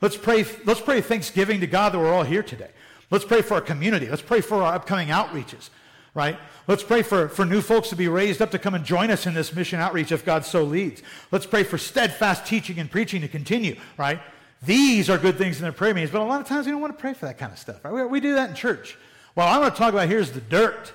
Let's 0.00 0.16
pray, 0.16 0.46
let's 0.64 0.80
pray 0.80 1.00
thanksgiving 1.00 1.60
to 1.60 1.66
God 1.66 1.92
that 1.92 1.98
we're 1.98 2.12
all 2.12 2.22
here 2.22 2.42
today. 2.42 2.70
Let's 3.10 3.24
pray 3.24 3.42
for 3.42 3.54
our 3.54 3.60
community. 3.60 4.08
Let's 4.08 4.22
pray 4.22 4.40
for 4.40 4.62
our 4.62 4.74
upcoming 4.74 5.08
outreaches. 5.08 5.68
right? 6.14 6.38
Let's 6.66 6.82
pray 6.82 7.02
for, 7.02 7.28
for 7.28 7.44
new 7.44 7.60
folks 7.60 7.88
to 7.90 7.96
be 7.96 8.08
raised 8.08 8.40
up 8.40 8.50
to 8.52 8.58
come 8.58 8.74
and 8.74 8.84
join 8.84 9.10
us 9.10 9.26
in 9.26 9.34
this 9.34 9.54
mission 9.54 9.80
outreach 9.80 10.12
if 10.12 10.24
God 10.24 10.44
so 10.44 10.62
leads. 10.62 11.02
Let's 11.30 11.46
pray 11.46 11.64
for 11.64 11.78
steadfast 11.78 12.46
teaching 12.46 12.78
and 12.78 12.90
preaching 12.90 13.20
to 13.22 13.28
continue, 13.28 13.76
right? 13.98 14.20
These 14.62 15.10
are 15.10 15.18
good 15.18 15.36
things 15.36 15.58
in 15.58 15.66
the 15.66 15.72
prayer 15.72 15.94
meetings, 15.94 16.10
but 16.10 16.20
a 16.20 16.24
lot 16.24 16.40
of 16.40 16.46
times 16.46 16.66
we 16.66 16.72
don't 16.72 16.80
want 16.80 16.96
to 16.96 17.00
pray 17.00 17.14
for 17.14 17.26
that 17.26 17.38
kind 17.38 17.52
of 17.52 17.58
stuff, 17.58 17.84
right? 17.84 17.92
We, 17.92 18.04
we 18.04 18.20
do 18.20 18.34
that 18.34 18.50
in 18.50 18.56
church. 18.56 18.96
Well, 19.34 19.48
I 19.48 19.58
want 19.58 19.74
to 19.74 19.78
talk 19.78 19.92
about 19.92 20.08
here's 20.08 20.32
the 20.32 20.40
dirt. 20.40 20.92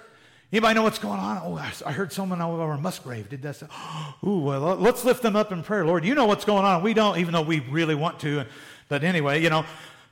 Anybody 0.51 0.75
know 0.75 0.83
what's 0.83 0.99
going 0.99 1.19
on? 1.19 1.41
Oh, 1.43 1.57
I 1.85 1.91
heard 1.91 2.13
someone 2.13 2.41
over 2.41 2.77
Musgrave 2.77 3.29
did 3.29 3.41
that. 3.41 3.57
Stuff. 3.57 4.15
Ooh, 4.23 4.39
well, 4.39 4.61
let's 4.75 5.03
lift 5.03 5.21
them 5.21 5.35
up 5.35 5.51
in 5.51 5.63
prayer. 5.63 5.85
Lord, 5.85 6.05
you 6.05 6.15
know 6.15 6.25
what's 6.25 6.45
going 6.45 6.63
on. 6.63 6.83
We 6.83 6.93
don't, 6.93 7.17
even 7.17 7.33
though 7.33 7.41
we 7.41 7.59
really 7.59 7.95
want 7.95 8.19
to. 8.21 8.45
But 8.89 9.03
anyway, 9.03 9.41
you 9.41 9.49
know, 9.49 9.65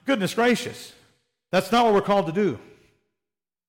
goodness 0.06 0.34
gracious. 0.34 0.94
That's 1.52 1.72
not 1.72 1.86
what 1.86 1.94
we're 1.94 2.02
called 2.02 2.26
to 2.28 2.32
do. 2.32 2.60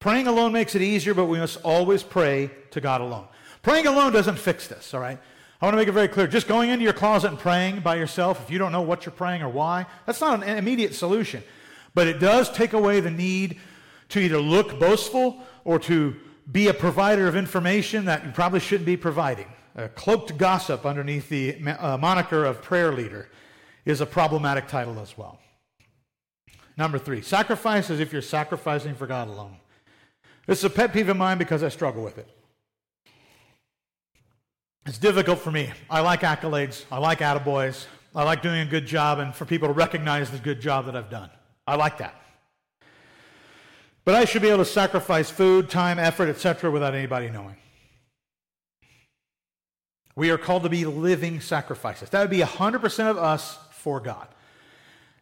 Praying 0.01 0.27
alone 0.27 0.53
makes 0.53 0.75
it 0.75 0.83
easier, 0.83 1.15
but 1.15 1.27
we 1.27 1.39
must 1.39 1.59
always 1.63 2.03
pray 2.03 2.51
to 2.71 2.81
God 2.81 3.01
alone. 3.01 3.27
Praying 3.63 3.87
alone 3.87 4.13
doesn't 4.13 4.39
fix 4.39 4.69
this, 4.69 4.93
all 4.93 5.01
right? 5.01 5.19
I 5.61 5.65
want 5.65 5.75
to 5.75 5.79
make 5.79 5.89
it 5.89 5.93
very 5.93 6.09
clear. 6.09 6.27
Just 6.27 6.47
going 6.47 6.69
into 6.69 6.85
your 6.85 6.93
closet 6.93 7.29
and 7.29 7.39
praying 7.39 7.81
by 7.81 7.95
yourself, 7.97 8.43
if 8.43 8.51
you 8.51 8.59
don't 8.59 8.73
know 8.73 8.83
what 8.83 9.07
you're 9.07 9.15
praying 9.15 9.43
or 9.43 9.49
why, 9.49 9.87
that's 10.05 10.21
not 10.21 10.43
an 10.43 10.59
immediate 10.59 10.95
solution. 10.95 11.43
But 11.95 12.07
it 12.07 12.19
does 12.19 12.51
take 12.51 12.75
away 12.75 13.01
the 13.01 13.11
need 13.11 13.61
to 14.11 14.21
either 14.21 14.39
look 14.39 14.79
boastful 14.79 15.43
or 15.65 15.79
to 15.81 16.17
be 16.53 16.69
a 16.69 16.75
provider 16.75 17.27
of 17.27 17.37
information 17.37 18.05
that 18.05 18.27
you 18.27 18.33
probably 18.33 18.61
shouldn't 18.61 18.85
be 18.85 18.99
providing. 18.99 19.47
A 19.77 19.89
cloaked 19.89 20.37
gossip 20.37 20.85
underneath 20.85 21.29
the 21.29 21.57
uh, 21.67 21.97
moniker 21.97 22.45
of 22.45 22.61
prayer 22.61 22.93
leader 22.93 23.31
is 23.85 24.01
a 24.01 24.07
problematic 24.07 24.69
title 24.69 24.99
as 24.99 25.17
well. 25.17 25.39
Number 26.77 26.99
three, 26.99 27.23
sacrifice 27.23 27.91
as 27.91 28.01
if 28.01 28.13
you're 28.13 28.23
sacrificing 28.23 28.95
for 28.95 29.07
God 29.07 29.29
alone. 29.29 29.57
This 30.47 30.59
is 30.59 30.65
a 30.65 30.71
pet 30.71 30.93
peeve 30.93 31.09
of 31.09 31.17
mine 31.17 31.39
because 31.39 31.63
I 31.63 31.69
struggle 31.69 32.03
with 32.03 32.19
it. 32.19 32.29
It's 34.87 34.99
difficult 34.99 35.39
for 35.39 35.51
me. 35.51 35.73
I 35.89 36.01
like 36.01 36.21
accolades. 36.21 36.85
I 36.93 36.99
like 36.99 37.21
attaboys. 37.21 37.87
I 38.15 38.23
like 38.23 38.43
doing 38.43 38.61
a 38.61 38.67
good 38.67 38.87
job 38.87 39.19
and 39.19 39.35
for 39.35 39.45
people 39.45 39.69
to 39.69 39.75
recognize 39.75 40.31
the 40.31 40.39
good 40.39 40.61
job 40.61 40.87
that 40.87 40.97
I've 40.97 41.11
done. 41.11 41.31
I 41.67 41.77
like 41.77 41.99
that. 41.99 42.21
But 44.05 44.15
I 44.15 44.27
should 44.27 44.43
be 44.43 44.49
able 44.49 44.59
to 44.59 44.65
sacrifice 44.67 45.31
food, 45.31 45.71
time, 45.71 45.99
effort, 45.99 46.29
etc., 46.29 46.71
without 46.71 46.95
anybody 46.95 47.31
knowing. 47.31 47.57
We 50.15 50.31
are 50.31 50.39
called 50.39 50.63
to 50.65 50.69
be 50.69 50.85
living 50.85 51.41
sacrifices. 51.41 52.11
That 52.11 52.21
would 52.21 52.31
be 52.31 52.41
100% 52.41 53.11
of 53.11 53.17
us 53.17 53.59
for 53.85 54.01
God. 54.01 54.27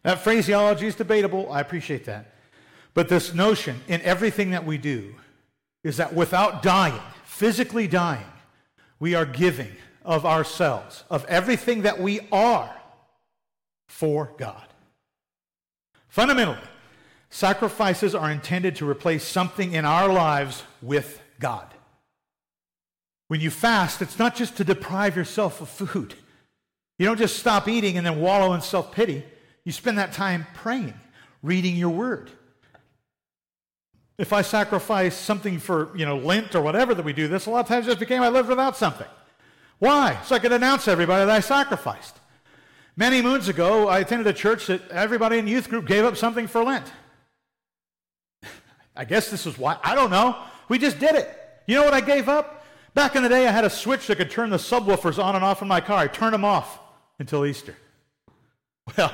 That 0.03 0.23
phraseology 0.23 0.87
is 0.87 0.95
debatable. 0.95 1.51
I 1.51 1.59
appreciate 1.59 2.05
that. 2.05 2.33
But 2.93 3.09
this 3.09 3.33
notion 3.33 3.81
in 3.89 4.01
everything 4.03 4.51
that 4.51 4.65
we 4.65 4.77
do 4.77 5.15
is 5.83 5.97
that 5.97 6.13
without 6.13 6.63
dying, 6.63 7.01
physically 7.25 7.87
dying, 7.89 8.25
we 9.01 9.15
are 9.15 9.25
giving 9.25 9.71
of 10.05 10.25
ourselves, 10.25 11.03
of 11.09 11.25
everything 11.25 11.81
that 11.81 11.99
we 11.99 12.21
are 12.31 12.73
for 13.89 14.31
God. 14.37 14.65
Fundamentally, 16.07 16.57
sacrifices 17.29 18.15
are 18.15 18.31
intended 18.31 18.77
to 18.77 18.89
replace 18.89 19.25
something 19.25 19.73
in 19.73 19.83
our 19.83 20.07
lives 20.07 20.63
with 20.81 21.21
God. 21.41 21.67
When 23.27 23.41
you 23.41 23.49
fast, 23.49 24.01
it's 24.01 24.19
not 24.19 24.37
just 24.37 24.55
to 24.55 24.63
deprive 24.63 25.17
yourself 25.17 25.59
of 25.59 25.67
food. 25.67 26.13
You 26.99 27.05
don't 27.05 27.17
just 27.17 27.37
stop 27.37 27.67
eating 27.67 27.97
and 27.97 28.05
then 28.05 28.19
wallow 28.19 28.53
in 28.53 28.61
self 28.61 28.91
pity. 28.91 29.23
You 29.63 29.71
spend 29.71 29.97
that 29.97 30.13
time 30.13 30.45
praying, 30.53 30.93
reading 31.41 31.75
your 31.75 31.89
word. 31.89 32.29
If 34.17 34.31
I 34.31 34.41
sacrifice 34.43 35.15
something 35.17 35.57
for, 35.57 35.95
you 35.97 36.05
know, 36.05 36.17
Lent 36.17 36.53
or 36.53 36.61
whatever 36.61 36.93
that 36.93 37.03
we 37.03 37.13
do 37.13 37.27
this, 37.27 37.45
a 37.47 37.49
lot 37.49 37.61
of 37.61 37.67
times 37.67 37.87
it 37.87 37.91
just 37.91 37.99
became 37.99 38.21
I 38.21 38.29
lived 38.29 38.49
without 38.49 38.77
something. 38.77 39.07
Why? 39.79 40.19
So 40.23 40.35
I 40.35 40.39
could 40.39 40.51
announce 40.51 40.87
everybody 40.87 41.25
that 41.25 41.33
I 41.33 41.39
sacrificed. 41.39 42.19
Many 42.95 43.23
moons 43.23 43.47
ago, 43.47 43.87
I 43.87 43.99
attended 43.99 44.27
a 44.27 44.33
church 44.33 44.67
that 44.67 44.87
everybody 44.91 45.39
in 45.39 45.47
youth 45.47 45.67
group 45.67 45.87
gave 45.87 46.05
up 46.05 46.15
something 46.15 46.45
for 46.45 46.63
Lent. 46.63 46.85
I 48.95 49.05
guess 49.05 49.31
this 49.31 49.47
is 49.47 49.57
why. 49.57 49.77
I 49.83 49.95
don't 49.95 50.11
know. 50.11 50.37
We 50.69 50.77
just 50.77 50.99
did 50.99 51.15
it. 51.15 51.27
You 51.65 51.75
know 51.75 51.83
what 51.83 51.95
I 51.95 52.01
gave 52.01 52.29
up? 52.29 52.63
Back 52.93 53.15
in 53.15 53.23
the 53.23 53.29
day, 53.29 53.47
I 53.47 53.51
had 53.51 53.65
a 53.65 53.69
switch 53.69 54.05
that 54.07 54.17
could 54.17 54.29
turn 54.29 54.51
the 54.51 54.57
subwoofers 54.57 55.21
on 55.21 55.35
and 55.35 55.43
off 55.43 55.63
in 55.63 55.67
my 55.67 55.81
car. 55.81 55.97
I 55.97 56.07
turned 56.07 56.35
them 56.35 56.45
off 56.45 56.79
until 57.19 57.45
Easter. 57.45 57.75
Well, 58.97 59.13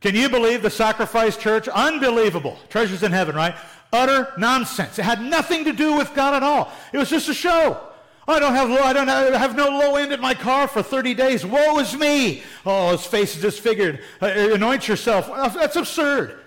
can 0.00 0.14
you 0.14 0.28
believe 0.28 0.62
the 0.62 0.70
sacrifice 0.70 1.36
church? 1.36 1.68
Unbelievable. 1.68 2.58
Treasures 2.68 3.02
in 3.02 3.12
heaven, 3.12 3.34
right? 3.34 3.54
Utter 3.92 4.32
nonsense. 4.36 4.98
It 4.98 5.04
had 5.04 5.22
nothing 5.22 5.64
to 5.64 5.72
do 5.72 5.96
with 5.96 6.14
God 6.14 6.34
at 6.34 6.42
all. 6.42 6.70
It 6.92 6.98
was 6.98 7.08
just 7.08 7.28
a 7.28 7.34
show. 7.34 7.80
I 8.28 8.40
don't 8.40 8.54
have 8.54 8.68
low, 8.68 8.82
I 8.82 8.92
don't 8.92 9.06
have, 9.06 9.34
have 9.34 9.56
no 9.56 9.68
low 9.68 9.96
end 9.96 10.12
in 10.12 10.20
my 10.20 10.34
car 10.34 10.66
for 10.66 10.82
30 10.82 11.14
days. 11.14 11.46
Woe 11.46 11.78
is 11.78 11.96
me. 11.96 12.42
Oh, 12.64 12.90
his 12.90 13.06
face 13.06 13.36
is 13.36 13.42
disfigured. 13.42 14.02
Uh, 14.20 14.26
anoint 14.26 14.88
yourself. 14.88 15.28
That's 15.54 15.76
absurd. 15.76 16.40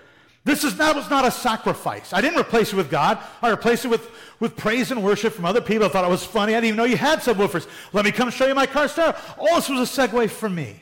This 0.50 0.64
is 0.64 0.78
that 0.78 0.96
was 0.96 1.12
not 1.12 1.26
a 1.26 1.30
sacrifice. 1.30 2.12
I 2.12 2.22
didn't 2.22 2.40
replace 2.40 2.74
it 2.74 2.76
with 2.76 2.90
God. 2.90 3.20
I 3.40 3.52
replaced 3.52 3.86
it 3.86 3.90
with, 3.90 4.10
with 4.40 4.58
praise 4.58 4.90
and 4.90 5.04
worship 5.04 5.32
from 5.32 5.46
other 5.46 5.62
people. 5.62 5.86
I 5.86 5.90
thought 5.90 6.04
it 6.04 6.10
was 6.10 6.24
funny. 6.24 6.54
I 6.54 6.56
didn't 6.56 6.70
even 6.70 6.78
know 6.78 6.86
you 6.86 6.98
had 6.98 7.20
subwoofers. 7.20 7.68
Let 7.94 8.04
me 8.04 8.12
come 8.12 8.32
show 8.32 8.48
you 8.48 8.56
my 8.56 8.66
car 8.66 8.88
stereo. 8.88 9.14
Oh, 9.38 9.48
All 9.48 9.56
this 9.58 9.70
was 9.70 9.96
a 9.96 10.08
segue 10.08 10.28
for 10.32 10.50
me. 10.50 10.78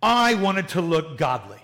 I 0.00 0.34
wanted 0.34 0.68
to 0.68 0.80
look 0.80 1.18
godly. 1.18 1.58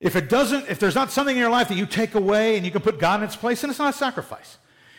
If 0.00 0.14
it 0.14 0.28
doesn't, 0.28 0.68
if 0.68 0.78
there's 0.78 0.94
not 0.94 1.10
something 1.10 1.34
in 1.34 1.40
your 1.40 1.50
life 1.50 1.66
that 1.66 1.76
you 1.76 1.86
take 1.86 2.14
away 2.14 2.54
and 2.56 2.64
you 2.64 2.70
can 2.70 2.80
put 2.80 3.00
God 3.00 3.18
in 3.18 3.24
its 3.24 3.34
place, 3.34 3.62
then 3.62 3.70
it's 3.70 3.80
not 3.80 3.92
a 3.92 3.98
sacrifice. 3.98 4.58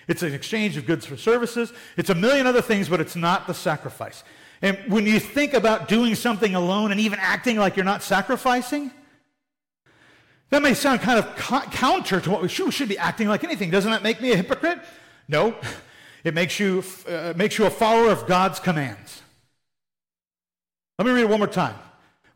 It's 0.10 0.22
an 0.22 0.34
exchange 0.34 0.76
of 0.76 0.86
goods 0.86 1.06
for 1.06 1.16
services. 1.16 1.72
It's 1.96 2.10
a 2.10 2.16
million 2.16 2.46
other 2.46 2.62
things, 2.62 2.90
but 2.90 3.00
it's 3.00 3.16
not 3.16 3.48
the 3.48 3.54
sacrifice. 3.54 4.26
And 4.62 4.78
when 4.90 5.06
you 5.06 5.22
think 5.22 5.54
about 5.54 5.88
doing 5.88 6.14
something 6.14 6.56
alone 6.56 6.92
and 6.92 7.00
even 7.00 7.20
acting 7.20 7.56
like 7.56 7.78
you're 7.78 7.86
not 7.86 8.04
sacrificing, 8.04 8.92
that 10.50 10.62
may 10.62 10.74
sound 10.74 11.02
kind 11.02 11.20
of 11.20 11.36
counter 11.36 12.22
to 12.22 12.30
what 12.30 12.42
we 12.42 12.48
should, 12.48 12.66
we 12.66 12.72
should, 12.72 12.88
be 12.88 12.98
acting 12.98 13.28
like 13.28 13.44
anything. 13.44 13.70
Doesn't 13.70 13.92
that 13.92 14.04
make 14.04 14.22
me 14.22 14.32
a 14.32 14.38
hypocrite? 14.38 14.80
No. 15.28 15.56
It 16.24 16.34
makes 16.34 16.60
you, 16.60 16.84
uh, 17.08 17.34
makes 17.36 17.58
you 17.58 17.66
a 17.66 17.70
follower 17.70 18.10
of 18.10 18.28
God's 18.28 18.60
commands. 18.60 19.22
Let 20.98 21.06
me 21.06 21.12
read 21.12 21.22
it 21.22 21.30
one 21.30 21.40
more 21.40 21.48
time. 21.48 21.76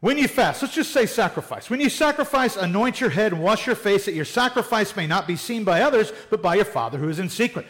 When 0.01 0.17
you 0.17 0.27
fast, 0.27 0.61
let's 0.61 0.73
just 0.73 0.91
say 0.91 1.05
sacrifice. 1.05 1.69
When 1.69 1.79
you 1.79 1.89
sacrifice, 1.89 2.57
anoint 2.57 2.99
your 2.99 3.09
head 3.11 3.33
and 3.33 3.41
wash 3.41 3.67
your 3.67 3.75
face 3.75 4.05
that 4.05 4.13
your 4.13 4.25
sacrifice 4.25 4.95
may 4.95 5.07
not 5.07 5.27
be 5.27 5.35
seen 5.35 5.63
by 5.63 5.81
others, 5.81 6.11
but 6.29 6.41
by 6.41 6.55
your 6.55 6.65
Father 6.65 6.97
who 6.97 7.07
is 7.07 7.19
in 7.19 7.29
secret. 7.29 7.65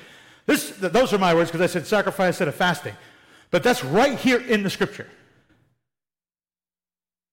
This, 0.45 0.69
those 0.77 1.13
are 1.13 1.17
my 1.17 1.33
words 1.33 1.51
because 1.51 1.69
I 1.69 1.71
said 1.71 1.85
sacrifice 1.87 2.35
instead 2.35 2.47
of 2.47 2.55
fasting. 2.55 2.93
But 3.51 3.63
that's 3.63 3.83
right 3.83 4.17
here 4.17 4.39
in 4.39 4.63
the 4.63 4.69
scripture. 4.69 5.07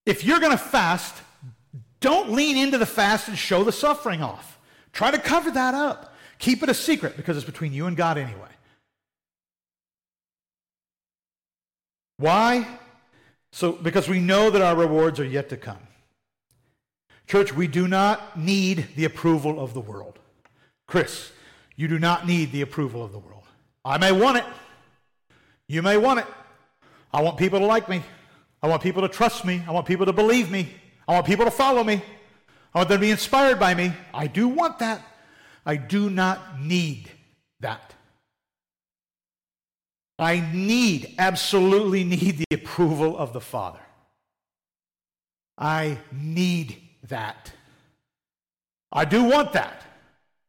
If 0.04 0.24
you're 0.24 0.40
going 0.40 0.52
to 0.52 0.58
fast, 0.58 1.14
don't 2.00 2.32
lean 2.32 2.56
into 2.56 2.78
the 2.78 2.86
fast 2.86 3.28
and 3.28 3.36
show 3.36 3.64
the 3.64 3.72
suffering 3.72 4.22
off. 4.22 4.58
Try 4.92 5.10
to 5.10 5.18
cover 5.18 5.50
that 5.50 5.74
up. 5.74 6.14
Keep 6.38 6.62
it 6.62 6.68
a 6.68 6.74
secret 6.74 7.16
because 7.16 7.36
it's 7.36 7.46
between 7.46 7.72
you 7.72 7.86
and 7.86 7.96
God 7.96 8.18
anyway. 8.18 8.48
Why? 12.18 12.66
So, 13.52 13.72
because 13.72 14.08
we 14.08 14.20
know 14.20 14.50
that 14.50 14.62
our 14.62 14.76
rewards 14.76 15.18
are 15.20 15.24
yet 15.24 15.48
to 15.50 15.56
come. 15.56 15.78
Church, 17.26 17.54
we 17.54 17.66
do 17.66 17.88
not 17.88 18.38
need 18.38 18.88
the 18.96 19.04
approval 19.04 19.60
of 19.60 19.74
the 19.74 19.80
world. 19.80 20.18
Chris, 20.86 21.30
you 21.76 21.86
do 21.86 21.98
not 21.98 22.26
need 22.26 22.52
the 22.52 22.62
approval 22.62 23.04
of 23.04 23.12
the 23.12 23.18
world. 23.18 23.44
I 23.84 23.98
may 23.98 24.12
want 24.12 24.38
it. 24.38 24.44
You 25.68 25.82
may 25.82 25.96
want 25.96 26.20
it. 26.20 26.26
I 27.12 27.22
want 27.22 27.36
people 27.36 27.58
to 27.60 27.66
like 27.66 27.88
me. 27.88 28.02
I 28.62 28.68
want 28.68 28.82
people 28.82 29.02
to 29.02 29.08
trust 29.08 29.44
me. 29.44 29.62
I 29.66 29.70
want 29.70 29.86
people 29.86 30.06
to 30.06 30.12
believe 30.12 30.50
me. 30.50 30.68
I 31.08 31.12
want 31.12 31.26
people 31.26 31.46
to 31.46 31.50
follow 31.50 31.82
me. 31.82 32.02
I 32.74 32.78
want 32.78 32.90
them 32.90 32.98
to 32.98 33.00
be 33.00 33.10
inspired 33.10 33.58
by 33.58 33.74
me. 33.74 33.92
I 34.12 34.26
do 34.26 34.46
want 34.46 34.78
that. 34.80 35.02
I 35.64 35.76
do 35.76 36.10
not 36.10 36.60
need 36.60 37.10
that. 37.60 37.94
I 40.18 40.40
need, 40.52 41.14
absolutely 41.18 42.04
need 42.04 42.38
the 42.38 42.54
approval 42.54 43.16
of 43.16 43.32
the 43.32 43.40
Father. 43.40 43.80
I 45.56 45.98
need 46.12 46.76
that. 47.08 47.52
I 48.92 49.04
do 49.04 49.24
want 49.24 49.52
that, 49.54 49.82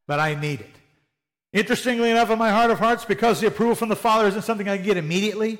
but 0.07 0.19
I 0.19 0.35
need 0.35 0.61
it. 0.61 0.75
Interestingly 1.53 2.11
enough, 2.11 2.29
in 2.29 2.37
my 2.37 2.51
heart 2.51 2.69
of 2.69 2.79
hearts, 2.79 3.05
because 3.05 3.39
the 3.39 3.47
approval 3.47 3.75
from 3.75 3.89
the 3.89 3.95
Father 3.95 4.27
isn't 4.27 4.43
something 4.43 4.67
I 4.67 4.77
can 4.77 4.85
get 4.85 4.97
immediately, 4.97 5.57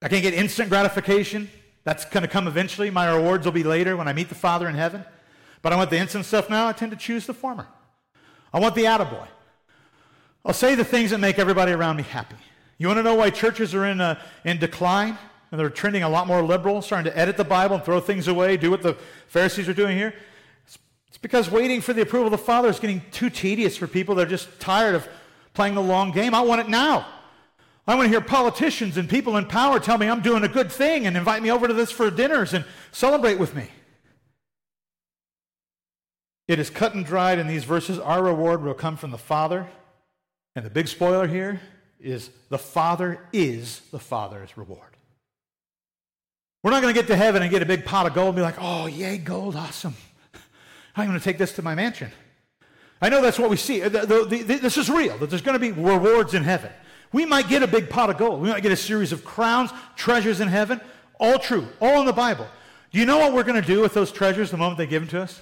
I 0.00 0.08
can't 0.08 0.22
get 0.22 0.34
instant 0.34 0.70
gratification. 0.70 1.48
That's 1.84 2.04
going 2.04 2.22
to 2.22 2.28
come 2.28 2.46
eventually. 2.46 2.90
My 2.90 3.12
rewards 3.12 3.44
will 3.44 3.52
be 3.52 3.64
later 3.64 3.96
when 3.96 4.08
I 4.08 4.12
meet 4.12 4.28
the 4.28 4.34
Father 4.34 4.68
in 4.68 4.74
heaven. 4.74 5.04
But 5.62 5.72
I 5.72 5.76
want 5.76 5.90
the 5.90 5.98
instant 5.98 6.24
stuff 6.24 6.50
now. 6.50 6.68
I 6.68 6.72
tend 6.72 6.92
to 6.92 6.96
choose 6.96 7.26
the 7.26 7.34
former. 7.34 7.66
I 8.52 8.60
want 8.60 8.74
the 8.74 8.84
attaboy. 8.84 9.26
I'll 10.44 10.52
say 10.52 10.74
the 10.74 10.84
things 10.84 11.10
that 11.10 11.18
make 11.18 11.38
everybody 11.38 11.72
around 11.72 11.96
me 11.96 12.02
happy. 12.02 12.36
You 12.78 12.88
want 12.88 12.98
to 12.98 13.02
know 13.02 13.14
why 13.14 13.30
churches 13.30 13.74
are 13.74 13.86
in, 13.86 14.00
a, 14.00 14.20
in 14.44 14.58
decline? 14.58 15.16
And 15.50 15.60
they're 15.60 15.70
trending 15.70 16.02
a 16.02 16.08
lot 16.08 16.26
more 16.26 16.42
liberal, 16.42 16.82
starting 16.82 17.12
to 17.12 17.18
edit 17.18 17.36
the 17.36 17.44
Bible 17.44 17.76
and 17.76 17.84
throw 17.84 18.00
things 18.00 18.26
away, 18.26 18.56
do 18.56 18.70
what 18.70 18.82
the 18.82 18.94
Pharisees 19.28 19.68
are 19.68 19.74
doing 19.74 19.96
here? 19.96 20.14
It's 21.08 21.18
because 21.18 21.50
waiting 21.50 21.80
for 21.80 21.92
the 21.92 22.02
approval 22.02 22.26
of 22.26 22.32
the 22.32 22.38
Father 22.38 22.68
is 22.68 22.80
getting 22.80 23.02
too 23.10 23.28
tedious 23.28 23.76
for 23.76 23.86
people 23.86 24.14
They're 24.14 24.24
just 24.24 24.58
tired 24.58 24.94
of 24.94 25.06
playing 25.52 25.74
the 25.74 25.82
long 25.82 26.10
game. 26.10 26.34
I 26.34 26.40
want 26.40 26.62
it 26.62 26.68
now. 26.68 27.06
I 27.86 27.96
want 27.96 28.06
to 28.06 28.10
hear 28.10 28.20
politicians 28.20 28.96
and 28.96 29.08
people 29.08 29.36
in 29.36 29.46
power 29.46 29.80
tell 29.80 29.98
me 29.98 30.08
I'm 30.08 30.22
doing 30.22 30.44
a 30.44 30.48
good 30.48 30.70
thing 30.70 31.06
and 31.06 31.16
invite 31.16 31.42
me 31.42 31.50
over 31.50 31.66
to 31.66 31.74
this 31.74 31.90
for 31.90 32.10
dinners 32.10 32.54
and 32.54 32.64
celebrate 32.92 33.38
with 33.38 33.56
me. 33.56 33.68
It 36.46 36.58
is 36.58 36.70
cut 36.70 36.94
and 36.94 37.04
dried 37.04 37.38
in 37.38 37.46
these 37.48 37.64
verses. 37.64 37.98
Our 37.98 38.22
reward 38.22 38.62
will 38.62 38.74
come 38.74 38.96
from 38.96 39.10
the 39.10 39.18
Father. 39.18 39.68
And 40.54 40.64
the 40.64 40.70
big 40.70 40.86
spoiler 40.86 41.26
here 41.26 41.60
is 41.98 42.30
the 42.50 42.58
Father 42.58 43.20
is 43.32 43.80
the 43.90 43.98
Father's 43.98 44.56
reward. 44.56 44.80
We're 46.62 46.70
not 46.70 46.82
going 46.82 46.94
to 46.94 47.00
get 47.00 47.08
to 47.08 47.16
heaven 47.16 47.42
and 47.42 47.50
get 47.50 47.62
a 47.62 47.66
big 47.66 47.84
pot 47.84 48.06
of 48.06 48.14
gold 48.14 48.28
and 48.28 48.36
be 48.36 48.42
like, 48.42 48.56
oh, 48.58 48.86
yay, 48.86 49.18
gold, 49.18 49.56
awesome. 49.56 49.96
I'm 50.94 51.08
going 51.08 51.18
to 51.18 51.24
take 51.24 51.38
this 51.38 51.52
to 51.54 51.62
my 51.62 51.74
mansion. 51.74 52.12
I 53.00 53.08
know 53.08 53.20
that's 53.22 53.38
what 53.38 53.50
we 53.50 53.56
see. 53.56 53.80
This 53.80 54.76
is 54.76 54.88
real, 54.88 55.18
that 55.18 55.30
there's 55.30 55.42
going 55.42 55.58
to 55.58 55.60
be 55.60 55.72
rewards 55.72 56.34
in 56.34 56.44
heaven. 56.44 56.70
We 57.12 57.26
might 57.26 57.48
get 57.48 57.62
a 57.62 57.66
big 57.66 57.90
pot 57.90 58.10
of 58.10 58.16
gold. 58.16 58.40
We 58.40 58.48
might 58.48 58.62
get 58.62 58.72
a 58.72 58.76
series 58.76 59.12
of 59.12 59.24
crowns, 59.24 59.70
treasures 59.96 60.40
in 60.40 60.48
heaven. 60.48 60.80
All 61.20 61.38
true, 61.38 61.68
all 61.80 62.00
in 62.00 62.06
the 62.06 62.12
Bible. 62.12 62.46
Do 62.90 62.98
you 62.98 63.06
know 63.06 63.18
what 63.18 63.32
we're 63.32 63.44
going 63.44 63.60
to 63.60 63.66
do 63.66 63.80
with 63.80 63.94
those 63.94 64.10
treasures 64.10 64.50
the 64.50 64.56
moment 64.56 64.78
they 64.78 64.86
give 64.86 65.02
them 65.02 65.10
to 65.10 65.22
us? 65.22 65.40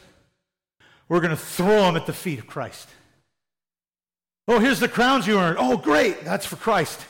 We're 1.08 1.20
going 1.20 1.30
to 1.30 1.36
throw 1.36 1.82
them 1.82 1.96
at 1.96 2.06
the 2.06 2.12
feet 2.12 2.38
of 2.38 2.46
Christ. 2.46 2.88
Oh, 4.46 4.58
here's 4.58 4.80
the 4.80 4.88
crowns 4.88 5.26
you 5.26 5.38
earned. 5.38 5.58
Oh, 5.60 5.76
great. 5.76 6.24
That's 6.24 6.46
for 6.46 6.56
Christ. 6.56 7.04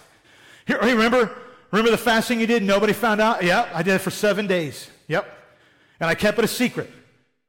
Here, 0.67 0.79
hey, 0.81 0.93
remember, 0.95 1.31
remember 1.71 1.91
the 1.91 1.99
fasting 1.99 2.41
you 2.41 2.47
did? 2.47 2.63
Nobody 2.63 2.93
found 2.93 3.21
out? 3.21 3.43
Yeah, 3.43 3.69
I 3.75 3.83
did 3.83 3.95
it 3.95 4.01
for 4.01 4.11
seven 4.11 4.47
days. 4.47 4.91
Yep. 5.09 5.27
And 6.01 6.09
I 6.09 6.15
kept 6.15 6.39
it 6.39 6.45
a 6.45 6.49
secret. 6.49 6.91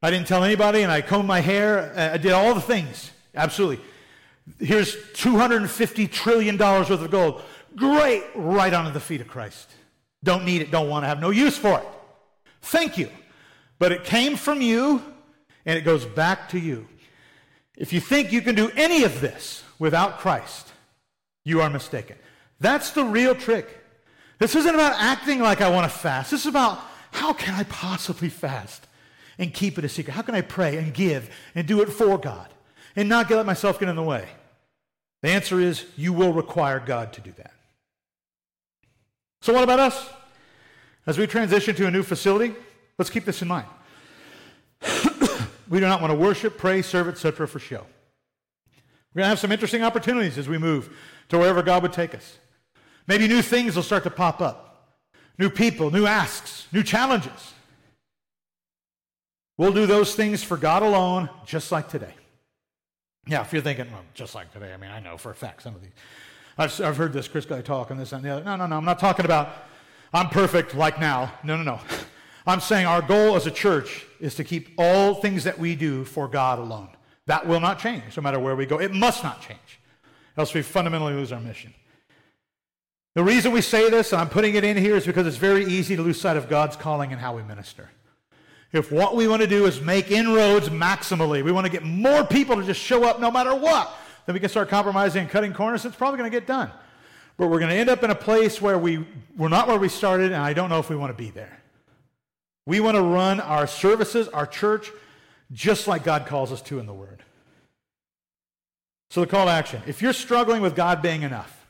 I 0.02 0.10
didn't 0.10 0.28
tell 0.28 0.44
anybody, 0.44 0.82
and 0.82 0.92
I 0.92 1.02
combed 1.02 1.28
my 1.28 1.42
hair. 1.42 1.94
I 2.14 2.18
did 2.18 2.32
all 2.32 2.54
the 2.56 2.62
things. 2.62 3.12
Absolutely. 3.36 3.84
Here's 4.60 4.96
$250 4.96 6.12
trillion 6.12 6.58
worth 6.58 6.90
of 6.90 7.12
gold. 7.12 7.42
Great. 7.76 8.24
Right 8.36 8.74
onto 8.74 8.92
the 8.92 9.00
feet 9.00 9.22
of 9.22 9.28
Christ. 9.28 9.70
Don't 10.24 10.46
need 10.46 10.62
it, 10.62 10.72
don't 10.72 10.90
want 10.90 11.04
to 11.04 11.08
have 11.08 11.20
no 11.20 11.32
use 11.32 11.58
for 11.58 11.80
it. 11.80 11.88
Thank 12.62 12.98
you. 12.98 13.10
But 13.80 13.92
it 13.92 14.04
came 14.04 14.36
from 14.36 14.62
you, 14.62 15.02
and 15.66 15.78
it 15.78 15.82
goes 15.82 16.06
back 16.06 16.50
to 16.50 16.60
you. 16.60 16.88
If 17.76 17.92
you 17.92 18.00
think 18.00 18.32
you 18.32 18.42
can 18.42 18.54
do 18.54 18.72
any 18.76 19.04
of 19.04 19.22
this 19.22 19.64
without 19.80 20.20
Christ, 20.20 20.72
you 21.44 21.62
are 21.62 21.70
mistaken. 21.70 22.18
That's 22.60 22.92
the 22.92 23.04
real 23.04 23.34
trick. 23.34 23.68
This 24.38 24.56
isn't 24.56 24.74
about 24.74 24.94
acting 24.98 25.40
like 25.40 25.62
I 25.62 25.70
want 25.70 25.92
to 25.92 25.98
fast. 25.98 26.32
This 26.32 26.42
is 26.42 26.48
about 26.48 26.80
how 27.12 27.34
can 27.34 27.56
I 27.56 27.64
possibly 27.64 28.30
fast 28.30 28.86
and 29.40 29.52
keep 29.52 29.80
it 29.80 29.86
a 29.86 29.90
secret? 29.90 30.14
How 30.14 30.22
can 30.22 30.36
I 30.36 30.42
pray 30.42 30.78
and 30.78 30.94
give 30.94 31.30
and 31.56 31.68
do 31.68 31.82
it 31.82 31.90
for 31.90 32.20
God 32.20 32.48
and 32.96 33.10
not 33.10 33.28
get 33.28 33.38
let 33.38 33.46
myself 33.48 33.80
get 33.80 33.90
in 33.90 33.96
the 33.96 34.04
way? 34.04 34.28
The 35.22 35.30
answer 35.30 35.60
is 35.60 35.86
you 35.96 36.14
will 36.14 36.34
require 36.34 36.80
God 36.80 37.14
to 37.14 37.22
do 37.22 37.32
that. 37.38 37.54
So, 39.42 39.54
what 39.54 39.64
about 39.64 39.80
us? 39.80 40.10
As 41.06 41.18
we 41.18 41.26
transition 41.26 41.76
to 41.76 41.88
a 41.88 41.92
new 41.92 42.04
facility, 42.04 42.54
let's 42.98 43.10
keep 43.10 43.26
this 43.26 43.42
in 43.42 43.48
mind. 43.48 43.68
we 45.70 45.80
do 45.80 45.88
not 45.88 46.02
want 46.02 46.12
to 46.12 46.18
worship, 46.18 46.58
pray, 46.58 46.82
serve, 46.82 47.08
etc. 47.08 47.48
for 47.48 47.60
show. 47.60 47.86
We're 49.14 49.20
going 49.20 49.26
to 49.26 49.30
have 49.30 49.40
some 49.40 49.52
interesting 49.52 49.84
opportunities 49.84 50.38
as 50.38 50.48
we 50.48 50.58
move 50.58 50.96
to 51.30 51.38
wherever 51.38 51.62
God 51.64 51.82
would 51.84 51.94
take 51.94 52.16
us. 52.16 52.38
Maybe 53.08 53.28
new 53.28 53.42
things 53.42 53.76
will 53.76 53.84
start 53.84 54.04
to 54.04 54.12
pop 54.12 54.42
up 54.42 54.96
new 55.38 55.50
people, 55.50 55.92
new 55.92 56.06
asks, 56.06 56.68
new 56.72 56.84
challenges. 56.84 57.54
We'll 59.58 59.74
do 59.74 59.86
those 59.86 60.16
things 60.16 60.44
for 60.44 60.56
God 60.56 60.84
alone, 60.84 61.30
just 61.46 61.72
like 61.72 61.90
today. 61.90 62.14
Yeah, 63.28 63.42
if 63.42 63.54
you're 63.54 63.62
thinking, 63.62 63.92
well, 63.92 64.04
just 64.14 64.34
like 64.36 64.52
today, 64.52 64.74
I 64.74 64.78
mean, 64.78 64.92
I 64.92 65.00
know 65.00 65.18
for 65.18 65.32
a 65.32 65.36
fact 65.36 65.62
some 65.62 65.76
of 65.76 65.82
these. 65.82 65.92
I've, 66.58 66.82
I've 66.82 66.98
heard 66.98 67.14
this 67.14 67.28
Chris 67.28 67.46
guy 67.46 67.62
talk 67.62 67.92
and 67.92 68.00
this 68.00 68.12
and 68.12 68.24
the 68.24 68.30
other. 68.30 68.44
No, 68.44 68.56
no, 68.56 68.66
no, 68.66 68.78
I'm 68.78 68.86
not 68.86 69.00
talking 69.00 69.26
about 69.26 69.50
I'm 70.14 70.30
perfect 70.30 70.76
like 70.76 71.00
now. 71.00 71.34
No, 71.44 71.56
no, 71.56 71.64
no. 71.64 71.80
I'm 72.46 72.60
saying 72.60 72.86
our 72.86 73.02
goal 73.02 73.36
as 73.36 73.46
a 73.46 73.52
church 73.52 74.06
is 74.20 74.36
to 74.36 74.44
keep 74.44 74.74
all 74.78 75.16
things 75.16 75.44
that 75.44 75.58
we 75.58 75.76
do 75.76 76.04
for 76.04 76.28
God 76.28 76.60
alone. 76.60 76.90
That 77.28 77.48
will 77.48 77.60
not 77.60 77.80
change 77.80 78.18
no 78.18 78.24
matter 78.24 78.40
where 78.40 78.56
we 78.56 78.66
go. 78.66 78.80
It 78.80 78.94
must 78.94 79.24
not 79.24 79.42
change, 79.42 79.80
else 80.36 80.54
we 80.54 80.62
fundamentally 80.64 81.14
lose 81.14 81.32
our 81.32 81.40
mission. 81.40 81.74
The 83.14 83.24
reason 83.24 83.52
we 83.52 83.62
say 83.62 83.90
this, 83.90 84.12
and 84.12 84.22
I'm 84.22 84.30
putting 84.30 84.56
it 84.56 84.64
in 84.64 84.76
here, 84.76 84.96
is 84.96 85.06
because 85.06 85.28
it's 85.28 85.38
very 85.38 85.66
easy 85.66 85.96
to 85.96 86.02
lose 86.02 86.20
sight 86.20 86.38
of 86.38 86.50
God's 86.50 86.76
calling 86.76 87.12
and 87.12 87.22
how 87.22 87.36
we 87.36 87.44
minister. 87.44 87.90
If 88.74 88.92
what 88.92 89.16
we 89.16 89.28
want 89.28 89.42
to 89.42 89.48
do 89.48 89.66
is 89.66 89.82
make 89.82 90.12
inroads 90.12 90.70
maximally, 90.70 91.44
we 91.44 91.52
want 91.52 91.66
to 91.66 91.72
get 91.72 91.84
more 91.84 92.24
people 92.24 92.56
to 92.56 92.64
just 92.64 92.80
show 92.80 93.04
up 93.04 93.20
no 93.20 93.30
matter 93.30 93.54
what, 93.54 93.94
then 94.26 94.34
we 94.34 94.40
can 94.40 94.50
start 94.50 94.70
compromising 94.70 95.24
and 95.24 95.30
cutting 95.30 95.54
corners. 95.54 95.84
It's 95.84 95.96
probably 95.96 96.18
going 96.18 96.32
to 96.32 96.38
get 96.38 96.48
done. 96.48 96.72
But 97.38 97.48
we're 97.48 97.60
going 97.60 97.72
to 97.72 97.76
end 97.76 97.90
up 97.90 98.04
in 98.04 98.12
a 98.12 98.16
place 98.16 98.62
where 98.62 98.78
we, 98.78 99.06
we're 99.36 99.50
not 99.50 99.68
where 99.68 99.78
we 99.78 99.90
started, 99.90 100.28
and 100.28 100.42
I 100.42 100.54
don't 100.54 100.70
know 100.70 100.80
if 100.80 100.90
we 100.90 100.96
want 100.96 101.16
to 101.16 101.22
be 101.22 101.32
there. 101.32 101.62
We 102.66 102.80
want 102.80 102.96
to 102.96 103.02
run 103.02 103.40
our 103.40 103.68
services, 103.68 104.28
our 104.30 104.46
church, 104.46 104.92
just 105.52 105.88
like 105.88 106.04
God 106.04 106.26
calls 106.26 106.52
us 106.52 106.62
to 106.64 106.80
in 106.80 106.86
the 106.86 106.94
Word. 106.94 107.24
So, 109.10 109.22
the 109.22 109.28
call 109.28 109.48
to 109.48 109.52
action 109.52 109.82
if 109.88 110.02
you're 110.02 110.14
struggling 110.14 110.62
with 110.62 110.76
God 110.76 111.02
being 111.02 111.24
enough, 111.24 111.66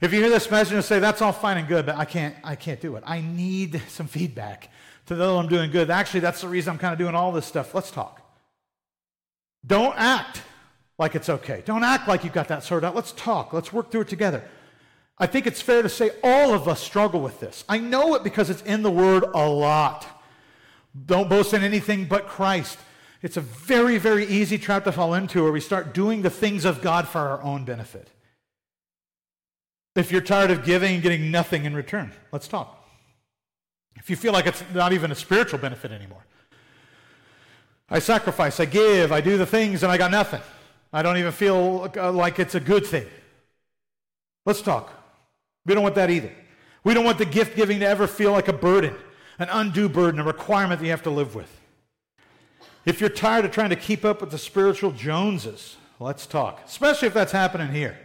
if 0.00 0.12
you 0.12 0.20
hear 0.20 0.30
this 0.30 0.50
message 0.50 0.74
and 0.74 0.84
say, 0.84 0.98
that's 0.98 1.20
all 1.20 1.32
fine 1.32 1.58
and 1.58 1.66
good, 1.66 1.84
but 1.86 1.96
I 1.96 2.04
can't, 2.04 2.34
I 2.44 2.54
can't 2.54 2.80
do 2.80 2.96
it. 2.96 3.02
I 3.06 3.20
need 3.20 3.82
some 3.88 4.06
feedback 4.06 4.70
to 5.10 5.16
know 5.16 5.38
I'm 5.38 5.48
doing 5.48 5.72
good. 5.72 5.90
Actually, 5.90 6.20
that's 6.20 6.40
the 6.40 6.48
reason 6.48 6.70
I'm 6.70 6.78
kind 6.78 6.92
of 6.92 6.98
doing 6.98 7.16
all 7.16 7.32
this 7.32 7.44
stuff. 7.44 7.74
Let's 7.74 7.90
talk. 7.90 8.22
Don't 9.66 9.94
act 9.98 10.42
like 10.98 11.16
it's 11.16 11.28
okay. 11.28 11.64
Don't 11.66 11.82
act 11.82 12.06
like 12.06 12.22
you've 12.22 12.32
got 12.32 12.46
that 12.46 12.62
sorted 12.62 12.86
out. 12.86 12.94
Let's 12.94 13.10
talk. 13.12 13.52
Let's 13.52 13.72
work 13.72 13.90
through 13.90 14.02
it 14.02 14.08
together. 14.08 14.44
I 15.18 15.26
think 15.26 15.48
it's 15.48 15.60
fair 15.60 15.82
to 15.82 15.88
say 15.88 16.12
all 16.22 16.54
of 16.54 16.68
us 16.68 16.80
struggle 16.80 17.20
with 17.20 17.40
this. 17.40 17.64
I 17.68 17.78
know 17.78 18.14
it 18.14 18.22
because 18.22 18.50
it's 18.50 18.62
in 18.62 18.82
the 18.82 18.90
Word 18.90 19.24
a 19.34 19.48
lot. 19.48 20.06
Don't 21.06 21.28
boast 21.28 21.54
in 21.54 21.64
anything 21.64 22.04
but 22.04 22.28
Christ. 22.28 22.78
It's 23.20 23.36
a 23.36 23.40
very, 23.40 23.98
very 23.98 24.26
easy 24.26 24.58
trap 24.58 24.84
to 24.84 24.92
fall 24.92 25.14
into 25.14 25.42
where 25.42 25.52
we 25.52 25.60
start 25.60 25.92
doing 25.92 26.22
the 26.22 26.30
things 26.30 26.64
of 26.64 26.82
God 26.82 27.08
for 27.08 27.18
our 27.18 27.42
own 27.42 27.64
benefit. 27.64 28.10
If 29.96 30.12
you're 30.12 30.20
tired 30.20 30.52
of 30.52 30.64
giving 30.64 30.94
and 30.94 31.02
getting 31.02 31.32
nothing 31.32 31.64
in 31.64 31.74
return, 31.74 32.12
let's 32.30 32.46
talk. 32.46 32.79
If 33.96 34.08
you 34.08 34.16
feel 34.16 34.32
like 34.32 34.46
it's 34.46 34.62
not 34.72 34.92
even 34.92 35.10
a 35.10 35.14
spiritual 35.14 35.58
benefit 35.58 35.92
anymore, 35.92 36.24
I 37.88 37.98
sacrifice, 37.98 38.60
I 38.60 38.66
give, 38.66 39.10
I 39.12 39.20
do 39.20 39.36
the 39.36 39.46
things, 39.46 39.82
and 39.82 39.90
I 39.90 39.98
got 39.98 40.10
nothing. 40.10 40.40
I 40.92 41.02
don't 41.02 41.16
even 41.16 41.32
feel 41.32 41.90
uh, 41.96 42.12
like 42.12 42.38
it's 42.38 42.54
a 42.54 42.60
good 42.60 42.86
thing. 42.86 43.06
Let's 44.46 44.62
talk. 44.62 44.92
We 45.66 45.74
don't 45.74 45.82
want 45.82 45.96
that 45.96 46.10
either. 46.10 46.32
We 46.82 46.94
don't 46.94 47.04
want 47.04 47.18
the 47.18 47.26
gift 47.26 47.56
giving 47.56 47.80
to 47.80 47.86
ever 47.86 48.06
feel 48.06 48.32
like 48.32 48.48
a 48.48 48.52
burden, 48.52 48.94
an 49.38 49.48
undue 49.50 49.88
burden, 49.88 50.20
a 50.20 50.24
requirement 50.24 50.80
that 50.80 50.86
you 50.86 50.92
have 50.92 51.02
to 51.02 51.10
live 51.10 51.34
with. 51.34 51.60
If 52.86 53.00
you're 53.00 53.10
tired 53.10 53.44
of 53.44 53.50
trying 53.50 53.70
to 53.70 53.76
keep 53.76 54.04
up 54.04 54.20
with 54.20 54.30
the 54.30 54.38
spiritual 54.38 54.92
Joneses, 54.92 55.76
let's 55.98 56.26
talk, 56.26 56.62
especially 56.64 57.08
if 57.08 57.14
that's 57.14 57.32
happening 57.32 57.68
here. 57.68 57.98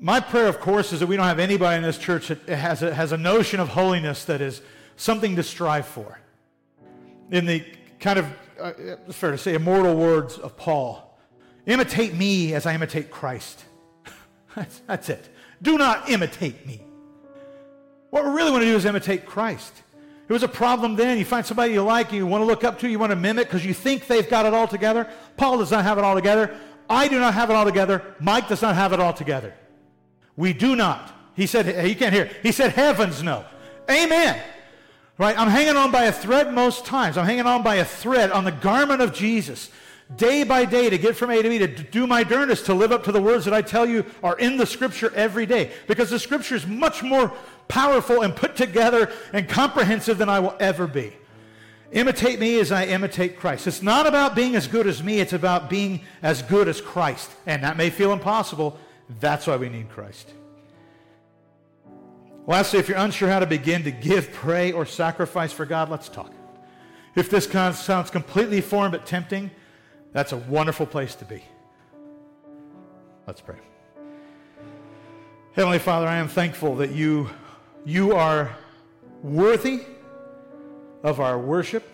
My 0.00 0.20
prayer, 0.20 0.48
of 0.48 0.60
course, 0.60 0.92
is 0.92 1.00
that 1.00 1.06
we 1.06 1.16
don't 1.16 1.26
have 1.26 1.38
anybody 1.38 1.76
in 1.76 1.82
this 1.82 1.98
church 1.98 2.28
that 2.28 2.48
has 2.48 2.82
a, 2.82 2.94
has 2.94 3.12
a 3.12 3.16
notion 3.16 3.60
of 3.60 3.68
holiness 3.68 4.24
that 4.26 4.40
is 4.40 4.60
something 4.96 5.36
to 5.36 5.42
strive 5.42 5.86
for. 5.86 6.18
In 7.30 7.46
the 7.46 7.64
kind 8.00 8.18
of, 8.18 8.26
uh, 8.60 8.72
it's 8.78 9.16
fair 9.16 9.30
to 9.30 9.38
say, 9.38 9.54
immortal 9.54 9.96
words 9.96 10.38
of 10.38 10.56
Paul 10.56 11.18
imitate 11.66 12.14
me 12.14 12.54
as 12.54 12.66
I 12.66 12.74
imitate 12.74 13.10
Christ. 13.10 13.64
that's, 14.54 14.80
that's 14.86 15.08
it. 15.08 15.28
Do 15.62 15.78
not 15.78 16.10
imitate 16.10 16.66
me. 16.66 16.82
What 18.10 18.24
we 18.24 18.30
really 18.30 18.50
want 18.50 18.62
to 18.62 18.66
do 18.66 18.76
is 18.76 18.84
imitate 18.84 19.26
Christ. 19.26 19.72
It 20.28 20.32
was 20.32 20.42
a 20.42 20.48
problem 20.48 20.96
then. 20.96 21.18
You 21.18 21.24
find 21.24 21.44
somebody 21.44 21.72
you 21.72 21.82
like, 21.82 22.12
you 22.12 22.26
want 22.26 22.42
to 22.42 22.46
look 22.46 22.64
up 22.64 22.78
to, 22.80 22.88
you 22.88 22.98
want 22.98 23.10
to 23.10 23.16
mimic 23.16 23.48
because 23.48 23.64
you 23.64 23.74
think 23.74 24.06
they've 24.06 24.28
got 24.28 24.46
it 24.46 24.54
all 24.54 24.68
together. 24.68 25.08
Paul 25.36 25.58
does 25.58 25.70
not 25.70 25.84
have 25.84 25.98
it 25.98 26.04
all 26.04 26.14
together. 26.14 26.56
I 26.88 27.08
do 27.08 27.18
not 27.18 27.34
have 27.34 27.50
it 27.50 27.54
all 27.54 27.64
together. 27.64 28.02
Mike 28.20 28.48
does 28.48 28.62
not 28.62 28.74
have 28.74 28.92
it 28.92 29.00
all 29.00 29.12
together. 29.12 29.54
We 30.36 30.52
do 30.52 30.76
not. 30.76 31.12
He 31.36 31.46
said, 31.46 31.86
you 31.88 31.96
can't 31.96 32.14
hear. 32.14 32.30
He 32.42 32.52
said, 32.52 32.72
heavens 32.72 33.22
no. 33.22 33.44
Amen. 33.90 34.40
Right? 35.18 35.38
I'm 35.38 35.48
hanging 35.48 35.76
on 35.76 35.90
by 35.90 36.04
a 36.04 36.12
thread 36.12 36.52
most 36.52 36.84
times. 36.84 37.16
I'm 37.16 37.26
hanging 37.26 37.46
on 37.46 37.62
by 37.62 37.76
a 37.76 37.84
thread 37.84 38.30
on 38.30 38.44
the 38.44 38.52
garment 38.52 39.00
of 39.00 39.12
Jesus 39.12 39.70
day 40.16 40.44
by 40.44 40.64
day 40.64 40.90
to 40.90 40.98
get 40.98 41.16
from 41.16 41.30
A 41.30 41.42
to 41.42 41.48
B, 41.48 41.58
to 41.58 41.66
do 41.66 42.06
my 42.06 42.22
darndest 42.24 42.66
to 42.66 42.74
live 42.74 42.92
up 42.92 43.04
to 43.04 43.12
the 43.12 43.22
words 43.22 43.44
that 43.44 43.54
I 43.54 43.62
tell 43.62 43.86
you 43.86 44.04
are 44.22 44.38
in 44.38 44.56
the 44.56 44.66
scripture 44.66 45.12
every 45.14 45.46
day. 45.46 45.70
Because 45.86 46.10
the 46.10 46.18
scripture 46.18 46.54
is 46.54 46.66
much 46.66 47.02
more 47.02 47.32
powerful 47.68 48.22
and 48.22 48.34
put 48.34 48.56
together 48.56 49.10
and 49.32 49.48
comprehensive 49.48 50.18
than 50.18 50.28
I 50.28 50.40
will 50.40 50.56
ever 50.60 50.86
be. 50.86 51.12
Imitate 51.92 52.40
me 52.40 52.58
as 52.58 52.72
I 52.72 52.86
imitate 52.86 53.38
Christ. 53.38 53.66
It's 53.66 53.82
not 53.82 54.06
about 54.06 54.34
being 54.34 54.56
as 54.56 54.66
good 54.66 54.86
as 54.86 55.02
me, 55.02 55.20
it's 55.20 55.32
about 55.32 55.70
being 55.70 56.00
as 56.22 56.42
good 56.42 56.68
as 56.68 56.80
Christ. 56.80 57.30
And 57.46 57.62
that 57.62 57.76
may 57.76 57.88
feel 57.88 58.12
impossible, 58.12 58.78
that's 59.08 59.46
why 59.46 59.56
we 59.56 59.68
need 59.68 59.90
Christ. 59.90 60.32
Lastly, 62.46 62.78
if 62.78 62.88
you're 62.88 62.98
unsure 62.98 63.28
how 63.28 63.38
to 63.38 63.46
begin 63.46 63.84
to 63.84 63.90
give, 63.90 64.32
pray, 64.32 64.72
or 64.72 64.84
sacrifice 64.84 65.52
for 65.52 65.64
God, 65.64 65.88
let's 65.88 66.08
talk. 66.08 66.32
If 67.14 67.30
this 67.30 67.46
sounds 67.46 68.10
completely 68.10 68.60
foreign 68.60 68.90
but 68.90 69.06
tempting, 69.06 69.50
that's 70.12 70.32
a 70.32 70.36
wonderful 70.36 70.86
place 70.86 71.14
to 71.16 71.24
be. 71.24 71.42
Let's 73.26 73.40
pray. 73.40 73.56
Heavenly 75.52 75.78
Father, 75.78 76.06
I 76.06 76.16
am 76.16 76.28
thankful 76.28 76.76
that 76.76 76.90
you, 76.90 77.30
you 77.84 78.14
are 78.14 78.56
worthy 79.22 79.82
of 81.02 81.20
our 81.20 81.38
worship, 81.38 81.88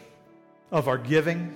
of 0.73 0.89
our 0.89 0.99
giving. 0.99 1.55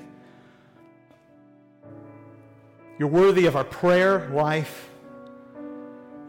You're 2.99 3.09
worthy 3.09 3.47
of 3.47 3.57
our 3.57 3.65
prayer 3.65 4.29
life. 4.31 4.91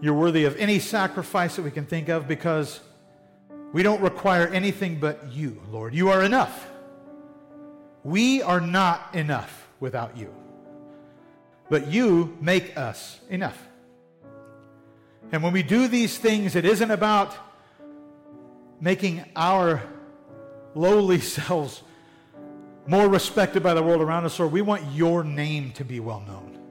You're 0.02 0.14
worthy 0.14 0.46
of 0.46 0.58
any 0.58 0.80
sacrifice 0.80 1.56
that 1.56 1.62
we 1.62 1.72
can 1.72 1.86
think 1.86 2.10
of 2.10 2.28
because 2.28 2.80
we 3.72 3.84
don't 3.84 4.02
require 4.02 4.48
anything 4.48 5.00
but 5.00 5.32
you, 5.32 5.62
Lord. 5.70 5.94
You 5.94 6.10
are 6.10 6.24
enough. 6.24 6.70
We 8.04 8.42
are 8.42 8.62
not 8.62 9.14
enough 9.14 9.68
without 9.80 10.16
you. 10.16 10.34
But 11.70 11.88
you 11.88 12.38
make 12.40 12.78
us 12.78 13.20
enough. 13.30 13.58
And 15.32 15.42
when 15.42 15.54
we 15.54 15.64
do 15.64 15.88
these 15.88 16.18
things, 16.18 16.56
it 16.56 16.66
isn't 16.66 16.92
about 16.92 17.36
making 18.80 19.26
our 19.36 19.82
lowly 20.76 21.20
selves 21.36 21.82
more 22.88 23.10
respected 23.10 23.64
by 23.64 23.74
the 23.74 23.82
world 23.82 24.02
around 24.02 24.26
us, 24.26 24.40
or 24.40 24.48
we 24.48 24.62
want 24.62 24.84
your 24.94 25.24
name 25.24 25.72
to 25.72 25.84
be 25.84 26.00
well 26.00 26.22
known. 26.22 26.65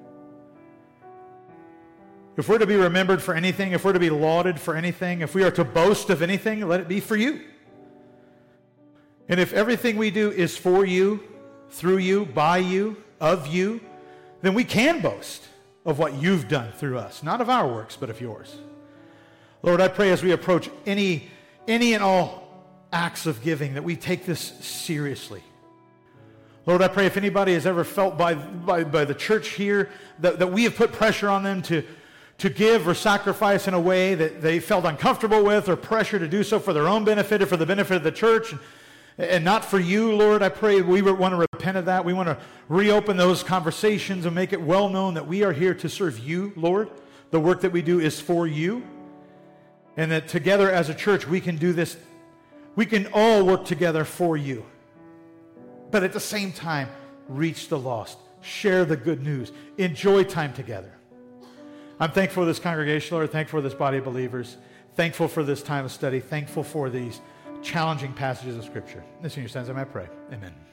If 2.37 2.49
we're 2.49 2.59
to 2.59 2.67
be 2.67 2.77
remembered 2.77 3.23
for 3.23 3.35
anything, 3.35 3.73
if 3.73 3.85
we're 3.85 3.93
to 3.93 4.01
be 4.01 4.11
lauded 4.11 4.59
for 4.59 4.75
anything, 4.75 5.21
if 5.21 5.35
we 5.35 5.45
are 5.45 5.53
to 5.53 5.65
boast 5.65 6.11
of 6.11 6.21
anything, 6.21 6.67
let 6.67 6.81
it 6.81 6.89
be 6.89 6.99
for 7.01 7.17
you. 7.17 7.43
And 9.29 9.39
if 9.39 9.53
everything 9.53 9.97
we 9.97 10.11
do 10.11 10.31
is 10.31 10.57
for 10.57 10.85
you, 10.85 11.23
through 11.71 11.99
you, 11.99 12.27
by 12.27 12.59
you, 12.59 12.97
of 13.21 13.47
you, 13.47 13.81
then 14.43 14.55
we 14.55 14.65
can 14.65 15.01
boast 15.01 15.47
of 15.87 15.99
what 15.99 16.15
you've 16.15 16.49
done 16.49 16.73
through 16.73 16.99
us, 16.99 17.23
not 17.23 17.41
of 17.41 17.49
our 17.49 17.67
works, 17.67 17.97
but 17.97 18.11
of 18.11 18.21
yours. 18.21 18.57
Lord, 19.63 19.81
I 19.81 19.89
pray 19.89 20.11
as 20.11 20.23
we 20.23 20.33
approach 20.33 20.69
any, 20.87 21.29
any 21.69 21.95
and 21.95 22.03
all 22.03 22.43
acts 22.93 23.27
of 23.27 23.43
giving 23.43 23.75
that 23.75 23.85
we 23.85 23.97
take 23.97 24.27
this 24.27 24.41
seriously. 24.41 25.43
Lord, 26.67 26.83
I 26.83 26.89
pray 26.89 27.07
if 27.07 27.17
anybody 27.17 27.55
has 27.55 27.67
ever 27.67 27.85
felt 27.85 28.19
by, 28.19 28.35
by, 28.35 28.85
by 28.85 29.05
the 29.05 29.15
church 29.15 29.51
here 29.51 29.91
that, 30.19 30.39
that 30.39 30.49
we 30.49 30.65
have 30.65 30.77
put 30.77 30.93
pressure 30.93 31.29
on 31.29 31.43
them 31.43 31.63
to, 31.63 31.85
to 32.39 32.51
give 32.51 32.87
or 32.89 32.95
sacrifice 32.95 33.69
in 33.69 33.75
a 33.75 33.81
way 33.81 34.15
that 34.15 34.43
they 34.43 34.61
felt 34.61 34.85
uncomfortable 34.85 35.45
with 35.45 35.69
or 35.69 35.77
pressure 35.77 36.19
to 36.19 36.29
do 36.29 36.43
so 36.43 36.59
for 36.59 36.73
their 36.73 36.89
own 36.89 37.05
benefit 37.05 37.43
or 37.43 37.47
for 37.47 37.57
the 37.57 37.67
benefit 37.67 37.97
of 37.97 38.03
the 38.03 38.13
church 38.13 38.55
and, 39.17 39.45
not 39.45 39.65
for 39.65 39.79
you, 39.79 40.13
Lord, 40.13 40.43
I 40.43 40.49
pray 40.49 40.81
we 40.83 41.01
want 41.01 41.33
to 41.33 41.47
repent 41.53 41.77
of 41.77 41.85
that. 41.85 42.05
We 42.05 42.13
want 42.13 42.29
to 42.29 42.39
reopen 42.69 43.17
those 43.17 43.45
conversations 43.45 44.27
and 44.27 44.35
make 44.35 44.53
it 44.53 44.61
well 44.61 44.89
known 44.89 45.15
that 45.15 45.27
we 45.27 45.45
are 45.45 45.53
here 45.53 45.75
to 45.75 45.89
serve 45.89 46.19
you, 46.19 46.53
Lord. 46.57 46.91
The 47.31 47.39
work 47.39 47.61
that 47.61 47.71
we 47.71 47.81
do 47.81 48.01
is 48.01 48.21
for 48.21 48.47
you. 48.47 48.83
And 49.97 50.11
that 50.11 50.27
together 50.27 50.69
as 50.71 50.89
a 50.89 50.95
church, 50.95 51.29
we 51.29 51.41
can 51.41 51.57
do 51.57 51.73
this. 51.73 51.97
We 52.75 52.87
can 52.87 53.07
all 53.13 53.47
work 53.47 53.65
together 53.65 54.05
for 54.05 54.37
you. 54.37 54.67
But 55.93 56.03
at 56.03 56.13
the 56.13 56.19
same 56.19 56.51
time, 56.51 56.89
reach 57.29 57.69
the 57.69 57.79
lost, 57.79 58.19
share 58.41 58.85
the 58.85 58.97
good 58.97 59.23
news, 59.23 59.53
enjoy 59.79 60.25
time 60.25 60.53
together. 60.53 60.93
I'm 62.01 62.11
thankful 62.11 62.43
for 62.43 62.47
this 62.47 62.59
congregation, 62.59 63.17
Lord. 63.17 63.31
Thankful 63.31 63.59
for 63.59 63.63
this 63.63 63.75
body 63.75 63.99
of 63.99 64.05
believers. 64.05 64.57
Thankful 64.97 65.29
for 65.29 65.43
this 65.43 65.63
time 65.63 65.85
of 65.85 65.93
study. 65.93 66.21
Thankful 66.21 66.65
for 66.65 66.91
these 66.91 67.21
challenging 67.63 68.13
passages 68.13 68.57
of 68.57 68.65
Scripture. 68.65 69.03
This 69.23 69.37
in 69.37 69.43
your 69.43 69.49
sons, 69.49 69.69
I 69.69 69.73
might 69.73 69.93
pray. 69.93 70.09
Amen. 70.33 70.64